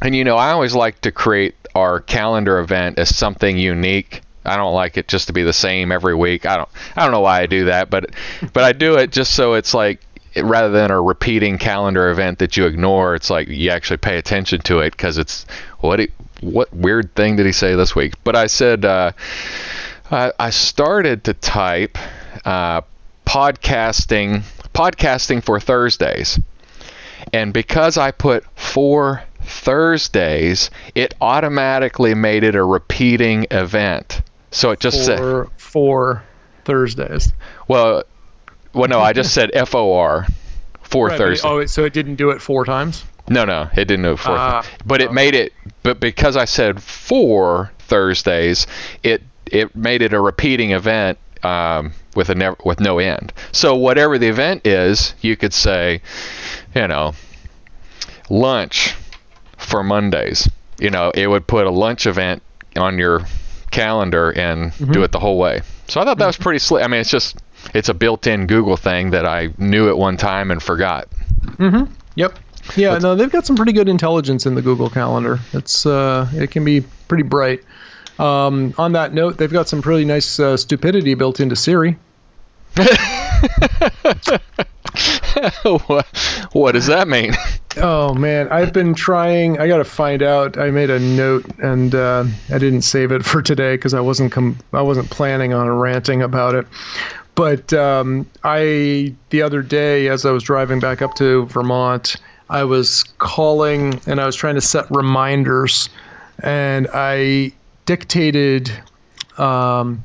And 0.03 0.15
you 0.15 0.25
know, 0.25 0.37
I 0.37 0.51
always 0.51 0.75
like 0.75 1.01
to 1.03 1.11
create 1.11 1.55
our 1.75 2.01
calendar 2.01 2.59
event 2.59 2.99
as 2.99 3.15
something 3.15 3.59
unique. 3.59 4.23
I 4.45 4.57
don't 4.57 4.75
like 4.75 4.97
it 4.97 5.09
just 5.09 5.27
to 5.27 5.33
be 5.33 5.43
the 5.43 5.53
same 5.53 5.91
every 5.91 6.15
week. 6.15 6.47
I 6.47 6.57
don't 6.57 6.69
I 6.95 7.03
don't 7.03 7.13
know 7.13 7.21
why 7.21 7.41
I 7.41 7.47
do 7.47 7.65
that, 7.65 7.91
but 7.91 8.11
but 8.53 8.63
I 8.63 8.73
do 8.73 8.97
it 8.97 9.11
just 9.11 9.35
so 9.35 9.55
it's 9.55 9.75
like 9.75 10.01
rather 10.43 10.71
than 10.71 10.91
a 10.91 11.01
repeating 11.01 11.59
calendar 11.59 12.11
event 12.11 12.39
that 12.39 12.57
you 12.57 12.67
ignore, 12.67 13.15
it's 13.15 13.31
like 13.31 13.49
you 13.49 13.71
actually 13.71 13.99
pay 13.99 14.19
attention 14.19 14.61
to 14.63 14.81
it 14.81 14.93
because 14.93 15.19
it's 15.19 15.47
what 15.81 16.01
it, 16.01 16.13
what 16.41 16.73
weird 16.75 17.15
thing 17.15 17.37
did 17.37 17.47
he 17.47 17.53
say 17.53 17.75
this 17.75 17.95
week? 17.95 18.15
But 18.25 18.37
I 18.37 18.47
said 18.47 18.85
uh, 18.85 19.13
I, 20.11 20.33
I 20.39 20.51
started 20.51 21.25
to 21.25 21.35
type 21.35 21.99
uh, 22.45 22.83
podcasting 23.27 24.43
podcasting 24.73 25.43
for 25.43 25.59
Thursdays. 25.59 26.39
And 27.33 27.53
because 27.53 27.97
I 27.97 28.11
put 28.11 28.45
four 28.59 29.23
Thursdays, 29.43 30.71
it 30.95 31.15
automatically 31.21 32.15
made 32.15 32.45
it 32.45 32.55
a 32.55 32.63
repeating 32.63 33.47
event. 33.51 34.23
So 34.51 34.71
it 34.71 34.81
just 34.81 35.05
said, 35.05 35.19
for 35.19 35.49
for 35.57 36.25
Thursdays. 36.65 37.33
well, 37.69 38.05
well, 38.77 38.89
no, 38.89 39.01
I 39.01 39.13
just 39.13 39.35
said 39.35 39.51
F 39.55 39.75
O 39.75 39.95
R, 39.95 40.27
four 40.83 41.09
Right, 41.09 41.19
but 41.19 41.25
it- 41.25 41.29
Thursdays. 41.41 41.45
oh, 41.45 41.67
so 41.67 41.85
it 41.85 41.93
didn't 41.93 42.17
do 42.17 42.31
it 42.31 42.41
four 42.41 42.65
times. 42.65 43.05
No, 43.29 43.45
no, 43.45 43.69
it 43.75 43.87
didn't 43.87 44.05
do 44.05 44.13
it 44.13 44.19
four. 44.19 44.37
Ah, 44.39 44.65
but 44.85 45.01
it 45.01 45.13
made 45.13 45.35
it. 45.35 45.53
But 45.83 45.99
because 45.99 46.37
I 46.37 46.45
said 46.45 46.81
four 46.83 47.73
Thursdays, 47.81 48.67
it 49.03 49.23
it 49.51 49.75
made 49.75 50.03
it 50.03 50.13
a 50.13 50.21
repeating 50.21 50.71
event 50.71 51.19
um, 51.43 51.93
with 52.15 52.29
a 52.31 52.35
never 52.37 52.57
with 52.65 52.79
no 52.79 52.99
end. 53.01 53.33
So 53.51 53.75
whatever 53.75 54.17
the 54.19 54.29
event 54.29 54.65
is, 54.67 55.15
you 55.23 55.37
could 55.37 55.53
say, 55.53 56.03
you 56.75 56.87
know, 56.87 57.15
lunch 58.31 58.95
for 59.57 59.83
Mondays. 59.83 60.49
You 60.79 60.91
know, 60.91 61.11
it 61.15 61.27
would 61.27 61.47
put 61.47 61.67
a 61.67 61.71
lunch 61.71 62.07
event 62.07 62.43
on 62.77 62.99
your 62.99 63.23
calendar 63.71 64.31
and 64.31 64.73
do 64.93 65.03
it 65.03 65.13
the 65.13 65.19
whole 65.19 65.39
way. 65.39 65.63
So 65.89 66.01
I 66.01 66.05
thought 66.05 66.19
that 66.19 66.27
was 66.27 66.37
pretty 66.37 66.59
slick. 66.59 66.85
I 66.85 66.89
mean, 66.89 67.01
it's 67.01 67.11
just 67.11 67.39
it's 67.75 67.89
a 67.89 67.95
built-in 67.95 68.47
Google 68.47 68.77
thing 68.77 69.11
that 69.11 69.27
I 69.27 69.51
knew 69.59 69.89
at 69.89 69.97
one 69.99 70.17
time 70.17 70.51
and 70.51 70.63
forgot. 70.63 71.09
Yep. 72.15 72.39
Yeah, 72.75 72.99
no, 72.99 73.15
they've 73.15 73.31
got 73.31 73.47
some 73.47 73.55
pretty 73.55 73.73
good 73.73 73.89
intelligence 73.89 74.45
in 74.45 74.55
the 74.55 74.63
Google 74.63 74.91
Calendar. 74.91 75.39
It's 75.53 75.87
uh, 75.87 76.29
it 76.35 76.51
can 76.51 76.65
be 76.65 76.81
pretty 77.07 77.23
bright. 77.23 77.63
Um, 78.19 78.75
on 78.79 78.93
that 78.93 79.15
note, 79.15 79.37
they've 79.37 79.53
got 79.53 79.69
some 79.69 79.83
pretty 79.83 80.05
nice 80.05 80.41
uh, 80.41 80.57
stupidity 80.57 81.15
built 81.15 81.39
into 81.39 81.55
Siri. 81.55 81.97
what, 85.87 86.07
what 86.53 86.73
does 86.73 86.87
that 86.87 87.07
mean? 87.09 87.33
Oh 87.77 88.15
man, 88.15 88.49
I've 88.49 88.73
been 88.73 88.95
trying. 88.95 89.61
I 89.61 89.69
got 89.69 89.79
to 89.79 89.85
find 89.85 90.23
out. 90.23 90.59
I 90.59 90.71
made 90.71 90.91
a 90.91 90.99
note 90.99 91.45
and 91.59 91.95
uh, 91.95 92.25
I 92.51 92.59
didn't 92.59 92.83
save 92.83 93.13
it 93.13 93.25
for 93.25 93.43
today 93.43 93.77
because 93.77 93.95
I 93.95 94.01
wasn't 94.01 94.33
com- 94.33 94.59
I 94.73 94.83
wasn't 94.83 95.11
planning 95.11 95.53
on 95.53 95.69
ranting 95.69 96.23
about 96.23 96.55
it. 96.55 96.67
But 97.37 97.73
um, 97.75 98.27
I 98.45 99.15
the 99.31 99.43
other 99.43 99.63
day, 99.63 100.09
as 100.09 100.25
I 100.25 100.33
was 100.33 100.43
driving 100.43 100.81
back 100.81 101.03
up 101.03 101.15
to 101.17 101.45
Vermont, 101.47 102.17
I 102.49 102.65
was 102.65 103.05
calling 103.19 104.01
and 104.07 104.21
I 104.21 104.27
was 104.27 104.35
trying 104.35 104.55
to 104.55 104.61
set 104.61 104.87
reminders, 104.91 105.89
and 106.43 106.89
I 106.93 107.53
dictated. 107.85 108.73
Um, 109.39 110.03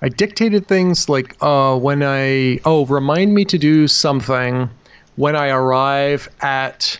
I 0.00 0.08
dictated 0.08 0.66
things 0.66 1.08
like 1.08 1.36
uh, 1.42 1.78
when 1.78 2.02
I 2.02 2.60
oh 2.64 2.86
remind 2.86 3.34
me 3.34 3.44
to 3.44 3.58
do 3.58 3.86
something 3.86 4.68
when 5.16 5.36
I 5.36 5.48
arrive 5.50 6.28
at 6.40 6.98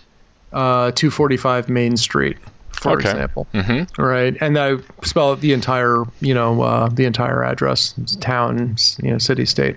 uh, 0.52 0.92
245 0.92 1.68
Main 1.70 1.96
Street, 1.96 2.36
for 2.84 2.98
Okay. 2.98 3.10
example. 3.10 3.46
Mm-hmm. 3.54 4.00
Right, 4.02 4.36
and 4.40 4.58
I 4.58 4.76
spell 5.02 5.32
out 5.32 5.40
the 5.40 5.52
entire, 5.52 6.04
you 6.20 6.34
know, 6.34 6.62
uh, 6.62 6.88
the 6.88 7.04
entire 7.06 7.42
address, 7.42 7.94
town, 8.20 8.76
you 9.02 9.10
know, 9.10 9.18
city, 9.18 9.44
state. 9.46 9.76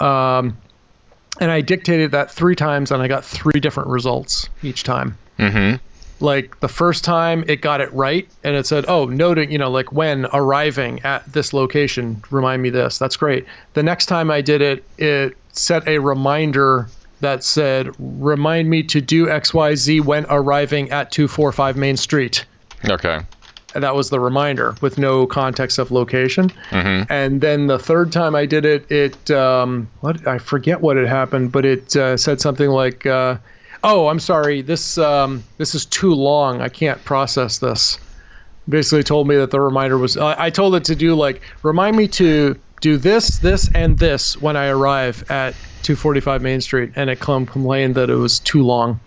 Um, 0.00 0.56
and 1.40 1.50
I 1.50 1.60
dictated 1.62 2.12
that 2.12 2.30
three 2.30 2.54
times, 2.54 2.90
and 2.92 3.02
I 3.02 3.08
got 3.08 3.24
three 3.24 3.58
different 3.60 3.88
results 3.88 4.48
each 4.62 4.84
time. 4.84 5.18
Mm-hmm. 5.38 5.76
Like 6.24 6.60
the 6.60 6.68
first 6.68 7.02
time, 7.02 7.44
it 7.48 7.60
got 7.60 7.80
it 7.80 7.92
right, 7.92 8.28
and 8.44 8.54
it 8.54 8.66
said, 8.66 8.84
"Oh, 8.86 9.06
noting, 9.06 9.50
you 9.50 9.58
know, 9.58 9.70
like 9.70 9.90
when 9.92 10.26
arriving 10.32 11.00
at 11.02 11.30
this 11.32 11.52
location, 11.52 12.22
remind 12.30 12.62
me 12.62 12.70
this." 12.70 12.98
That's 12.98 13.16
great. 13.16 13.46
The 13.72 13.82
next 13.82 14.06
time 14.06 14.30
I 14.30 14.40
did 14.40 14.62
it, 14.62 14.84
it 14.96 15.36
set 15.52 15.86
a 15.88 15.98
reminder 15.98 16.88
that 17.24 17.42
said, 17.42 17.90
"Remind 17.98 18.70
me 18.70 18.82
to 18.84 19.00
do 19.00 19.28
X, 19.28 19.52
Y, 19.52 19.74
Z 19.74 20.00
when 20.00 20.26
arriving 20.28 20.90
at 20.90 21.10
245 21.10 21.76
Main 21.76 21.96
Street." 21.96 22.44
Okay. 22.88 23.20
And 23.74 23.82
that 23.82 23.96
was 23.96 24.10
the 24.10 24.20
reminder 24.20 24.76
with 24.80 24.98
no 24.98 25.26
context 25.26 25.78
of 25.78 25.90
location. 25.90 26.52
Mm-hmm. 26.70 27.12
And 27.12 27.40
then 27.40 27.66
the 27.66 27.78
third 27.78 28.12
time 28.12 28.36
I 28.36 28.46
did 28.46 28.64
it, 28.64 28.88
it 28.90 29.30
um, 29.32 29.88
what 30.00 30.26
I 30.28 30.38
forget 30.38 30.80
what 30.80 30.96
had 30.96 31.08
happened, 31.08 31.50
but 31.50 31.64
it 31.64 31.96
uh, 31.96 32.16
said 32.16 32.40
something 32.40 32.70
like, 32.70 33.04
uh, 33.04 33.36
"Oh, 33.82 34.08
I'm 34.08 34.20
sorry, 34.20 34.62
this 34.62 34.98
um, 34.98 35.42
this 35.58 35.74
is 35.74 35.86
too 35.86 36.14
long. 36.14 36.60
I 36.60 36.68
can't 36.68 37.02
process 37.04 37.58
this." 37.58 37.98
Basically, 38.68 39.02
told 39.02 39.28
me 39.28 39.36
that 39.36 39.50
the 39.50 39.60
reminder 39.60 39.98
was. 39.98 40.16
I 40.16 40.44
I 40.44 40.50
told 40.50 40.74
it 40.76 40.84
to 40.84 40.94
do 40.94 41.14
like 41.14 41.42
remind 41.62 41.96
me 41.96 42.06
to 42.08 42.56
do 42.84 42.98
this, 42.98 43.38
this, 43.38 43.70
and 43.74 43.98
this 43.98 44.38
when 44.42 44.58
I 44.58 44.66
arrive 44.66 45.24
at 45.30 45.54
245 45.84 46.42
Main 46.42 46.60
Street, 46.60 46.92
and 46.96 47.08
it 47.08 47.18
com- 47.18 47.46
complained 47.46 47.94
that 47.94 48.10
it 48.10 48.14
was 48.14 48.40
too 48.40 48.62
long, 48.62 49.00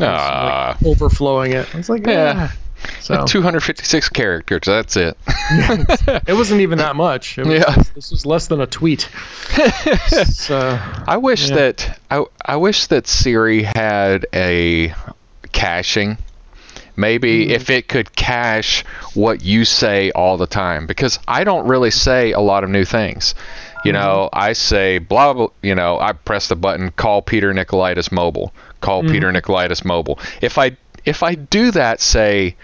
Ah, 0.00 0.76
like 0.80 0.84
overflowing 0.90 1.52
it. 1.52 1.72
I 1.72 1.76
was 1.78 1.88
like, 1.88 2.04
Yeah. 2.04 2.34
yeah. 2.34 2.50
So 3.00 3.24
256 3.28 4.08
characters. 4.08 4.62
That's 4.66 4.96
it. 4.96 5.16
it 6.26 6.34
wasn't 6.34 6.62
even 6.62 6.78
that 6.78 6.96
much. 6.96 7.38
It 7.38 7.46
was, 7.46 7.60
Yeah. 7.60 7.76
This 7.94 8.10
was 8.10 8.26
less 8.26 8.48
than 8.48 8.60
a 8.60 8.66
tweet. 8.66 9.08
so, 10.32 10.76
I 11.06 11.16
wish 11.16 11.48
Yeah. 11.50 11.54
that 11.54 12.00
I, 12.10 12.24
I 12.44 12.56
wish 12.56 12.88
that 12.88 13.06
Siri 13.06 13.62
had 13.62 14.26
a 14.34 14.92
caching. 15.52 16.18
Maybe 16.96 17.44
mm-hmm. 17.44 17.52
if 17.52 17.70
it 17.70 17.88
could 17.88 18.14
cache 18.16 18.84
what 19.14 19.42
you 19.42 19.64
say 19.64 20.10
all 20.12 20.36
the 20.36 20.46
time, 20.46 20.86
because 20.86 21.18
I 21.28 21.44
don't 21.44 21.66
really 21.66 21.90
say 21.90 22.32
a 22.32 22.40
lot 22.40 22.64
of 22.64 22.70
new 22.70 22.84
things. 22.84 23.34
You 23.84 23.92
mm-hmm. 23.92 24.02
know, 24.02 24.28
I 24.32 24.54
say 24.54 24.98
blah 24.98 25.32
blah. 25.32 25.48
You 25.62 25.74
know, 25.74 26.00
I 26.00 26.12
press 26.12 26.48
the 26.48 26.56
button, 26.56 26.90
call 26.90 27.22
Peter 27.22 27.52
Nicolaitis 27.52 28.10
Mobile, 28.10 28.52
call 28.80 29.02
mm-hmm. 29.02 29.12
Peter 29.12 29.32
Nicolaitis 29.32 29.84
Mobile. 29.84 30.18
If 30.40 30.58
I 30.58 30.76
if 31.04 31.22
I 31.22 31.34
do 31.34 31.70
that, 31.72 32.00
say 32.00 32.56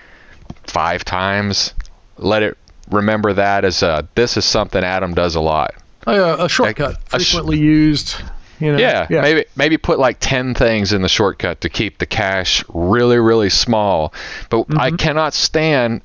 five 0.67 1.05
times, 1.05 1.75
let 2.19 2.43
it 2.43 2.59
remember 2.91 3.33
that 3.33 3.65
as 3.65 3.83
a 3.83 4.09
this 4.15 4.37
is 4.37 4.45
something 4.45 4.83
Adam 4.83 5.15
does 5.15 5.35
a 5.35 5.41
lot. 5.41 5.75
oh, 6.07 6.45
a 6.45 6.49
shortcut, 6.49 6.97
a 7.13 7.21
sh- 7.21 7.31
frequently 7.31 7.59
used. 7.59 8.17
You 8.63 8.73
know, 8.73 8.79
Yeah, 8.79 9.07
yeah. 9.11 9.23
maybe 9.23 9.45
maybe 9.57 9.77
put 9.77 9.99
like 9.99 10.19
ten 10.21 10.55
things 10.55 10.93
in 10.93 11.03
the 11.03 11.09
shortcut 11.09 11.63
to 11.63 11.69
keep 11.69 11.99
the 11.99 12.07
cache 12.07 12.65
really 12.73 13.19
really 13.19 13.51
small. 13.51 14.13
But 14.51 14.67
I 14.71 14.89
mm-hmm. 14.89 14.97
cannot 14.97 15.35
stand 15.35 16.03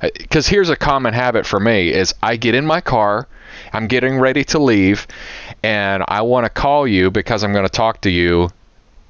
because 0.00 0.48
here's 0.48 0.70
a 0.70 0.76
common 0.76 1.14
habit 1.14 1.46
for 1.46 1.60
me 1.60 1.92
is 1.92 2.14
I 2.22 2.36
get 2.36 2.54
in 2.54 2.66
my 2.66 2.80
car, 2.80 3.28
I'm 3.72 3.86
getting 3.86 4.18
ready 4.18 4.44
to 4.44 4.58
leave, 4.58 5.06
and 5.62 6.04
I 6.08 6.22
want 6.22 6.44
to 6.44 6.50
call 6.50 6.86
you 6.86 7.10
because 7.10 7.44
I'm 7.44 7.52
going 7.52 7.66
to 7.66 7.72
talk 7.72 8.02
to 8.02 8.10
you, 8.10 8.50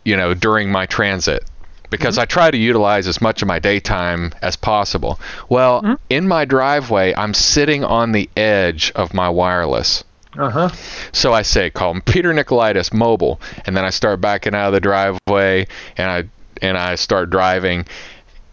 you 0.05 0.17
know, 0.17 0.35
during 0.35 0.71
my 0.71 0.87
transit. 0.87 1.45
Because 1.91 2.17
mm-hmm. 2.17 2.23
I 2.23 2.27
try 2.27 2.51
to 2.51 2.59
utilize 2.59 3.09
as 3.09 3.23
much 3.23 3.41
of 3.41 3.49
my 3.49 3.59
daytime 3.59 4.35
as 4.43 4.57
possible. 4.57 5.19
Well, 5.49 5.81
mm-hmm. 5.81 5.95
in 6.11 6.29
my 6.29 6.45
driveway, 6.45 7.15
I'm 7.15 7.33
sitting 7.33 7.83
on 7.83 8.13
the 8.13 8.29
edge 8.37 8.93
of 8.95 9.15
my 9.15 9.31
wireless. 9.31 10.05
Uh 10.39 10.51
huh. 10.51 10.69
So 11.13 11.33
I 11.33 11.43
say, 11.43 11.69
call 11.69 11.91
him 11.91 12.01
Peter 12.01 12.33
Nicolaitis 12.33 12.95
Mobile, 12.95 13.41
and 13.67 13.77
then 13.77 13.85
I 13.85 13.91
start 13.91 14.21
backing 14.21 14.55
out 14.55 14.69
of 14.69 14.73
the 14.73 14.81
driveway, 14.81 15.67
and 15.97 16.11
I 16.11 16.25
and 16.63 16.79
I 16.79 16.95
start 16.95 17.31
driving, 17.31 17.87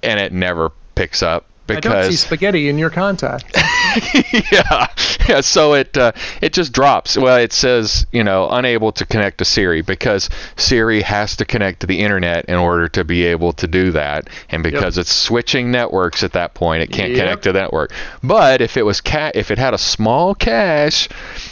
and 0.02 0.20
it 0.20 0.34
never 0.34 0.72
picks 0.96 1.22
up 1.22 1.46
I 1.68 1.80
don't 1.80 2.04
see 2.06 2.16
spaghetti 2.16 2.70
in 2.70 2.78
your 2.78 2.90
contact. 2.90 3.46
yeah, 4.52 4.88
yeah. 5.28 5.42
So 5.42 5.74
it 5.74 5.98
uh, 5.98 6.12
it 6.42 6.54
just 6.54 6.72
drops. 6.74 7.18
Well, 7.18 7.38
it 7.38 7.54
says 7.54 8.06
you 8.12 8.24
know 8.24 8.48
unable 8.50 8.92
to 8.94 9.06
connect 9.06 9.40
to 9.40 9.46
Siri 9.46 9.82
because 9.82 10.30
Siri 10.58 11.02
has 11.02 11.36
to 11.38 11.46
connect 11.46 11.80
to 11.82 11.88
the 11.88 12.02
internet 12.02 12.46
in 12.46 12.56
order 12.56 12.88
to 12.90 13.04
be 13.04 13.24
able 13.26 13.54
to 13.54 13.68
do 13.68 13.92
that, 13.92 14.30
and 14.50 14.62
because 14.64 14.98
it's 14.98 15.12
switching 15.14 15.72
networks 15.72 16.24
at 16.24 16.34
that 16.34 16.54
point, 16.54 16.84
it 16.84 16.92
can't 16.92 17.12
Yep. 17.12 17.20
connect 17.20 17.44
to 17.44 17.52
the 17.52 17.60
network. 17.62 17.92
But 18.24 18.62
if 18.62 18.78
it 18.78 18.84
was 18.84 19.02
ca- 19.02 19.32
if 19.34 19.50
it 19.52 19.58
had 19.58 19.74
a 19.74 19.78
small 19.80 20.36
cache, 20.36 21.10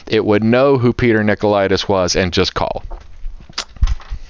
it 0.08 0.24
would 0.26 0.44
know 0.44 0.78
who 0.78 0.94
Peter 0.94 1.20
Nicolaitis 1.24 1.88
was 1.88 2.16
and 2.16 2.32
just 2.34 2.54
call. 2.54 2.84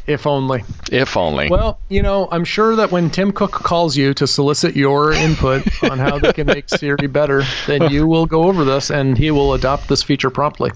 If 0.07 0.27
only. 0.27 0.63
If 0.91 1.15
only. 1.17 1.49
Well, 1.49 1.79
you 1.89 2.01
know, 2.01 2.27
I'm 2.31 2.43
sure 2.43 2.75
that 2.75 2.91
when 2.91 3.09
Tim 3.09 3.31
Cook 3.31 3.51
calls 3.51 3.95
you 3.95 4.13
to 4.15 4.27
solicit 4.27 4.75
your 4.75 5.13
input 5.13 5.63
on 5.83 5.99
how 5.99 6.19
they 6.19 6.33
can 6.33 6.47
make 6.47 6.69
Siri 6.69 7.07
better, 7.07 7.43
then 7.67 7.91
you 7.91 8.07
will 8.07 8.25
go 8.25 8.43
over 8.43 8.63
this 8.65 8.89
and 8.89 9.17
he 9.17 9.31
will 9.31 9.53
adopt 9.53 9.87
this 9.87 10.03
feature 10.03 10.29
promptly. 10.29 10.71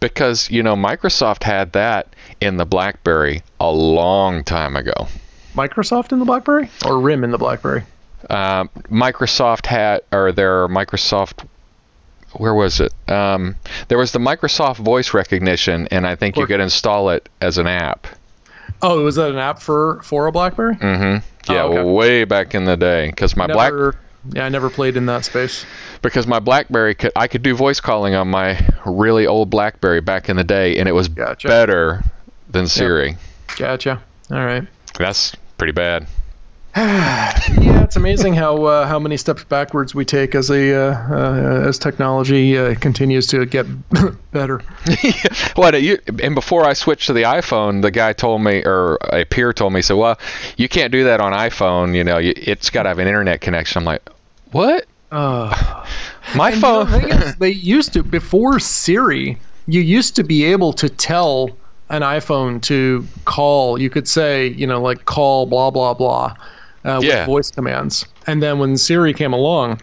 because 0.00 0.50
you 0.50 0.62
know 0.62 0.74
Microsoft 0.74 1.42
had 1.42 1.72
that 1.72 2.14
in 2.40 2.56
the 2.56 2.66
BlackBerry 2.66 3.42
a 3.60 3.70
long 3.70 4.44
time 4.44 4.76
ago. 4.76 5.08
Microsoft 5.54 6.12
in 6.12 6.18
the 6.18 6.24
BlackBerry 6.24 6.68
or 6.84 7.00
RIM 7.00 7.22
in 7.24 7.30
the 7.30 7.38
BlackBerry? 7.38 7.84
um, 8.30 8.70
Microsoft 8.90 9.66
had, 9.66 10.00
or 10.10 10.32
their 10.32 10.66
Microsoft, 10.68 11.46
where 12.32 12.54
was 12.54 12.80
it? 12.80 12.92
Um, 13.08 13.56
there 13.88 13.98
was 13.98 14.12
the 14.12 14.18
Microsoft 14.18 14.78
voice 14.78 15.12
recognition, 15.14 15.86
and 15.90 16.06
I 16.06 16.16
think 16.16 16.36
you 16.36 16.46
could 16.46 16.60
install 16.60 17.10
it 17.10 17.28
as 17.40 17.58
an 17.58 17.66
app. 17.66 18.06
Oh, 18.82 19.02
was 19.04 19.16
that 19.16 19.30
an 19.30 19.38
app 19.38 19.60
for 19.60 20.00
for 20.02 20.26
a 20.26 20.32
BlackBerry? 20.32 20.76
Mm-hmm. 20.76 21.52
Yeah, 21.52 21.62
Oh, 21.62 21.72
okay. 21.72 21.82
way 21.82 22.24
back 22.24 22.54
in 22.54 22.64
the 22.64 22.76
day, 22.76 23.08
because 23.10 23.36
my 23.36 23.46
Black, 23.46 23.72
yeah, 24.32 24.44
I 24.46 24.48
never 24.48 24.70
played 24.70 24.96
in 24.96 25.06
that 25.06 25.24
space. 25.24 25.66
because 26.02 26.26
my 26.26 26.38
BlackBerry 26.38 26.94
could, 26.94 27.12
I 27.16 27.28
could 27.28 27.42
do 27.42 27.54
voice 27.54 27.80
calling 27.80 28.14
on 28.14 28.28
my 28.28 28.58
really 28.86 29.26
old 29.26 29.50
BlackBerry 29.50 30.00
back 30.00 30.28
in 30.28 30.36
the 30.36 30.44
day, 30.44 30.76
and 30.78 30.88
it 30.88 30.92
was 30.92 31.08
Gotcha. 31.08 31.48
better 31.48 32.02
than 32.48 32.66
Siri. 32.66 33.16
Gotcha. 33.58 34.02
All 34.30 34.44
right. 34.44 34.66
That's 34.98 35.34
pretty 35.58 35.72
bad. 35.72 36.06
Yeah, 36.76 37.84
it's 37.84 37.94
amazing 37.94 38.34
how 38.34 38.64
uh, 38.64 38.86
how 38.86 38.98
many 38.98 39.16
steps 39.16 39.44
backwards 39.44 39.94
we 39.94 40.04
take 40.04 40.34
as 40.34 40.50
a 40.50 40.74
uh, 40.74 41.08
uh, 41.08 41.68
as 41.68 41.78
technology 41.78 42.58
uh, 42.58 42.74
continues 42.76 43.28
to 43.28 43.46
get 43.46 43.64
better. 44.32 44.60
what 45.54 45.80
you 45.80 45.98
and 46.20 46.34
before 46.34 46.64
I 46.64 46.72
switched 46.72 47.06
to 47.06 47.12
the 47.12 47.22
iPhone, 47.22 47.82
the 47.82 47.92
guy 47.92 48.12
told 48.12 48.42
me, 48.42 48.64
or 48.64 48.98
a 49.12 49.24
peer 49.24 49.52
told 49.52 49.72
me, 49.72 49.82
so 49.82 49.96
well, 49.96 50.18
you 50.56 50.68
can't 50.68 50.90
do 50.90 51.04
that 51.04 51.20
on 51.20 51.32
iPhone. 51.32 51.94
You 51.94 52.02
know, 52.02 52.18
you, 52.18 52.32
it's 52.36 52.70
got 52.70 52.84
to 52.84 52.88
have 52.88 52.98
an 52.98 53.06
internet 53.06 53.40
connection. 53.40 53.80
I'm 53.80 53.84
like, 53.84 54.08
what? 54.50 54.86
Uh, 55.12 55.86
My 56.34 56.50
and 56.50 56.60
phone. 56.60 56.90
The 56.90 57.00
thing 57.00 57.08
is, 57.10 57.36
they 57.36 57.50
used 57.50 57.92
to 57.92 58.02
before 58.02 58.58
Siri. 58.58 59.38
You 59.66 59.80
used 59.80 60.16
to 60.16 60.24
be 60.24 60.44
able 60.44 60.72
to 60.72 60.88
tell 60.88 61.56
an 61.90 62.02
iPhone 62.02 62.60
to 62.62 63.06
call. 63.26 63.80
You 63.80 63.90
could 63.90 64.08
say, 64.08 64.48
you 64.48 64.66
know, 64.66 64.82
like 64.82 65.04
call 65.04 65.46
blah 65.46 65.70
blah 65.70 65.94
blah 65.94 66.34
uh, 66.84 66.96
with 67.00 67.08
Yeah. 67.08 67.26
voice 67.26 67.50
commands. 67.50 68.04
And 68.26 68.42
then 68.42 68.58
when 68.58 68.76
Siri 68.76 69.12
came 69.14 69.32
along, 69.32 69.80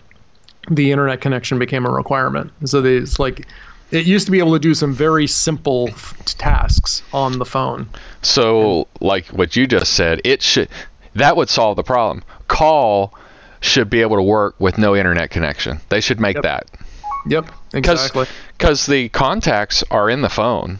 the 0.70 0.92
internet 0.92 1.22
connection 1.22 1.58
became 1.60 1.86
a 1.86 1.92
requirement. 1.92 2.52
So 2.66 2.82
they, 2.82 2.96
it's 2.98 3.20
like 3.20 3.48
it 3.92 4.06
used 4.06 4.26
to 4.28 4.32
be 4.32 4.40
able 4.40 4.54
to 4.54 4.60
do 4.60 4.74
some 4.74 4.94
very 4.94 5.28
simple 5.28 5.90
f- 5.90 6.16
tasks 6.26 7.02
on 7.14 7.40
the 7.40 7.46
phone. 7.46 7.90
so, 8.22 8.88
like 9.02 9.26
what 9.28 9.56
you 9.56 9.68
just 9.68 9.94
said, 9.94 10.22
it 10.24 10.42
should 10.42 10.70
that 11.16 11.36
would 11.36 11.50
solve 11.50 11.76
the 11.76 11.84
problem. 11.84 12.24
Call 12.48 13.14
should 13.60 13.90
be 13.90 14.02
able 14.02 14.16
to 14.16 14.22
work 14.24 14.56
with 14.60 14.78
no 14.78 14.96
internet 14.96 15.30
connection. 15.30 15.80
They 15.90 16.00
should 16.02 16.20
make 16.20 16.36
Yep. 16.36 16.44
that 16.44 16.68
Yep, 17.28 17.52
exactly. 17.74 18.26
because 18.58 18.86
the 18.86 19.10
contacts 19.10 19.84
are 19.92 20.10
in 20.10 20.22
the 20.22 20.30
phone. 20.30 20.80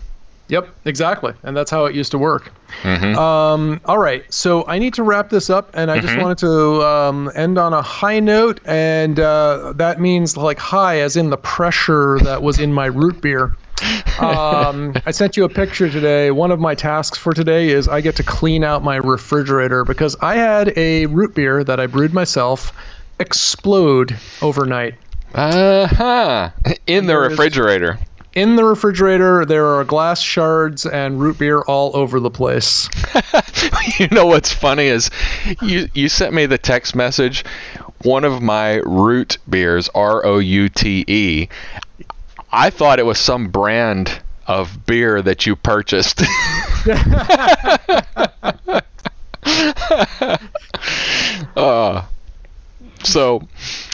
Yep, 0.52 0.68
exactly. 0.86 1.34
And 1.44 1.56
that's 1.56 1.72
how 1.72 1.86
it 1.86 1.96
used 1.96 2.12
to 2.12 2.18
work. 2.18 2.52
Mhm. 2.84 3.16
Um, 3.16 3.80
all 3.86 3.98
right, 3.98 4.24
so 4.32 4.66
I 4.68 4.80
need 4.80 4.94
to 4.96 5.04
wrap 5.04 5.30
this 5.30 5.50
up, 5.50 5.72
and 5.74 5.90
I 5.90 5.98
just 6.00 6.14
Mhm. 6.14 6.22
wanted 6.22 6.38
to 6.40 6.84
um, 6.84 7.32
end 7.36 7.58
on 7.58 7.72
a 7.74 7.82
high 7.82 8.20
note, 8.20 8.60
and 8.66 9.18
uh, 9.18 9.72
that 9.78 10.02
means 10.02 10.36
like 10.36 10.60
high 10.60 11.00
as 11.00 11.16
in 11.16 11.30
the 11.30 11.38
pressure 11.38 12.20
that 12.24 12.44
was 12.44 12.60
in 12.60 12.74
my 12.74 12.86
root 12.88 13.22
beer. 13.22 13.54
Um, 14.20 14.94
I 15.08 15.12
sent 15.12 15.38
you 15.38 15.46
a 15.46 15.50
picture 15.50 15.90
today. 15.90 16.30
One 16.30 16.52
of 16.52 16.60
my 16.60 16.76
tasks 16.76 17.18
for 17.18 17.34
today 17.34 17.70
is 17.70 17.88
I 17.88 18.02
get 18.02 18.16
to 18.18 18.24
clean 18.24 18.64
out 18.64 18.84
my 18.84 18.98
refrigerator 18.98 19.84
because 19.84 20.16
I 20.22 20.36
had 20.36 20.74
a 20.78 21.08
root 21.08 21.34
beer 21.34 21.64
that 21.64 21.80
I 21.80 21.88
brewed 21.88 22.14
myself 22.14 22.72
explode 23.20 24.16
overnight. 24.44 24.94
Uh 25.34 25.88
huh. 25.88 26.50
In 26.86 27.08
the 27.08 27.18
refrigerator. 27.18 27.98
In 28.34 28.56
the 28.56 28.64
refrigerator, 28.64 29.44
there 29.44 29.68
are 29.68 29.84
glass 29.84 30.22
shards 30.22 30.86
and 30.86 31.20
root 31.20 31.38
beer 31.38 31.60
all 31.62 31.94
over 31.96 32.22
the 32.22 32.30
place. 32.30 32.90
you 34.00 34.08
know 34.10 34.26
what's 34.26 34.54
funny 34.54 34.86
is 34.86 35.10
you 35.62 35.90
you 35.94 36.08
sent 36.08 36.34
me 36.34 36.46
the 36.46 36.58
text 36.58 36.96
message. 36.96 37.44
One 38.04 38.24
of 38.24 38.42
my 38.42 38.76
root 38.86 39.38
beers, 39.50 39.90
R 39.94 40.26
O 40.26 40.40
U 40.40 40.70
T 40.70 41.04
E. 41.08 41.50
I 42.54 42.70
thought 42.70 43.00
it 43.00 43.06
was 43.06 43.20
some 43.20 43.50
brand 43.50 44.22
of 44.48 44.86
beer 44.86 45.22
that 45.22 45.46
you 45.46 45.58
purchased. 45.58 46.22
uh, 51.58 52.04
so 53.04 53.48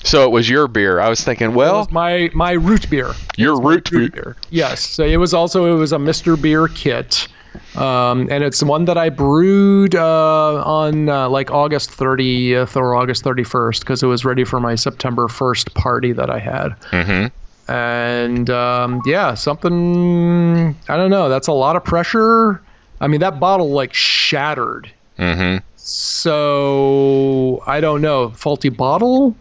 so 0.04 0.24
it 0.24 0.32
was 0.32 0.50
your 0.50 0.68
beer. 0.68 1.00
I 1.00 1.10
was 1.10 1.24
thinking, 1.24 1.54
well, 1.54 1.80
was 1.80 1.92
my 1.92 2.30
my 2.34 2.52
root 2.52 2.90
beer. 2.90 3.14
your 3.38 3.60
root 3.60 3.90
beer. 3.90 4.00
root 4.00 4.14
beer. 4.14 4.36
Yes. 4.50 4.88
So 4.88 5.04
it 5.04 5.18
was 5.18 5.34
also 5.34 5.66
it 5.74 5.78
was 5.78 5.92
a 5.92 5.98
Mr. 5.98 6.40
Beer 6.40 6.68
kit. 6.68 7.28
Um, 7.76 8.28
and 8.32 8.44
it's 8.44 8.62
one 8.64 8.86
that 8.86 8.98
I 8.98 9.10
brewed 9.10 9.96
uh, 9.96 10.64
on 10.64 11.10
uh, 11.10 11.30
like 11.30 11.52
August 11.52 11.92
30th 11.92 12.76
or 12.76 12.96
August 12.96 13.24
31st 13.24 13.80
because 13.80 14.04
it 14.04 14.08
was 14.08 14.26
ready 14.26 14.44
for 14.44 14.60
my 14.60 14.76
September 14.76 15.28
1st 15.28 15.74
party 15.74 16.12
that 16.12 16.30
I 16.30 16.40
had. 16.40 16.70
Mm-hmm. 16.92 17.72
And 17.72 18.50
um, 18.50 19.02
yeah, 19.06 19.34
something 19.34 20.76
I 20.88 20.98
don't 20.98 21.10
know. 21.10 21.30
That's 21.30 21.48
a 21.48 21.54
lot 21.54 21.76
of 21.76 21.84
pressure. 21.84 22.62
I 23.02 23.08
mean, 23.08 23.20
that 23.20 23.40
bottle 23.40 23.72
like 23.72 23.94
shattered. 23.94 24.92
Mm-hmm. 25.20 25.64
So 25.90 27.64
I 27.66 27.80
don't 27.80 28.02
know. 28.02 28.32
Faulty 28.32 28.68
bottle. 28.68 29.36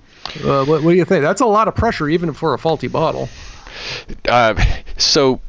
Uh, 0.44 0.64
what, 0.64 0.82
what 0.82 0.92
do 0.92 0.97
you 0.97 1.05
think? 1.05 1.22
That's 1.22 1.40
a 1.40 1.47
lot 1.47 1.66
of 1.66 1.74
pressure 1.74 2.09
even 2.09 2.32
for 2.32 2.55
a 2.55 2.59
faulty 2.59 2.86
bottle. 2.86 3.28
Uh, 4.28 4.55
so 4.97 5.40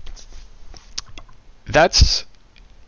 that's 1.68 2.26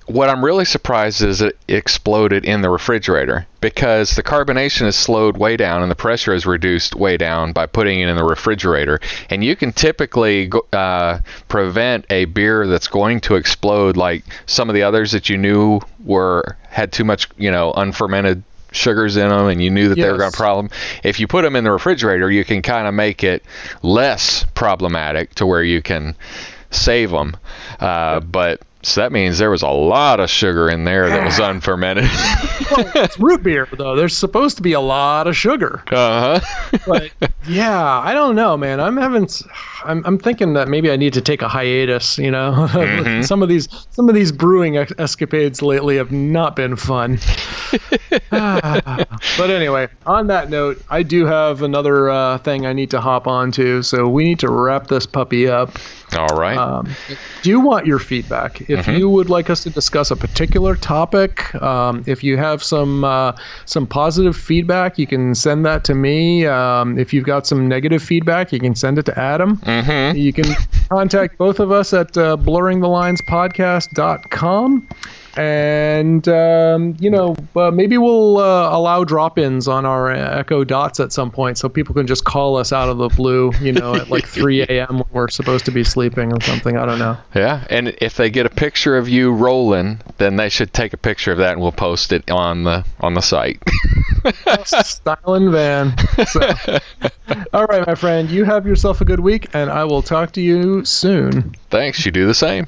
what 0.10 0.28
I'm 0.28 0.44
really 0.44 0.66
surprised 0.66 1.22
is 1.22 1.42
it 1.42 1.56
exploded 1.68 2.44
in 2.44 2.62
the 2.62 2.70
refrigerator 2.70 3.46
because 3.62 4.16
the 4.16 4.24
carbonation 4.24 4.88
is 4.88 4.96
slowed 4.96 5.38
way 5.38 5.56
down 5.56 5.84
and 5.84 5.92
the 5.92 5.96
pressure 5.96 6.34
is 6.34 6.48
reduced 6.48 6.96
way 6.96 7.16
down 7.16 7.54
by 7.54 7.68
putting 7.68 8.00
it 8.00 8.10
in 8.10 8.16
the 8.16 8.24
refrigerator. 8.24 9.00
And 9.30 9.44
you 9.44 9.56
can 9.56 9.72
typically 9.72 10.50
uh, 10.74 11.20
prevent 11.48 12.08
a 12.10 12.26
beer 12.26 12.66
that's 12.66 12.88
going 12.88 13.22
to 13.22 13.36
explode, 13.36 13.98
like 13.98 14.24
some 14.48 14.68
of 14.68 14.74
the 14.74 14.82
others 14.82 15.12
that 15.12 15.30
you 15.30 15.38
knew 15.38 15.80
were 16.04 16.58
had 16.70 16.92
too 16.92 17.04
much, 17.04 17.30
you 17.38 17.52
know, 17.52 17.72
unfermented 17.74 18.42
sugars 18.72 19.16
in 19.16 19.30
them 19.30 19.48
and 19.48 19.62
you 19.62 19.70
knew 19.70 19.90
that 19.90 19.98
yes. 19.98 20.06
they 20.06 20.12
were 20.12 20.18
going 20.18 20.32
to 20.32 20.38
problem 20.38 20.70
if 21.04 21.20
you 21.20 21.26
put 21.26 21.42
them 21.42 21.56
in 21.56 21.64
the 21.64 21.72
refrigerator 21.72 22.30
you 22.30 22.46
can 22.46 22.62
kind 22.62 22.88
of 22.88 22.94
make 22.94 23.24
it 23.24 23.44
less 23.82 24.46
problematic 24.54 25.34
to 25.34 25.44
where 25.44 25.64
you 25.64 25.82
can 25.82 26.16
save 26.70 27.10
them 27.10 27.36
uh, 27.80 28.20
but 28.20 28.62
so 28.82 29.02
that 29.02 29.12
means 29.12 29.38
there 29.38 29.50
was 29.50 29.62
a 29.62 29.68
lot 29.68 30.22
of 30.22 30.30
sugar 30.30 30.70
in 30.70 30.86
there 30.86 31.10
that 31.10 31.24
was 31.24 31.38
unfermented. 31.40 32.06
well, 32.72 32.92
it's 33.04 33.20
root 33.20 33.44
beer, 33.44 33.68
though. 33.74 33.96
There's 33.96 34.16
supposed 34.16 34.56
to 34.58 34.64
be 34.64 34.72
a 34.72 34.80
lot 34.80 35.28
of 35.28 35.36
sugar. 35.36 35.84
Uh 35.92 36.40
huh. 36.40 36.78
but 36.88 37.12
yeah, 37.46 38.00
I 38.00 38.14
don't 38.14 38.36
know, 38.36 38.56
man. 38.56 38.80
I'm 38.80 38.96
having, 38.96 39.28
I'm, 39.84 40.02
I'm 40.06 40.18
thinking 40.18 40.54
that 40.54 40.70
maybe 40.70 40.90
I 40.92 40.96
need 40.96 41.12
to 41.14 41.22
take 41.22 41.42
a 41.42 41.50
hiatus. 41.50 42.18
You 42.18 42.32
know, 42.32 42.68
mm-hmm. 42.72 43.22
some 43.24 43.44
of 43.44 43.50
these, 43.50 43.68
some 43.92 44.08
of 44.08 44.16
these 44.16 44.32
brewing 44.32 44.78
escapades 44.78 45.62
lately 45.62 45.98
have 45.98 46.14
not 46.14 46.56
been 46.56 46.78
fun. 46.78 47.20
but 48.30 49.50
anyway, 49.50 49.90
on 50.06 50.28
that 50.28 50.50
note, 50.50 50.82
I 50.90 51.04
do 51.04 51.26
have 51.26 51.64
another 51.64 52.10
uh, 52.10 52.38
thing 52.38 52.66
I 52.66 52.72
need 52.72 52.92
to 52.92 53.02
hop 53.02 53.28
onto, 53.28 53.82
so 53.82 54.08
we 54.08 54.24
need 54.24 54.40
to 54.40 54.50
wrap 54.50 54.88
this 54.88 55.06
puppy 55.06 55.50
up. 55.50 55.78
All 56.18 56.38
right. 56.38 56.58
Um, 56.58 56.90
do 57.42 57.50
you 57.50 57.60
want 57.60 57.86
your 57.86 58.00
feedback? 58.00 58.62
If 58.62 58.86
mm-hmm. 58.86 58.98
you 58.98 59.10
would 59.10 59.30
like 59.30 59.50
us 59.50 59.64
to 59.64 59.70
discuss 59.70 60.12
a 60.12 60.16
particular 60.16 60.76
topic, 60.76 61.54
um, 61.62 62.06
if 62.08 62.24
you 62.24 62.38
have 62.38 62.64
some 62.64 63.04
uh, 63.04 63.34
some 63.66 63.86
positive 63.86 64.36
feedback, 64.36 64.98
you 64.98 65.06
can 65.08 65.36
send 65.36 65.66
that 65.66 65.84
to 65.86 65.94
me. 65.94 66.46
Um, 66.46 66.98
if 66.98 67.14
you've 67.14 67.26
got 67.26 67.46
some 67.46 67.68
negative 67.68 68.02
feedback, 68.02 68.52
you 68.52 68.60
can 68.60 68.74
send 68.76 68.98
it 68.98 69.06
to 69.06 69.20
Adam. 69.20 69.58
Mm-hmm. 69.58 70.18
You 70.18 70.34
can 70.34 70.46
contact 70.90 71.38
both 71.38 71.60
of 71.60 71.72
us 71.72 71.94
at 71.94 72.18
uh, 72.18 72.38
blurringthelinespodcast.com 72.38 74.88
and 75.40 76.28
um, 76.28 76.96
you 77.00 77.10
know 77.10 77.34
uh, 77.56 77.72
maybe 77.72 77.98
we'll 77.98 78.38
uh, 78.40 78.76
allow 78.76 79.06
drop-ins 79.06 79.70
on 79.70 79.86
our 79.86 80.12
echo 80.12 80.66
dots 80.66 81.00
at 81.00 81.14
some 81.14 81.32
point 81.32 81.58
so 81.58 81.70
people 81.70 81.96
can 81.96 82.06
just 82.06 82.26
call 82.26 82.58
us 82.58 82.74
out 82.74 82.90
of 82.90 82.98
the 82.98 83.08
blue 83.10 83.52
you 83.62 83.72
know 83.72 83.96
at 83.96 84.10
like 84.10 84.28
3 84.28 84.62
a.m 84.70 84.98
when 85.00 85.06
we're 85.12 85.28
supposed 85.30 85.64
to 85.66 85.72
be 85.72 85.84
sleeping 85.84 86.34
or 86.34 86.42
something. 86.42 86.78
I 86.78 86.86
don't 86.86 87.00
know. 87.00 87.18
Yeah 87.34 87.66
and 87.70 87.96
if 88.00 88.18
they 88.18 88.30
get 88.30 88.46
a 88.46 88.50
picture 88.50 88.98
of 88.98 89.08
you 89.08 89.32
rolling 89.32 90.02
then 90.18 90.36
they 90.36 90.50
should 90.50 90.74
take 90.74 90.92
a 90.92 90.98
picture 90.98 91.32
of 91.32 91.38
that 91.38 91.54
and 91.54 91.62
we'll 91.62 91.72
post 91.72 92.12
it 92.12 92.30
on 92.30 92.64
the 92.64 92.86
on 93.00 93.14
the 93.14 93.22
site. 93.22 93.62
Styling 94.66 95.52
van 95.52 95.96
so, 96.28 96.42
all 97.54 97.66
right 97.66 97.88
my 97.88 97.96
friend 97.96 98.30
you 98.30 98.44
have 98.44 98.68
yourself 98.68 99.00
a 99.00 99.06
good 99.06 99.22
week 99.22 99.48
and 99.54 99.70
i 99.70 99.86
will 99.86 100.02
talk 100.02 100.32
to 100.34 100.42
you 100.42 100.84
soon. 100.84 101.56
Thanks 101.70 102.06
you 102.06 102.12
do 102.12 102.28
the 102.28 102.34
same 102.34 102.68